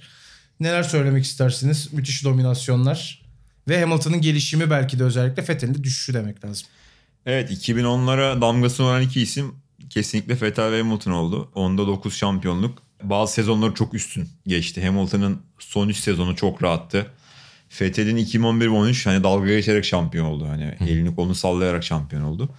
Neler 0.60 0.84
söylemek 0.84 1.24
istersiniz? 1.24 1.94
Müthiş 1.94 2.24
dominasyonlar. 2.24 3.21
Ve 3.68 3.82
Hamilton'ın 3.82 4.22
gelişimi 4.22 4.70
belki 4.70 5.00
de 5.00 5.04
özellikle 5.04 5.44
Vettel'in 5.50 5.74
de 5.74 5.84
düşüşü 5.84 6.14
demek 6.14 6.46
lazım. 6.46 6.68
Evet 7.26 7.52
2010'lara 7.52 8.42
damgasını 8.42 8.88
vuran 8.88 9.02
iki 9.02 9.22
isim 9.22 9.56
kesinlikle 9.90 10.42
Vettel 10.42 10.72
ve 10.72 10.82
Hamilton 10.82 11.12
oldu. 11.12 11.52
Onda 11.56 11.88
9 11.88 12.16
şampiyonluk. 12.16 12.84
Bazı 13.04 13.34
sezonları 13.34 13.74
çok 13.74 13.94
üstün 13.94 14.30
geçti. 14.48 14.86
Hamilton'ın 14.86 15.42
son 15.60 15.90
3 15.90 15.98
sezonu 15.98 16.36
çok 16.36 16.64
rahattı. 16.64 17.08
Vettel'in 17.82 18.16
2011 18.16 18.66
ve 18.66 18.70
13 18.70 19.06
hani 19.06 19.24
dalga 19.24 19.48
geçerek 19.48 19.86
şampiyon 19.86 20.26
oldu. 20.26 20.48
Hani 20.48 20.76
elini 20.90 21.16
kolunu 21.16 21.36
sallayarak 21.36 21.84
şampiyon 21.84 22.24
oldu. 22.24 22.50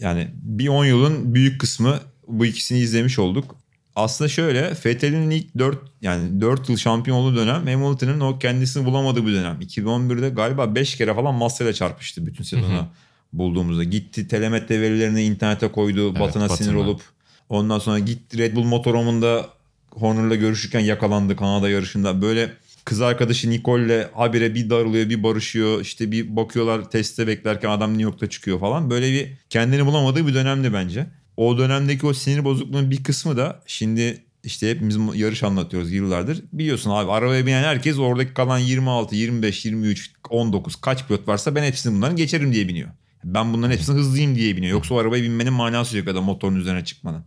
Yani 0.00 0.28
bir 0.34 0.68
10 0.68 0.84
yılın 0.84 1.34
büyük 1.34 1.60
kısmı 1.60 2.00
bu 2.28 2.46
ikisini 2.46 2.78
izlemiş 2.78 3.18
olduk. 3.18 3.56
Aslında 3.98 4.28
şöyle 4.28 4.72
Vettel'in 4.86 5.30
ilk 5.30 5.58
4 5.58 5.78
yani 6.02 6.40
4 6.40 6.68
yıl 6.68 6.76
şampiyon 6.76 7.16
olduğu 7.16 7.36
dönem 7.36 7.66
Hamilton'ın 7.66 8.20
o 8.20 8.38
kendisini 8.38 8.86
bulamadığı 8.86 9.26
bir 9.26 9.32
dönem. 9.32 9.60
2011'de 9.60 10.28
galiba 10.28 10.74
5 10.74 10.96
kere 10.96 11.14
falan 11.14 11.34
Massa 11.34 11.64
ile 11.64 11.74
çarpıştı 11.74 12.26
bütün 12.26 12.44
sezonu 12.44 12.86
bulduğumuzda. 13.32 13.84
Gitti 13.84 14.28
telemetre 14.28 14.80
verilerini 14.80 15.22
internete 15.22 15.68
koydu. 15.68 16.10
Evet, 16.10 16.20
Batına 16.20 16.48
sinir 16.48 16.74
olup 16.74 17.00
ondan 17.48 17.78
sonra 17.78 17.98
gitti 17.98 18.38
Red 18.38 18.56
Bull 18.56 18.64
motorhomunda 18.64 19.46
Horner'la 19.90 20.34
görüşürken 20.34 20.80
yakalandı 20.80 21.36
Kanada 21.36 21.68
yarışında. 21.68 22.22
Böyle 22.22 22.52
kız 22.84 23.00
arkadaşı 23.00 23.50
Nicole'le 23.50 24.08
habire 24.14 24.54
bir 24.54 24.70
darılıyor 24.70 25.10
bir 25.10 25.22
barışıyor. 25.22 25.80
İşte 25.80 26.12
bir 26.12 26.36
bakıyorlar 26.36 26.90
teste 26.90 27.26
beklerken 27.26 27.70
adam 27.70 27.90
New 27.90 28.02
York'ta 28.02 28.28
çıkıyor 28.28 28.60
falan. 28.60 28.90
Böyle 28.90 29.12
bir 29.12 29.28
kendini 29.50 29.86
bulamadığı 29.86 30.26
bir 30.26 30.34
dönemdi 30.34 30.72
bence. 30.72 31.06
O 31.38 31.58
dönemdeki 31.58 32.06
o 32.06 32.14
sinir 32.14 32.44
bozukluğunun 32.44 32.90
bir 32.90 33.02
kısmı 33.02 33.36
da 33.36 33.62
şimdi 33.66 34.24
işte 34.44 34.70
hepimiz 34.70 34.96
yarış 35.14 35.42
anlatıyoruz 35.42 35.92
yıllardır. 35.92 36.42
Biliyorsun 36.52 36.90
abi 36.90 37.10
arabaya 37.10 37.46
binen 37.46 37.62
herkes 37.62 37.98
oradaki 37.98 38.34
kalan 38.34 38.58
26, 38.58 39.16
25, 39.16 39.64
23, 39.64 40.12
19 40.30 40.76
kaç 40.76 41.06
pilot 41.06 41.28
varsa 41.28 41.54
ben 41.54 41.62
hepsini 41.62 41.96
bunların 41.96 42.16
geçerim 42.16 42.52
diye 42.52 42.68
biniyor. 42.68 42.88
Ben 43.24 43.52
bunların 43.52 43.72
hepsini 43.72 43.96
hızlıyım 43.96 44.34
diye 44.36 44.56
biniyor. 44.56 44.72
Yoksa 44.72 44.94
o 44.94 44.98
arabaya 44.98 45.22
binmenin 45.22 45.52
manası 45.52 45.98
yok 45.98 46.06
ya 46.06 46.14
da 46.14 46.20
motorun 46.20 46.56
üzerine 46.56 46.84
çıkmanın. 46.84 47.24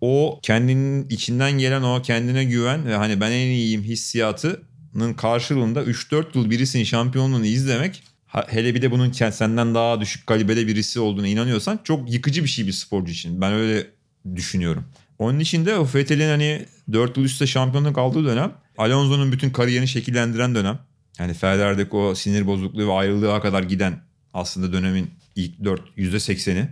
O 0.00 0.40
kendinin 0.42 1.08
içinden 1.08 1.52
gelen 1.52 1.82
o 1.82 2.02
kendine 2.02 2.44
güven 2.44 2.86
ve 2.86 2.94
hani 2.94 3.20
ben 3.20 3.30
en 3.30 3.46
iyiyim 3.50 3.82
hissiyatının 3.82 5.14
karşılığında 5.16 5.82
3-4 5.82 6.24
yıl 6.34 6.50
birisinin 6.50 6.84
şampiyonluğunu 6.84 7.46
izlemek 7.46 8.02
hele 8.42 8.74
bir 8.74 8.82
de 8.82 8.90
bunun 8.90 9.12
senden 9.12 9.74
daha 9.74 10.00
düşük 10.00 10.26
kalibrede 10.26 10.66
birisi 10.66 11.00
olduğuna 11.00 11.26
inanıyorsan 11.26 11.80
çok 11.84 12.12
yıkıcı 12.12 12.44
bir 12.44 12.48
şey 12.48 12.66
bir 12.66 12.72
sporcu 12.72 13.12
için. 13.12 13.40
Ben 13.40 13.52
öyle 13.52 13.86
düşünüyorum. 14.36 14.84
Onun 15.18 15.38
için 15.38 15.66
de 15.66 15.76
o 15.76 15.88
Vettel'in 15.94 16.28
hani 16.28 16.66
4 16.92 17.16
yıl 17.16 17.24
üstte 17.24 17.46
şampiyonluk 17.46 17.98
aldığı 17.98 18.24
dönem 18.24 18.52
Alonso'nun 18.78 19.32
bütün 19.32 19.50
kariyerini 19.50 19.88
şekillendiren 19.88 20.54
dönem. 20.54 20.78
Yani 21.18 21.34
Ferrari'deki 21.34 21.96
o 21.96 22.14
sinir 22.14 22.46
bozukluğu 22.46 22.88
ve 22.88 22.92
ayrılığa 22.92 23.40
kadar 23.42 23.62
giden 23.62 24.00
aslında 24.34 24.72
dönemin 24.72 25.10
ilk 25.36 25.64
4 25.64 25.80
%80'i. 25.96 26.68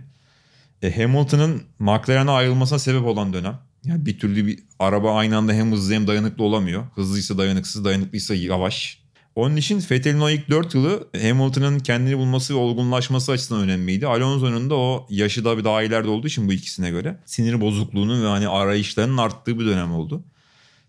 E, 0.81 1.01
Hamilton'ın 1.01 1.63
McLaren'a 1.79 2.31
ayrılmasına 2.31 2.79
sebep 2.79 3.05
olan 3.05 3.33
dönem. 3.33 3.59
Yani 3.83 4.05
bir 4.05 4.19
türlü 4.19 4.47
bir 4.47 4.59
araba 4.79 5.15
aynı 5.15 5.37
anda 5.37 5.53
hem 5.53 5.71
hızlı 5.71 5.93
hem 5.93 6.07
dayanıklı 6.07 6.43
olamıyor. 6.43 6.83
Hızlıysa 6.95 7.37
dayanıksız, 7.37 7.85
dayanıklıysa 7.85 8.35
yavaş. 8.35 9.02
Onun 9.35 9.55
için 9.55 9.83
Vettel'in 9.91 10.19
o 10.19 10.29
ilk 10.29 10.49
4 10.49 10.75
yılı 10.75 11.07
Hamilton'ın 11.21 11.79
kendini 11.79 12.17
bulması 12.17 12.53
ve 12.53 12.57
olgunlaşması 12.57 13.31
açısından 13.31 13.61
önemliydi. 13.61 14.07
Alonso'nun 14.07 14.69
da 14.69 14.75
o 14.75 15.07
yaşı 15.09 15.45
da 15.45 15.57
bir 15.57 15.63
daha 15.63 15.83
ileride 15.83 16.09
olduğu 16.09 16.27
için 16.27 16.47
bu 16.47 16.53
ikisine 16.53 16.89
göre 16.89 17.17
sinir 17.25 17.61
bozukluğunun 17.61 18.23
ve 18.23 18.27
hani 18.27 18.47
arayışlarının 18.47 19.17
arttığı 19.17 19.59
bir 19.59 19.65
dönem 19.65 19.93
oldu. 19.93 20.23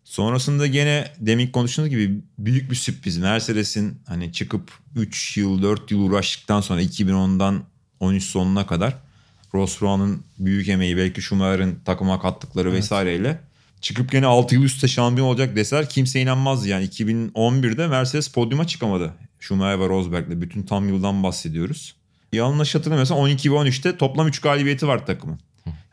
Sonrasında 0.04 0.66
gene 0.66 1.12
demin 1.20 1.46
konuştuğumuz 1.46 1.90
gibi 1.90 2.20
büyük 2.38 2.70
bir 2.70 2.76
sürpriz. 2.76 3.18
Mercedes'in 3.18 3.98
hani 4.06 4.32
çıkıp 4.32 4.72
3 4.96 5.36
yıl 5.36 5.62
4 5.62 5.90
yıl 5.90 6.00
uğraştıktan 6.00 6.60
sonra 6.60 6.82
2010'dan 6.82 7.64
13 8.00 8.24
sonuna 8.24 8.66
kadar 8.66 8.94
Ross 9.54 9.80
Brown'un 9.80 10.22
büyük 10.38 10.68
emeği 10.68 10.96
belki 10.96 11.22
Schumacher'ın 11.22 11.78
takıma 11.84 12.20
kattıkları 12.20 12.72
vesaireyle 12.72 13.40
çıkıp 13.84 14.12
gene 14.12 14.26
6 14.26 14.54
yıl 14.54 14.62
üstte 14.62 14.88
şampiyon 14.88 15.28
olacak 15.28 15.56
deseler 15.56 15.88
kimse 15.88 16.20
inanmazdı. 16.20 16.68
Yani 16.68 16.84
2011'de 16.84 17.86
Mercedes 17.86 18.28
podyuma 18.28 18.66
çıkamadı. 18.66 19.14
Schumacher 19.40 19.80
ve 19.80 19.88
Rosberg'le 19.88 20.40
bütün 20.40 20.62
tam 20.62 20.88
yıldan 20.88 21.22
bahsediyoruz. 21.22 21.94
Yanlış 22.32 22.74
hatırlamıyorsam 22.74 23.18
12 23.18 23.52
ve 23.52 23.56
13'te 23.56 23.96
toplam 23.96 24.28
3 24.28 24.40
galibiyeti 24.40 24.88
var 24.88 25.06
takımın. 25.06 25.40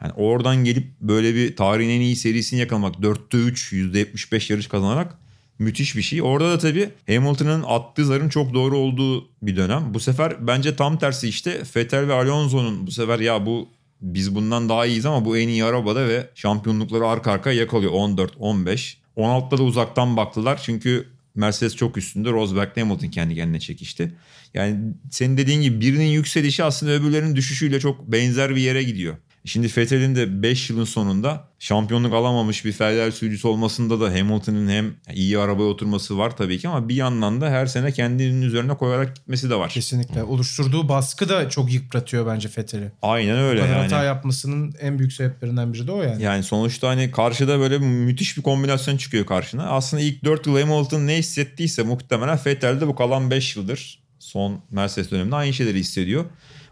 Yani 0.01 0.13
oradan 0.15 0.63
gelip 0.63 0.87
böyle 1.01 1.35
bir 1.35 1.55
tarihin 1.55 1.89
en 1.89 2.01
iyi 2.01 2.15
serisini 2.15 2.59
yakalamak 2.59 2.95
4'te 2.95 3.37
3 3.37 3.73
%75 3.73 4.53
yarış 4.53 4.67
kazanarak 4.67 5.17
müthiş 5.59 5.95
bir 5.95 6.01
şey. 6.01 6.21
Orada 6.21 6.51
da 6.51 6.57
tabii 6.57 6.89
Hamilton'ın 7.07 7.63
attığı 7.67 8.05
zarın 8.05 8.29
çok 8.29 8.53
doğru 8.53 8.77
olduğu 8.77 9.29
bir 9.41 9.55
dönem. 9.55 9.93
Bu 9.93 9.99
sefer 9.99 10.47
bence 10.47 10.75
tam 10.75 10.97
tersi 10.97 11.27
işte 11.27 11.61
Vettel 11.75 12.07
ve 12.07 12.13
Alonso'nun 12.13 12.87
bu 12.87 12.91
sefer 12.91 13.19
ya 13.19 13.45
bu 13.45 13.69
biz 14.01 14.35
bundan 14.35 14.69
daha 14.69 14.85
iyiyiz 14.85 15.05
ama 15.05 15.25
bu 15.25 15.37
en 15.37 15.47
iyi 15.47 15.63
arabada 15.63 16.07
ve 16.07 16.29
şampiyonlukları 16.35 17.07
arka 17.07 17.31
arkaya 17.31 17.59
yakalıyor 17.59 17.91
14, 17.91 18.33
15. 18.39 18.97
16'da 19.17 19.57
da 19.57 19.63
uzaktan 19.63 20.17
baktılar 20.17 20.61
çünkü 20.63 21.07
Mercedes 21.35 21.75
çok 21.75 21.97
üstünde. 21.97 22.31
Rosberg 22.31 22.77
Hamilton 22.77 23.07
kendi 23.07 23.35
kendine 23.35 23.59
çekişti. 23.59 24.13
Yani 24.53 24.79
senin 25.11 25.37
dediğin 25.37 25.61
gibi 25.61 25.81
birinin 25.81 26.05
yükselişi 26.05 26.63
aslında 26.63 26.91
öbürlerinin 26.91 27.35
düşüşüyle 27.35 27.79
çok 27.79 28.11
benzer 28.11 28.55
bir 28.55 28.61
yere 28.61 28.83
gidiyor. 28.83 29.17
Şimdi 29.45 29.67
Vettel'in 29.77 30.15
de 30.15 30.41
5 30.41 30.69
yılın 30.69 30.83
sonunda 30.83 31.47
şampiyonluk 31.59 32.13
alamamış 32.13 32.65
bir 32.65 32.71
Ferrari 32.71 33.11
sürücüsü 33.11 33.47
olmasında 33.47 33.99
da 34.01 34.13
Hamilton'ın 34.19 34.69
hem 34.69 34.93
iyi 35.13 35.39
arabaya 35.39 35.69
oturması 35.69 36.17
var 36.17 36.37
tabii 36.37 36.59
ki 36.59 36.67
ama 36.67 36.89
bir 36.89 36.95
yandan 36.95 37.41
da 37.41 37.49
her 37.49 37.65
sene 37.65 37.91
kendinin 37.91 38.41
üzerine 38.41 38.73
koyarak 38.73 39.15
gitmesi 39.15 39.49
de 39.49 39.55
var. 39.55 39.69
Kesinlikle. 39.69 40.23
Oluşturduğu 40.23 40.89
baskı 40.89 41.29
da 41.29 41.49
çok 41.49 41.73
yıpratıyor 41.73 42.27
bence 42.27 42.49
Vettel'i. 42.57 42.91
Aynen 43.01 43.35
Bu 43.37 43.39
öyle 43.39 43.59
kadar 43.61 43.71
yani. 43.71 43.81
hata 43.81 44.03
yapmasının 44.03 44.75
en 44.81 44.99
büyük 44.99 45.13
sebeplerinden 45.13 45.73
biri 45.73 45.87
de 45.87 45.91
o 45.91 46.03
yani. 46.03 46.23
Yani 46.23 46.43
sonuçta 46.43 46.87
hani 46.87 47.11
karşıda 47.11 47.59
böyle 47.59 47.77
müthiş 47.77 48.37
bir 48.37 48.41
kombinasyon 48.41 48.97
çıkıyor 48.97 49.25
karşına. 49.25 49.63
Aslında 49.63 50.03
ilk 50.03 50.23
4 50.23 50.47
yıl 50.47 50.59
Hamilton 50.59 51.07
ne 51.07 51.17
hissettiyse 51.17 51.83
muhtemelen 51.83 52.39
Vettel 52.45 52.81
de 52.81 52.87
bu 52.87 52.95
kalan 52.95 53.31
5 53.31 53.55
yıldır 53.55 53.99
son 54.19 54.61
Mercedes 54.71 55.11
döneminde 55.11 55.35
aynı 55.35 55.53
şeyleri 55.53 55.79
hissediyor. 55.79 56.25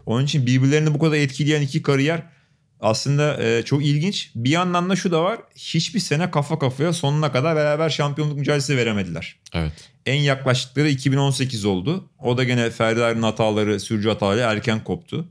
Onun 0.06 0.24
için 0.24 0.46
birbirlerini 0.46 0.94
bu 0.94 0.98
kadar 0.98 1.16
etkileyen 1.16 1.62
iki 1.62 1.82
kariyer 1.82 2.22
aslında 2.80 3.42
e, 3.42 3.62
çok 3.62 3.84
ilginç. 3.84 4.30
Bir 4.34 4.50
yandan 4.50 4.90
da 4.90 4.96
şu 4.96 5.12
da 5.12 5.22
var. 5.22 5.38
Hiçbir 5.56 6.00
sene 6.00 6.30
kafa 6.30 6.58
kafaya 6.58 6.92
sonuna 6.92 7.32
kadar 7.32 7.56
beraber 7.56 7.90
şampiyonluk 7.90 8.38
mücadelesi 8.38 8.76
veremediler. 8.76 9.36
Evet. 9.54 9.72
En 10.06 10.20
yaklaştıkları 10.20 10.88
2018 10.88 11.64
oldu. 11.64 12.08
O 12.18 12.38
da 12.38 12.44
gene 12.44 12.70
Ferrari'nin 12.70 13.22
hataları, 13.22 13.80
sürücü 13.80 14.08
hataları 14.08 14.40
erken 14.40 14.84
koptu. 14.84 15.28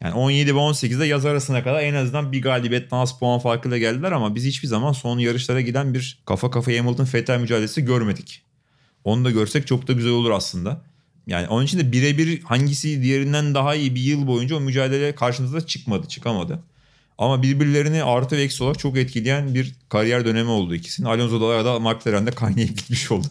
Yani 0.00 0.14
17 0.14 0.54
ve 0.54 0.58
18'de 0.58 1.06
yaz 1.06 1.26
arasına 1.26 1.64
kadar 1.64 1.82
en 1.82 1.94
azından 1.94 2.32
bir 2.32 2.42
galibiyetten 2.42 2.96
az 2.96 3.18
puan 3.18 3.38
farkıyla 3.38 3.78
geldiler 3.78 4.12
ama 4.12 4.34
biz 4.34 4.44
hiçbir 4.44 4.68
zaman 4.68 4.92
son 4.92 5.18
yarışlara 5.18 5.60
giden 5.60 5.94
bir 5.94 6.22
kafa 6.26 6.50
kafaya 6.50 6.84
Hamilton 6.84 7.08
Vettel 7.14 7.40
mücadelesi 7.40 7.84
görmedik. 7.84 8.42
Onu 9.04 9.24
da 9.24 9.30
görsek 9.30 9.66
çok 9.66 9.88
da 9.88 9.92
güzel 9.92 10.12
olur 10.12 10.30
aslında. 10.30 10.82
Yani 11.26 11.48
onun 11.48 11.64
için 11.64 11.78
de 11.78 11.92
birebir 11.92 12.42
hangisi 12.42 13.02
diğerinden 13.02 13.54
daha 13.54 13.74
iyi 13.74 13.94
bir 13.94 14.00
yıl 14.00 14.26
boyunca 14.26 14.56
o 14.56 14.60
mücadele 14.60 15.14
karşımıza 15.14 15.66
çıkmadı, 15.66 16.08
çıkamadı. 16.08 16.62
Ama 17.18 17.42
birbirlerini 17.42 18.02
artı 18.02 18.36
ve 18.36 18.42
eksi 18.42 18.64
olarak 18.64 18.78
çok 18.78 18.96
etkileyen 18.96 19.54
bir 19.54 19.74
kariyer 19.88 20.24
dönemi 20.24 20.50
oldu 20.50 20.74
ikisinin. 20.74 21.06
Alonso 21.06 21.40
da 21.40 21.64
da 21.64 21.80
McLaren'de 21.80 22.30
kaynayıp 22.30 22.76
gitmiş 22.76 23.10
oldu. 23.10 23.26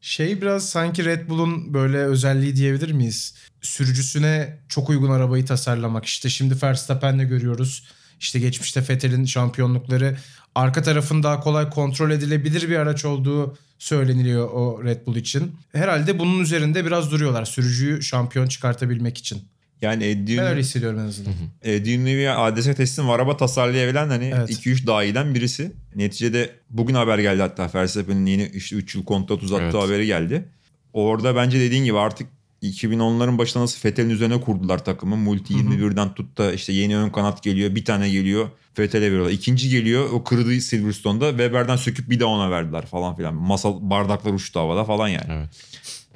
Şey 0.00 0.42
biraz 0.42 0.68
sanki 0.68 1.04
Red 1.04 1.28
Bull'un 1.28 1.74
böyle 1.74 1.96
özelliği 1.98 2.56
diyebilir 2.56 2.92
miyiz? 2.92 3.34
Sürücüsüne 3.62 4.58
çok 4.68 4.90
uygun 4.90 5.10
arabayı 5.10 5.46
tasarlamak. 5.46 6.04
İşte 6.04 6.28
şimdi 6.28 6.54
Verstappen'le 6.62 7.28
görüyoruz. 7.28 7.84
İşte 8.20 8.38
geçmişte 8.38 8.80
Vettel'in 8.88 9.24
şampiyonlukları 9.24 10.16
arka 10.54 10.82
tarafın 10.82 11.22
daha 11.22 11.40
kolay 11.40 11.70
kontrol 11.70 12.10
edilebilir 12.10 12.68
bir 12.68 12.76
araç 12.76 13.04
olduğu 13.04 13.56
söyleniliyor 13.78 14.50
o 14.50 14.84
Red 14.84 15.06
Bull 15.06 15.16
için. 15.16 15.56
Herhalde 15.72 16.18
bunun 16.18 16.40
üzerinde 16.40 16.86
biraz 16.86 17.10
duruyorlar 17.10 17.44
sürücüyü 17.44 18.02
şampiyon 18.02 18.46
çıkartabilmek 18.46 19.18
için. 19.18 19.42
Yani 19.82 20.04
Eddie 20.04 20.38
Ben 20.38 20.44
öyle 20.46 20.60
hissediyorum 20.60 20.98
en 20.98 21.04
azından. 21.04 21.32
Eddie 21.62 21.98
Newey'e 21.98 22.30
adrese 22.30 22.74
teslim 22.74 23.10
araba 23.10 23.36
tasarlayabilen 23.36 24.08
hani 24.08 24.32
Evet. 24.36 24.50
2-3 24.50 24.86
daha 24.86 25.04
iyiden 25.04 25.34
birisi. 25.34 25.72
Neticede 25.96 26.50
bugün 26.70 26.94
haber 26.94 27.18
geldi 27.18 27.42
hatta 27.42 27.70
Verstappen'in 27.74 28.26
yeni 28.26 28.50
işte 28.54 28.76
3 28.76 28.94
yıl 28.94 29.04
kontrat 29.04 29.42
uzattığı 29.42 29.64
Evet. 29.64 29.74
haberi 29.88 30.06
geldi. 30.06 30.48
Orada 30.92 31.36
bence 31.36 31.60
dediğin 31.60 31.84
gibi 31.84 31.98
artık 31.98 32.28
2010'ların 32.62 33.38
başında 33.38 33.62
nasıl 33.62 33.88
Vettel'in 33.88 34.10
üzerine 34.10 34.40
kurdular 34.40 34.84
takımı. 34.84 35.16
Multi 35.16 35.54
21'den 35.54 36.14
tut 36.14 36.38
da 36.38 36.52
işte 36.52 36.72
yeni 36.72 36.96
ön 36.96 37.10
kanat 37.10 37.42
geliyor. 37.42 37.74
Bir 37.74 37.84
tane 37.84 38.10
geliyor. 38.10 38.48
Vettel'e 38.78 39.06
veriyorlar. 39.06 39.30
İkinci 39.32 39.68
geliyor. 39.70 40.08
O 40.12 40.24
kırdığı 40.24 40.60
Silverstone'da 40.60 41.28
Weber'den 41.30 41.76
söküp 41.76 42.10
bir 42.10 42.20
daha 42.20 42.28
ona 42.28 42.50
verdiler 42.50 42.86
falan 42.86 43.16
filan. 43.16 43.34
Masal 43.34 43.78
bardaklar 43.90 44.32
uçtu 44.32 44.60
havada 44.60 44.84
falan 44.84 45.08
yani. 45.08 45.26
Evet. 45.30 45.48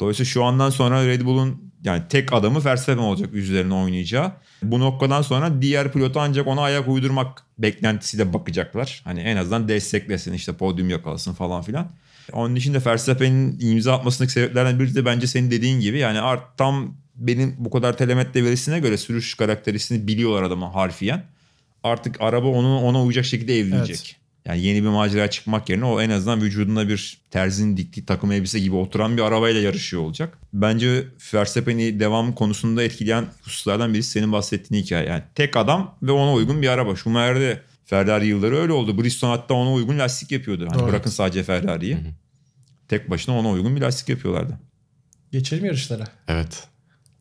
Dolayısıyla 0.01 0.29
şu 0.31 0.45
andan 0.45 0.71
sonra 0.71 1.07
Red 1.07 1.23
Bull'un 1.23 1.66
yani 1.85 2.03
tek 2.09 2.33
adamı 2.33 2.65
Verstappen 2.65 3.03
olacak 3.03 3.33
üzerine 3.33 3.75
oynayacağı. 3.75 4.33
Bu 4.63 4.81
noktadan 4.81 5.23
sonra 5.23 5.63
diğer 5.63 5.93
pilotu 5.93 6.21
ancak 6.21 6.47
ona 6.47 6.61
ayak 6.61 6.89
uydurmak 6.89 7.43
beklentisiyle 7.59 8.33
bakacaklar. 8.33 9.03
Hani 9.05 9.21
en 9.21 9.37
azından 9.37 9.69
desteklesin 9.69 10.33
işte 10.33 10.53
podyum 10.53 10.91
yakalasın 10.91 11.35
falan 11.35 11.63
filan. 11.63 11.91
Onun 12.33 12.57
dışında 12.57 12.79
Verstappen'in 12.87 13.61
imza 13.61 13.95
atmasındaki 13.95 14.33
sebeplerden 14.33 14.81
biri 14.81 14.95
de 14.95 15.05
bence 15.05 15.27
senin 15.27 15.51
dediğin 15.51 15.81
gibi 15.81 15.99
yani 15.99 16.21
art 16.21 16.59
tam 16.59 16.97
benim 17.17 17.55
bu 17.59 17.71
kadar 17.71 17.97
telemetre 17.97 18.45
verisine 18.45 18.81
göre 18.81 18.97
sürüş 18.97 19.35
karakterisini 19.35 20.07
biliyorlar 20.07 20.43
adamı 20.43 20.65
harfiyen. 20.65 21.25
Artık 21.83 22.21
araba 22.21 22.47
onu 22.47 22.81
ona 22.81 23.03
uyacak 23.03 23.25
şekilde 23.25 23.59
evlenecek. 23.59 23.97
Evet. 24.07 24.26
Yani 24.47 24.61
yeni 24.61 24.83
bir 24.83 24.89
macera 24.89 25.31
çıkmak 25.31 25.69
yerine 25.69 25.85
o 25.85 26.01
en 26.01 26.11
azından 26.11 26.43
vücudunda 26.43 26.89
bir 26.89 27.19
terzinin 27.31 27.77
diktiği 27.77 28.07
takım 28.07 28.33
elbise 28.33 28.59
gibi 28.59 28.77
oturan 28.77 29.17
bir 29.17 29.23
arabayla 29.23 29.61
yarışıyor 29.61 30.03
olacak. 30.03 30.39
Bence 30.53 31.05
Verstappen'i 31.35 32.01
devam 32.01 32.35
konusunda 32.35 32.83
etkileyen 32.83 33.27
hususlardan 33.43 33.95
birisi 33.95 34.11
senin 34.11 34.33
bahsettiğin 34.33 34.83
hikaye. 34.83 35.09
Yani 35.09 35.23
tek 35.35 35.57
adam 35.57 35.95
ve 36.03 36.13
ona 36.13 36.33
uygun 36.33 36.63
bir 36.63 36.69
araba. 36.69 36.97
Schumacher'de 36.97 37.63
Ferrari 37.85 38.27
yılları 38.27 38.57
öyle 38.57 38.73
oldu. 38.73 38.99
Bridgestone 38.99 39.31
hatta 39.31 39.55
ona 39.55 39.73
uygun 39.73 39.99
lastik 39.99 40.33
yapıyordu. 40.33 40.67
Hani 40.71 40.81
Doğru. 40.81 40.89
bırakın 40.89 41.11
sadece 41.11 41.43
Ferrari'yi. 41.43 41.99
Tek 42.89 43.11
başına 43.11 43.39
ona 43.39 43.51
uygun 43.51 43.77
bir 43.77 43.81
lastik 43.81 44.09
yapıyorlardı. 44.09 44.59
Geçelim 45.33 45.65
yarışlara. 45.65 46.05
Evet. 46.29 46.65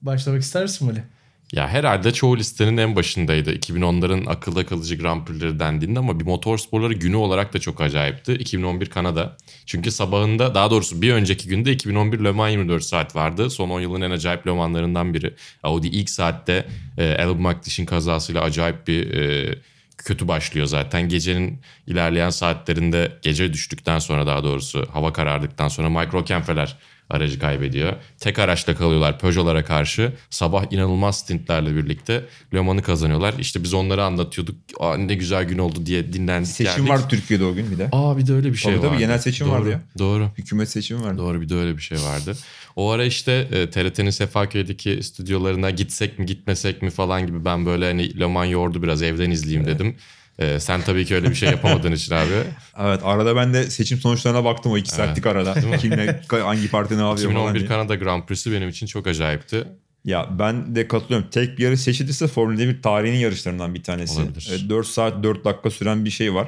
Başlamak 0.01 0.41
ister 0.41 0.63
misin 0.63 0.87
Mali? 0.87 1.03
Ya 1.51 1.67
herhalde 1.67 2.13
çoğu 2.13 2.37
listenin 2.37 2.77
en 2.77 2.95
başındaydı. 2.95 3.53
2010'ların 3.55 4.29
akılda 4.29 4.65
kalıcı 4.65 4.97
Grand 4.97 5.25
Prix'leri 5.25 5.59
dendiğinde 5.59 5.99
ama 5.99 6.19
bir 6.19 6.25
motor 6.25 6.57
sporları 6.57 6.93
günü 6.93 7.15
olarak 7.15 7.53
da 7.53 7.59
çok 7.59 7.81
acayipti. 7.81 8.33
2011 8.33 8.89
Kanada. 8.89 9.37
Çünkü 9.65 9.91
sabahında 9.91 10.55
daha 10.55 10.71
doğrusu 10.71 11.01
bir 11.01 11.13
önceki 11.13 11.47
günde 11.47 11.71
2011 11.71 12.19
Le 12.19 12.31
Mans 12.31 12.51
24 12.51 12.83
saat 12.83 13.15
vardı. 13.15 13.49
Son 13.49 13.69
10 13.69 13.81
yılın 13.81 14.01
en 14.01 14.11
acayip 14.11 14.47
Le 14.47 14.51
Mans'larından 14.51 15.13
biri. 15.13 15.33
Audi 15.63 15.87
ilk 15.87 16.09
saatte 16.09 16.67
e, 16.97 17.15
Albon 17.15 17.41
McLeish'in 17.41 17.85
kazasıyla 17.85 18.41
acayip 18.41 18.87
bir 18.87 19.13
e, 19.13 19.55
kötü 19.97 20.27
başlıyor 20.27 20.67
zaten. 20.67 21.09
Gecenin 21.09 21.61
ilerleyen 21.87 22.29
saatlerinde 22.29 23.11
gece 23.21 23.53
düştükten 23.53 23.99
sonra 23.99 24.27
daha 24.27 24.43
doğrusu 24.43 24.87
hava 24.93 25.13
karardıktan 25.13 25.67
sonra 25.67 25.89
Mike 25.89 26.11
Rockenfeller 26.11 26.77
aracı 27.09 27.39
kaybediyor. 27.39 27.93
Tek 28.19 28.39
araçla 28.39 28.75
kalıyorlar 28.75 29.19
Peugeot'lara 29.19 29.65
karşı. 29.65 30.13
Sabah 30.29 30.65
inanılmaz 30.71 31.19
stintlerle 31.19 31.75
birlikte 31.75 32.25
Le 32.53 32.59
Mans'ı 32.61 32.83
kazanıyorlar. 32.83 33.33
İşte 33.39 33.63
biz 33.63 33.73
onları 33.73 34.03
anlatıyorduk. 34.03 34.55
Aa, 34.79 34.97
ne 34.97 35.15
güzel 35.15 35.43
gün 35.43 35.57
oldu 35.57 35.85
diye 35.85 36.13
dinlendik 36.13 36.49
Seçim 36.51 36.75
geldik. 36.75 36.89
var 36.89 37.09
Türkiye'de 37.09 37.45
o 37.45 37.53
gün 37.53 37.71
bir 37.71 37.77
de. 37.77 37.89
Aa 37.91 38.17
bir 38.17 38.27
de 38.27 38.33
öyle 38.33 38.51
bir 38.51 38.57
şey 38.57 38.71
Tabii 38.71 38.81
tabii, 38.81 38.91
vardı. 38.91 38.99
genel 38.99 39.17
seçim 39.19 39.47
Doğru, 39.47 39.55
vardı 39.55 39.69
ya. 39.69 39.81
Doğru. 39.99 40.29
Hükümet 40.37 40.69
seçimi 40.69 41.03
vardı. 41.03 41.17
Doğru 41.17 41.41
bir 41.41 41.49
de 41.49 41.55
öyle 41.55 41.77
bir 41.77 41.81
şey 41.81 41.97
vardı. 41.97 42.33
O 42.75 42.89
ara 42.89 43.05
işte 43.05 43.47
e, 43.51 43.69
TRT'nin 43.69 44.09
Sefaköy'deki 44.09 45.03
stüdyolarına 45.03 45.69
gitsek 45.69 46.19
mi 46.19 46.25
gitmesek 46.25 46.81
mi 46.81 46.89
falan 46.89 47.27
gibi 47.27 47.45
ben 47.45 47.65
böyle 47.65 47.85
hani 47.85 48.19
Le 48.19 48.25
Mans 48.25 48.51
yordu 48.51 48.83
biraz 48.83 49.01
evden 49.01 49.31
izleyeyim 49.31 49.67
dedim. 49.67 49.95
E, 50.39 50.59
sen 50.59 50.81
tabii 50.81 51.05
ki 51.05 51.15
öyle 51.15 51.29
bir 51.29 51.35
şey 51.35 51.49
yapamadığın 51.49 51.91
için 51.91 52.13
abi. 52.15 52.29
Evet 52.79 52.99
arada 53.03 53.35
ben 53.35 53.53
de 53.53 53.69
seçim 53.69 53.97
sonuçlarına 53.97 54.43
baktım 54.43 54.71
o 54.71 54.77
iki 54.77 54.89
saatlik 54.91 55.25
arada. 55.25 55.77
Kimle 55.77 56.21
hangi 56.29 56.69
parti 56.69 56.97
ne 56.97 57.01
yapıyor 57.01 57.31
falan 57.31 57.41
2011 57.43 57.59
diye. 57.59 57.67
Kanada 57.69 57.95
Grand 57.95 58.23
Prix'si 58.23 58.51
benim 58.51 58.69
için 58.69 58.85
çok 58.85 59.07
acayipti. 59.07 59.67
Ya 60.05 60.29
ben 60.39 60.75
de 60.75 60.87
katılıyorum. 60.87 61.29
Tek 61.29 61.57
bir 61.57 61.63
yarış 61.63 61.79
seçilirse 61.81 62.27
Formula 62.27 62.59
1 62.59 62.81
tarihinin 62.81 63.17
yarışlarından 63.17 63.73
bir 63.73 63.83
tanesi. 63.83 64.21
Olabilir. 64.21 64.47
Evet, 64.51 64.69
4 64.69 64.87
saat 64.87 65.23
4 65.23 65.45
dakika 65.45 65.69
süren 65.71 66.05
bir 66.05 66.09
şey 66.09 66.33
var. 66.33 66.47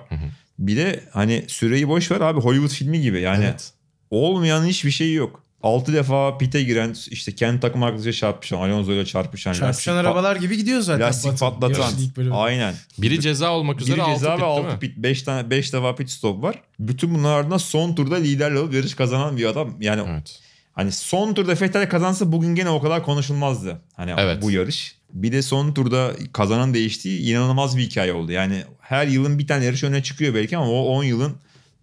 Bir 0.60 0.78
de 0.78 1.04
hani 1.14 1.46
süreyi 1.48 1.88
boş 1.88 2.12
ver 2.12 2.22
abi 2.22 2.40
Hollywood 2.40 2.70
filmi 2.72 3.02
gibi. 3.02 3.22
Yani 3.22 3.46
Evet. 3.46 3.72
olmayan 4.12 4.66
hiçbir 4.66 4.92
şey 4.92 5.14
yok. 5.14 5.44
6 5.64 5.94
defa 5.94 6.38
pite 6.38 6.64
giren 6.64 6.96
işte 7.10 7.36
kendi 7.36 7.60
takım 7.60 7.84
arkadaşıyla 7.84 8.14
çarpışan 8.14 8.58
Alonso 8.58 8.92
ile 8.92 9.06
çarpışan. 9.06 9.54
Çarpışan 9.54 9.70
lastik 9.70 10.08
arabalar 10.10 10.36
gibi 10.36 10.58
gidiyor 10.58 10.82
zaten. 10.82 11.08
Lastik 11.08 11.32
Batı. 11.32 11.40
patlatan. 11.40 11.82
Yarışın 11.82 11.98
ilk 12.00 12.18
bölümü. 12.18 12.36
Aynen. 12.36 12.76
Biri 12.98 13.22
ceza 13.22 13.52
olmak 13.52 13.82
üzere 13.82 13.96
Biri 13.96 14.04
6 14.04 14.14
ceza 14.20 14.36
pit 14.36 14.44
ve 14.44 14.46
değil 14.48 14.58
6 14.58 14.74
mi? 14.74 14.80
pit. 14.80 14.98
5 14.98 15.22
tane 15.22 15.50
5 15.50 15.74
defa 15.74 15.96
pit 15.96 16.10
stop 16.10 16.44
var. 16.44 16.62
Bütün 16.80 17.16
bunlardan 17.16 17.58
son 17.58 17.96
turda 17.96 18.16
liderle 18.16 18.60
alıp 18.60 18.74
yarış 18.74 18.94
kazanan 18.96 19.38
bir 19.38 19.46
adam. 19.46 19.76
Yani 19.82 20.02
Evet. 20.10 20.40
Hani 20.74 20.92
son 20.92 21.34
turda 21.34 21.52
Vettel 21.62 21.90
kazansa 21.90 22.32
bugün 22.32 22.56
gene 22.56 22.70
o 22.70 22.82
kadar 22.82 23.04
konuşulmazdı. 23.04 23.82
Hani 23.96 24.14
Evet. 24.18 24.42
bu 24.42 24.52
yarış. 24.52 24.96
Bir 25.14 25.32
de 25.32 25.42
son 25.42 25.74
turda 25.74 26.12
kazanan 26.34 26.74
değiştiği 26.74 27.20
inanılmaz 27.20 27.78
bir 27.78 27.82
hikaye 27.84 28.14
oldu. 28.14 28.32
Yani 28.32 28.64
her 28.82 29.08
yılın 29.08 29.40
bir 29.40 29.48
tane 29.48 29.66
yarış 29.66 29.84
öne 29.84 30.04
çıkıyor 30.04 30.34
belki 30.36 30.58
ama 30.58 30.72
o 30.72 30.86
10 30.86 31.04
yılın 31.04 31.34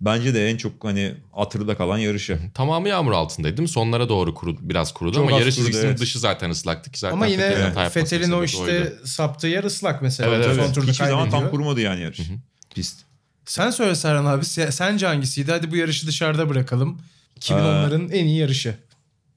bence 0.05 0.35
de 0.35 0.49
en 0.51 0.57
çok 0.57 0.85
hani 0.85 1.15
hatırda 1.33 1.77
kalan 1.77 1.99
yarışı. 1.99 2.39
Tamamı 2.55 2.89
yağmur 2.89 3.13
altındaydı 3.13 3.57
değil 3.57 3.69
mi? 3.69 3.73
Sonlara 3.73 4.09
doğru 4.09 4.35
kuru, 4.35 4.57
biraz 4.61 4.95
kurudu 4.95 5.15
Çok 5.17 5.29
ama 5.29 5.39
yarış 5.39 5.55
kurudu, 5.55 5.67
çizgisinin 5.67 5.91
evet. 5.91 6.01
dışı 6.01 6.19
zaten 6.19 6.51
ıslaktı 6.51 6.91
ki 6.91 6.99
zaten. 6.99 7.17
Ama 7.17 7.27
yine 7.27 7.73
Fethel'in 7.91 8.31
o 8.31 8.45
işte 8.45 8.59
oydu. 8.63 8.93
saptığı 9.05 9.47
yer 9.47 9.65
ıslak 9.65 10.03
mesela. 10.03 10.35
Evet, 10.35 10.45
Son 10.45 10.53
evet. 10.55 10.75
turda 10.75 10.91
Hiçbir 10.91 11.05
zaman 11.05 11.23
tam 11.25 11.31
kaybediyor. 11.31 11.51
kurumadı 11.51 11.81
yani 11.81 12.03
yarış. 12.03 12.21
Pist. 12.75 13.01
Sen 13.45 13.71
söyle 13.71 13.95
Serhan 13.95 14.25
abi. 14.25 14.45
se- 14.45 14.73
Sence 14.73 15.07
hangisiydi? 15.07 15.51
Hadi 15.53 15.71
bu 15.71 15.77
yarışı 15.77 16.07
dışarıda 16.07 16.49
bırakalım. 16.49 16.99
2010'ların 17.41 18.13
en 18.13 18.25
iyi 18.25 18.39
yarışı. 18.39 18.75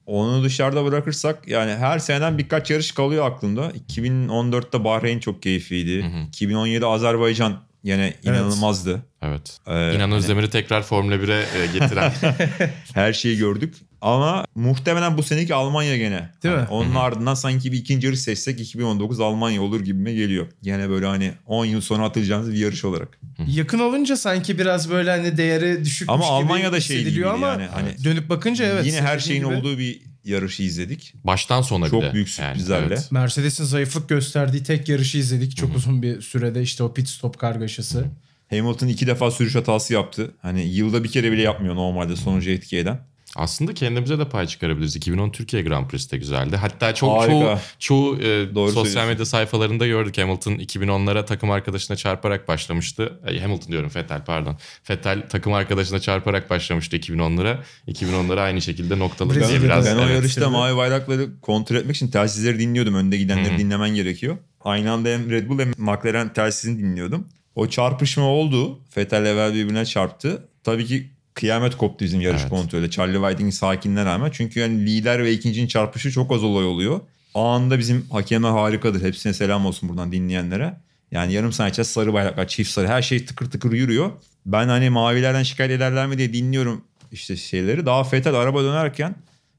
Onu 0.05 0.43
dışarıda 0.43 0.85
bırakırsak 0.85 1.47
yani 1.47 1.71
her 1.71 1.99
seneden 1.99 2.37
birkaç 2.37 2.69
yarış 2.71 2.91
kalıyor 2.91 3.31
aklımda. 3.31 3.71
2014'te 3.89 4.83
Bahreyn 4.83 5.19
çok 5.19 5.41
keyifliydi. 5.43 6.05
2017 6.27 6.85
Azerbaycan 6.85 7.59
yine 7.83 8.13
inanılmazdı. 8.23 9.05
Evet. 9.21 9.57
Ee, 9.67 9.71
İnan 9.71 9.99
hani- 9.99 10.13
Özdemir'i 10.15 10.49
tekrar 10.49 10.83
Formula 10.83 11.15
1'e 11.15 11.59
e, 11.59 11.79
getiren. 11.79 12.13
Her 12.93 13.13
şeyi 13.13 13.37
gördük. 13.37 13.75
Ama 14.01 14.45
muhtemelen 14.55 15.17
bu 15.17 15.23
seneki 15.23 15.53
Almanya 15.53 15.97
gene. 15.97 16.29
Değil 16.43 16.55
Hani 16.55 16.63
mi? 16.63 16.69
Onun 16.69 16.95
ardından 16.95 17.33
sanki 17.33 17.71
bir 17.71 17.77
ikinci 17.77 18.07
yarış 18.07 18.19
seçsek 18.19 18.59
2019 18.59 19.19
Almanya 19.19 19.61
olur 19.61 19.81
gibime 19.81 20.13
geliyor. 20.13 20.47
Gene 20.63 20.89
böyle 20.89 21.05
hani 21.05 21.31
10 21.45 21.65
yıl 21.65 21.81
sonra 21.81 22.03
hatırlayacağınız 22.03 22.53
bir 22.53 22.57
yarış 22.57 22.85
olarak. 22.85 23.19
Yakın 23.47 23.79
olunca 23.79 24.17
sanki 24.17 24.59
biraz 24.59 24.89
böyle 24.89 25.11
hani 25.11 25.37
değeri 25.37 25.85
düşükmüş 25.85 26.09
Ama 26.09 26.23
gibi 26.23 26.33
Almanya'da 26.33 26.79
şey 26.79 27.03
gibiydi 27.03 27.27
ama 27.27 27.47
yani. 27.47 27.65
Hani 27.65 28.03
dönüp 28.03 28.29
bakınca 28.29 28.65
evet. 28.65 28.85
yine 28.85 29.01
her 29.01 29.19
şeyin 29.19 29.43
gibi 29.43 29.55
olduğu 29.55 29.77
bir 29.77 30.01
yarışı 30.27 30.63
izledik. 30.63 31.13
Baştan 31.23 31.61
sona 31.61 31.89
Çok 31.89 32.01
bile. 32.01 32.13
büyük 32.13 32.39
Yani, 32.39 32.49
sürprizlerle. 32.53 32.85
evet. 32.85 33.11
Mercedes'in 33.11 33.63
zayıflık 33.63 34.09
gösterdiği 34.09 34.63
tek 34.63 34.89
yarışı 34.89 35.17
izledik. 35.17 35.57
Çok 35.57 35.75
uzun 35.75 36.01
bir 36.01 36.21
sürede 36.21 36.61
işte 36.61 36.83
o 36.83 36.93
pit 36.93 37.07
stop 37.07 37.39
kargaşası. 37.39 38.05
Hamilton 38.49 38.87
iki 38.87 39.07
defa 39.07 39.31
sürüş 39.31 39.55
hatası 39.55 39.93
yaptı. 39.93 40.31
Hani 40.41 40.61
yılda 40.67 41.03
bir 41.03 41.09
kere 41.11 41.31
bile 41.31 41.41
yapmıyor 41.41 41.75
normalde 41.75 42.15
sonucu 42.15 42.49
etki 42.49 42.77
eden. 42.77 42.99
Aslında 43.37 43.73
kendimize 43.73 44.19
de 44.19 44.29
pay 44.29 44.47
çıkarabiliriz. 44.47 44.95
2010 44.95 45.29
Türkiye 45.29 45.61
Grand 45.63 45.87
Prix'si 45.87 46.11
de 46.11 46.17
güzeldi. 46.17 46.55
Hatta 46.55 46.95
çok 46.95 47.21
Harika. 47.21 47.31
çoğu, 47.31 47.57
çoğu 47.79 48.17
e, 48.17 48.55
Doğru 48.55 48.71
sosyal 48.71 49.07
medya 49.07 49.25
sayfalarında 49.25 49.87
gördük. 49.87 50.17
Hamilton 50.17 50.51
2010'lara 50.51 51.25
takım 51.25 51.51
arkadaşına 51.51 51.97
çarparak 51.97 52.47
başlamıştı. 52.47 53.19
Ay, 53.27 53.39
Hamilton 53.39 53.71
diyorum 53.71 53.91
Vettel 53.95 54.25
pardon. 54.25 54.57
Vettel 54.89 55.29
takım 55.29 55.53
arkadaşına 55.53 55.99
çarparak 55.99 56.49
başlamıştı 56.49 56.97
2010'lara. 56.97 57.57
2010'lara 57.87 58.39
aynı 58.41 58.61
şekilde 58.61 58.99
noktaladı 58.99 59.33
diye 59.33 59.43
Brezilya'da 59.43 59.65
biraz. 59.65 59.85
ben 59.85 59.97
o 59.97 60.01
evet. 60.01 60.15
yarışta 60.15 60.41
Tabii. 60.41 60.51
mavi 60.51 60.77
bayrakları 60.77 61.41
kontrol 61.41 61.75
etmek 61.75 61.95
için 61.95 62.07
telsizleri 62.07 62.59
dinliyordum. 62.59 62.95
Önde 62.95 63.17
gidenleri 63.17 63.57
dinlemen 63.57 63.89
gerekiyor. 63.89 64.37
Aynı 64.61 64.91
anda 64.91 65.09
hem 65.09 65.29
Red 65.29 65.49
Bull 65.49 65.59
hem 65.59 65.71
McLaren 65.77 66.33
telsizini 66.33 66.79
dinliyordum. 66.79 67.27
O 67.55 67.67
çarpışma 67.67 68.23
oldu. 68.23 68.79
Vettel 68.97 69.25
evvel 69.25 69.53
birbirine 69.53 69.85
çarptı. 69.85 70.47
Tabii 70.63 70.85
ki 70.85 71.16
kıyamet 71.37 71.77
koptu 71.77 72.05
bizim 72.05 72.21
yarış 72.21 72.41
Evet. 72.41 72.49
kontrolü. 72.49 72.91
Charlie 72.91 73.13
Whiting'in 73.13 73.51
sakinliğine 73.51 74.05
rağmen. 74.05 74.31
Çünkü 74.33 74.59
yani 74.59 74.85
lider 74.85 75.23
ve 75.23 75.31
ikincinin 75.31 75.67
çarpışı 75.67 76.11
çok 76.11 76.31
az 76.31 76.43
olay 76.43 76.65
oluyor. 76.65 76.99
Anında 77.33 77.79
bizim 77.79 78.05
hakeme 78.11 78.47
harikadır. 78.47 79.01
Hepsine 79.01 79.33
selam 79.33 79.65
olsun 79.65 79.89
buradan 79.89 80.11
dinleyenlere. 80.11 80.73
Yani 81.11 81.33
yarım 81.33 81.51
saat 81.51 81.71
içinde 81.71 81.83
sarı 81.83 82.13
bayraklar, 82.13 82.47
çift 82.47 82.71
sarı 82.71 82.87
her 82.87 83.01
şey 83.01 83.25
tıkır 83.25 83.51
tıkır 83.51 83.71
yürüyor. 83.71 84.11
Ben 84.45 84.67
hani 84.67 84.89
mavilerden 84.89 85.43
şikayet 85.43 85.71
ederler 85.71 86.07
mi 86.07 86.17
diye 86.17 86.33
dinliyorum 86.33 86.83
işte 87.11 87.35
şeyleri. 87.35 87.85
Daha 87.85 88.11
Vettel 88.11 88.33
araba 88.33 88.63
dönerken 88.63 89.15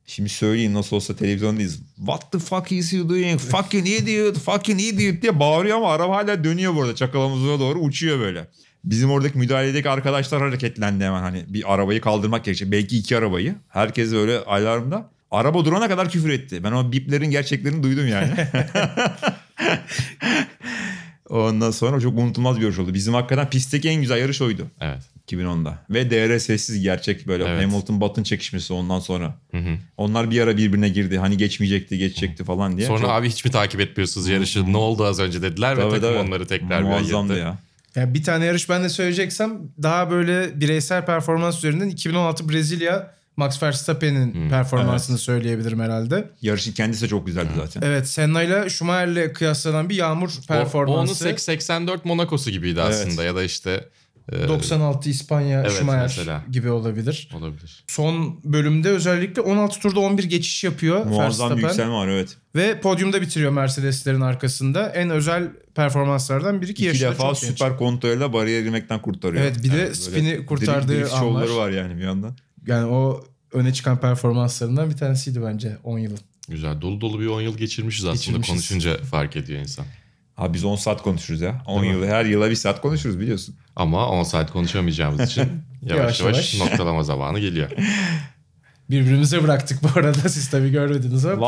Şimdi 0.07 0.29
söyleyeyim 0.29 0.75
nasıl 0.75 0.97
olsa 0.97 1.17
televizyondayız. 1.17 1.79
What 1.97 2.33
the 2.33 2.39
fuck 2.39 2.73
is 2.73 2.93
you 2.93 3.09
doing? 3.09 3.41
Fucking 3.41 3.89
idiot, 3.89 4.39
fucking 4.39 4.81
idiot 4.81 5.23
diye 5.23 5.41
bağırıyor 5.41 5.77
ama 5.77 5.93
araba 5.93 6.17
hala 6.17 6.45
dönüyor 6.45 6.75
burada. 6.75 6.95
Çakalamızına 6.95 7.61
doğru 7.61 7.79
uçuyor 7.79 8.21
böyle. 8.21 8.49
Bizim 8.85 9.11
oradaki 9.11 9.39
müdahaledeki 9.39 9.91
arkadaşlar 9.91 10.43
hareketlendi 10.43 11.05
hemen 11.05 11.21
hani 11.21 11.45
bir 11.49 11.75
arabayı 11.75 12.01
kaldırmak 12.01 12.45
gerekecek. 12.45 12.73
Belki 12.73 12.99
iki 12.99 13.17
arabayı. 13.17 13.55
Herkes 13.69 14.13
böyle 14.13 14.39
alarmda. 14.39 15.11
Araba 15.31 15.65
durana 15.65 15.89
kadar 15.89 16.11
küfür 16.11 16.31
etti. 16.31 16.65
Ben 16.65 16.73
o 16.73 16.93
biplerin 16.93 17.31
gerçeklerini 17.31 17.83
duydum 17.83 18.09
yani. 18.09 18.31
Ondan 21.29 21.71
sonra 21.71 22.01
çok 22.01 22.19
unutulmaz 22.19 22.57
bir 22.57 22.63
yarış 22.63 22.79
oldu. 22.79 22.95
Bizim 22.95 23.15
hakikaten 23.15 23.51
pistteki 23.51 23.89
en 23.89 24.01
güzel 24.01 24.19
yarış 24.19 24.43
oydu. 24.43 24.67
Evet. 24.81 25.03
2010'da. 25.29 25.79
Ve 25.91 26.11
DR 26.11 26.39
sessiz 26.39 26.83
gerçek 26.83 27.27
böyle 27.27 27.45
Evet. 27.45 27.65
Hamilton 27.65 28.01
Button 28.01 28.23
çekişmesi 28.23 28.73
ondan 28.73 29.01
sonra. 29.01 29.35
Hı 29.51 29.59
hı. 29.59 29.77
Onlar 29.97 30.31
bir 30.31 30.41
ara 30.41 30.57
birbirine 30.57 30.89
girdi. 30.89 31.19
Hani 31.19 31.37
geçmeyecekti, 31.37 31.99
geçecekti 31.99 32.45
falan 32.45 32.77
diye. 32.77 32.87
Sonra 32.87 33.01
Çok- 33.01 33.11
abi 33.11 33.29
hiç 33.29 33.45
mi 33.45 33.51
takip 33.51 33.81
etmiyorsunuz 33.81 34.29
yarışı? 34.29 34.73
Ne 34.73 34.77
oldu 34.77 35.05
az 35.05 35.21
önce 35.21 35.43
dediler 35.43 35.77
ve 35.77 35.81
Tabii, 35.81 35.91
takım 35.91 36.09
tabii. 36.09 36.19
onları 36.29 36.47
tekrar 36.47 36.85
bir 36.87 36.91
ayırdı. 36.91 37.39
ya. 37.39 37.59
Yani 37.99 38.15
bir 38.15 38.23
tane 38.23 38.45
yarış 38.45 38.69
ben 38.69 38.85
de 38.85 38.89
söyleyeceksem 38.89 39.59
daha 39.83 40.11
böyle 40.11 40.61
bireysel 40.61 41.07
performans 41.07 41.59
üzerinden 41.59 41.89
2016 41.89 42.49
Brezilya 42.49 43.15
Max 43.37 43.63
Verstappen'in 43.63 44.35
Hmm, 44.35 44.49
performansını 44.49 45.19
söyleyebilirim 45.19 45.81
herhalde. 45.81 46.31
Yarışın 46.43 46.73
kendisi 46.73 47.03
de 47.05 47.09
çok 47.09 47.27
güzeldi 47.27 47.49
zaten. 47.57 47.83
Evet 47.85 48.09
Senna 48.09 48.43
ile 48.43 48.71
Schumacher'le 48.71 49.33
kıyaslanan 49.33 49.89
bir 49.89 49.95
yağmur 49.95 50.29
O, 50.29 50.33
o 50.33 50.55
onun 50.55 50.65
performansı. 50.65 51.35
84 51.39 52.05
Monaco'su 52.05 52.51
gibiydi 52.51 52.81
Evet. 52.85 52.95
aslında 53.07 53.25
ya 53.25 53.37
da 53.37 53.43
işte 53.43 53.85
96 54.33 55.09
İspanya 55.11 55.61
Evet, 55.61 55.73
Schumacher 55.73 56.03
mesela. 56.03 56.45
gibi 56.51 56.71
olabilir. 56.71 57.29
olabilir. 57.35 57.85
Son 57.87 58.41
bölümde 58.45 58.89
özellikle 58.89 59.43
16 59.43 59.81
turda 59.81 60.01
11 60.01 60.25
geçiş 60.25 60.65
yapıyor 60.65 61.05
Muazzam 61.07 61.57
bir 61.57 61.63
yükselme 61.63 61.93
var 61.93 62.09
evet. 62.09 62.37
Ve 62.55 62.81
podyumda 62.81 63.21
bitiriyor 63.23 63.51
Mercedeslerin 63.51 64.21
arkasında. 64.21 64.89
En 64.89 65.11
özel 65.11 65.49
performanslardan 65.75 66.63
biri 66.63 66.75
ki 66.75 66.89
İki 66.91 67.01
defa 67.01 67.15
çok 67.35 67.41
genç. 67.43 67.53
süper 67.53 67.77
kontrolle 67.77 68.33
bariyer 68.33 68.63
girmekten 68.63 69.03
kurtarıyor. 69.03 69.43
Evet 69.43 69.57
bir 69.65 69.69
de 69.73 69.77
böyle 69.77 69.95
spini 69.95 70.47
kurtardığı 70.47 70.89
drift, 70.89 71.01
drift 71.01 71.13
anlar. 71.15 71.47
şovları 71.47 71.57
var 71.57 71.71
yani 71.71 71.97
bir 71.97 72.03
yandan. 72.03 72.37
Yani 72.67 72.87
o 72.87 73.25
öne 73.53 73.73
çıkan 73.73 74.01
performanslarından 74.01 74.91
bir 74.91 74.97
tanesiydi 74.97 75.43
bence 75.43 75.77
10 75.85 75.99
yılın. 75.99 76.19
Güzel. 76.49 76.81
Dolu 76.81 77.01
dolu 77.01 77.21
bir 77.21 77.27
10 77.27 77.41
yıl 77.41 77.57
geçirmişiz 77.59 78.05
aslında. 78.05 78.17
Geçirmişiz. 78.17 78.51
Konuşunca 78.53 78.97
fark 79.05 79.37
ediyor 79.37 79.61
insan. 79.61 79.85
Abi 80.39 80.55
biz 80.55 80.65
10 80.65 80.77
saat 80.77 81.03
konuşuruz 81.03 81.41
ya. 81.41 81.63
10 81.67 81.83
Değil 81.83 81.95
mi? 81.95 82.01
yıl 82.01 82.09
her 82.09 82.25
yıla 82.25 82.51
bir 82.51 82.55
saat 82.55 82.81
konuşuruz 82.81 83.21
biliyorsun. 83.21 83.55
Ama 83.77 84.09
10 84.09 84.23
saat 84.23 84.53
konuşamayacağımız 84.53 85.21
için 85.31 85.43
yavaş 85.83 86.21
Yavaş 86.21 86.21
yavaş, 86.21 86.59
noktalama 86.61 87.03
zamanı 87.03 87.41
geliyor. 87.41 87.71
Birbirimize 88.91 89.43
bıraktık 89.43 89.83
bu 89.83 89.99
arada. 90.01 90.29
Siz 90.29 90.51
tabii 90.51 90.71
görmediniz 90.71 91.27
ama. 91.27 91.41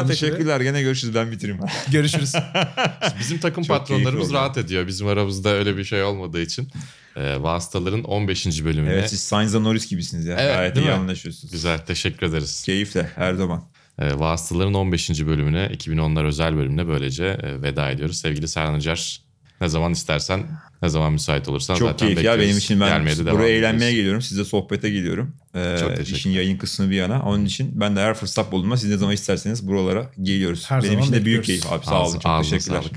kapanışı- 0.00 0.20
teşekkürler. 0.26 0.60
Gene 0.60 0.82
görüşürüz 0.82 1.14
ben 1.14 1.30
bitireyim. 1.30 1.60
Görüşürüz. 1.90 2.32
Bizim 3.20 3.38
takım 3.38 3.64
Çok 3.64 3.78
patronlarımız 3.78 4.32
rahat 4.32 4.58
ediyor. 4.58 4.86
Bizim 4.86 5.06
aramızda 5.06 5.48
öyle 5.48 5.76
bir 5.76 5.84
şey 5.84 6.02
olmadığı 6.02 6.42
için. 6.42 6.68
E, 7.16 7.42
vasıtaların 7.42 8.04
15. 8.04 8.64
bölümüne. 8.64 8.92
evet 8.92 9.10
siz 9.10 9.20
Sainz'la 9.20 9.60
Norris 9.60 9.88
gibisiniz 9.90 10.26
ya. 10.26 10.36
Evet, 10.40 10.54
Gayet 10.54 10.76
iyi 10.76 10.86
mi? 10.86 10.92
anlaşıyorsunuz. 10.92 11.52
Güzel. 11.52 11.78
Teşekkür 11.78 12.26
ederiz. 12.26 12.62
Keyifle 12.62 13.10
her 13.14 13.34
zaman. 13.34 13.64
E, 14.02 14.18
Vasıtaların 14.18 14.74
15. 14.74 15.10
bölümüne, 15.26 15.66
2010'lar 15.66 16.24
özel 16.26 16.56
bölümüne 16.56 16.88
böylece 16.88 17.24
e, 17.24 17.62
veda 17.62 17.90
ediyoruz. 17.90 18.16
Sevgili 18.16 18.48
Serhan 18.48 18.74
Acar, 18.74 19.20
ne 19.60 19.68
zaman 19.68 19.92
istersen, 19.92 20.42
ne 20.82 20.88
zaman 20.88 21.12
müsait 21.12 21.48
olursan 21.48 21.74
Çok 21.74 21.88
zaten 21.88 22.06
keyifli 22.06 22.26
ya 22.26 22.38
benim 22.38 22.58
için. 22.58 22.80
Ben 22.80 22.88
Gelmeye 22.88 23.18
de 23.18 23.26
devam 23.26 23.38
buraya 23.38 23.48
eğlenmeye 23.48 23.74
ediyoruz. 23.76 23.96
geliyorum. 23.96 24.22
Size 24.22 24.44
sohbete 24.44 24.90
geliyorum. 24.90 25.36
Ee, 25.54 25.76
Çok 25.80 25.96
teşekkür 25.96 26.16
işin 26.16 26.30
yayın 26.30 26.58
kısmı 26.58 26.90
bir 26.90 26.96
yana. 26.96 27.22
Onun 27.22 27.44
için 27.44 27.80
ben 27.80 27.96
de 27.96 28.00
her 28.00 28.14
fırsat 28.14 28.52
bulduğumda 28.52 28.76
siz 28.76 28.90
ne 28.90 28.96
zaman 28.96 29.14
isterseniz 29.14 29.68
buralara 29.68 30.10
geliyoruz. 30.22 30.64
Her 30.70 30.78
benim 30.82 30.92
zaman 30.92 31.02
için 31.04 31.12
de 31.12 31.24
büyük 31.24 31.44
keyif 31.44 31.72
abi. 31.72 31.84
Sağ 31.84 32.06
olun. 32.06 32.18
Çok 32.18 32.42
teşekkürler. 32.42 32.80
sağlık. 32.82 32.96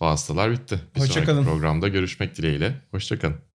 Vasıtalar 0.00 0.50
bitti. 0.52 0.80
Bir 0.96 1.00
Hoşça 1.00 1.12
sonraki 1.14 1.26
kalın. 1.30 1.44
programda 1.44 1.88
görüşmek 1.88 2.36
dileğiyle. 2.36 2.74
Hoşçakalın. 2.90 3.51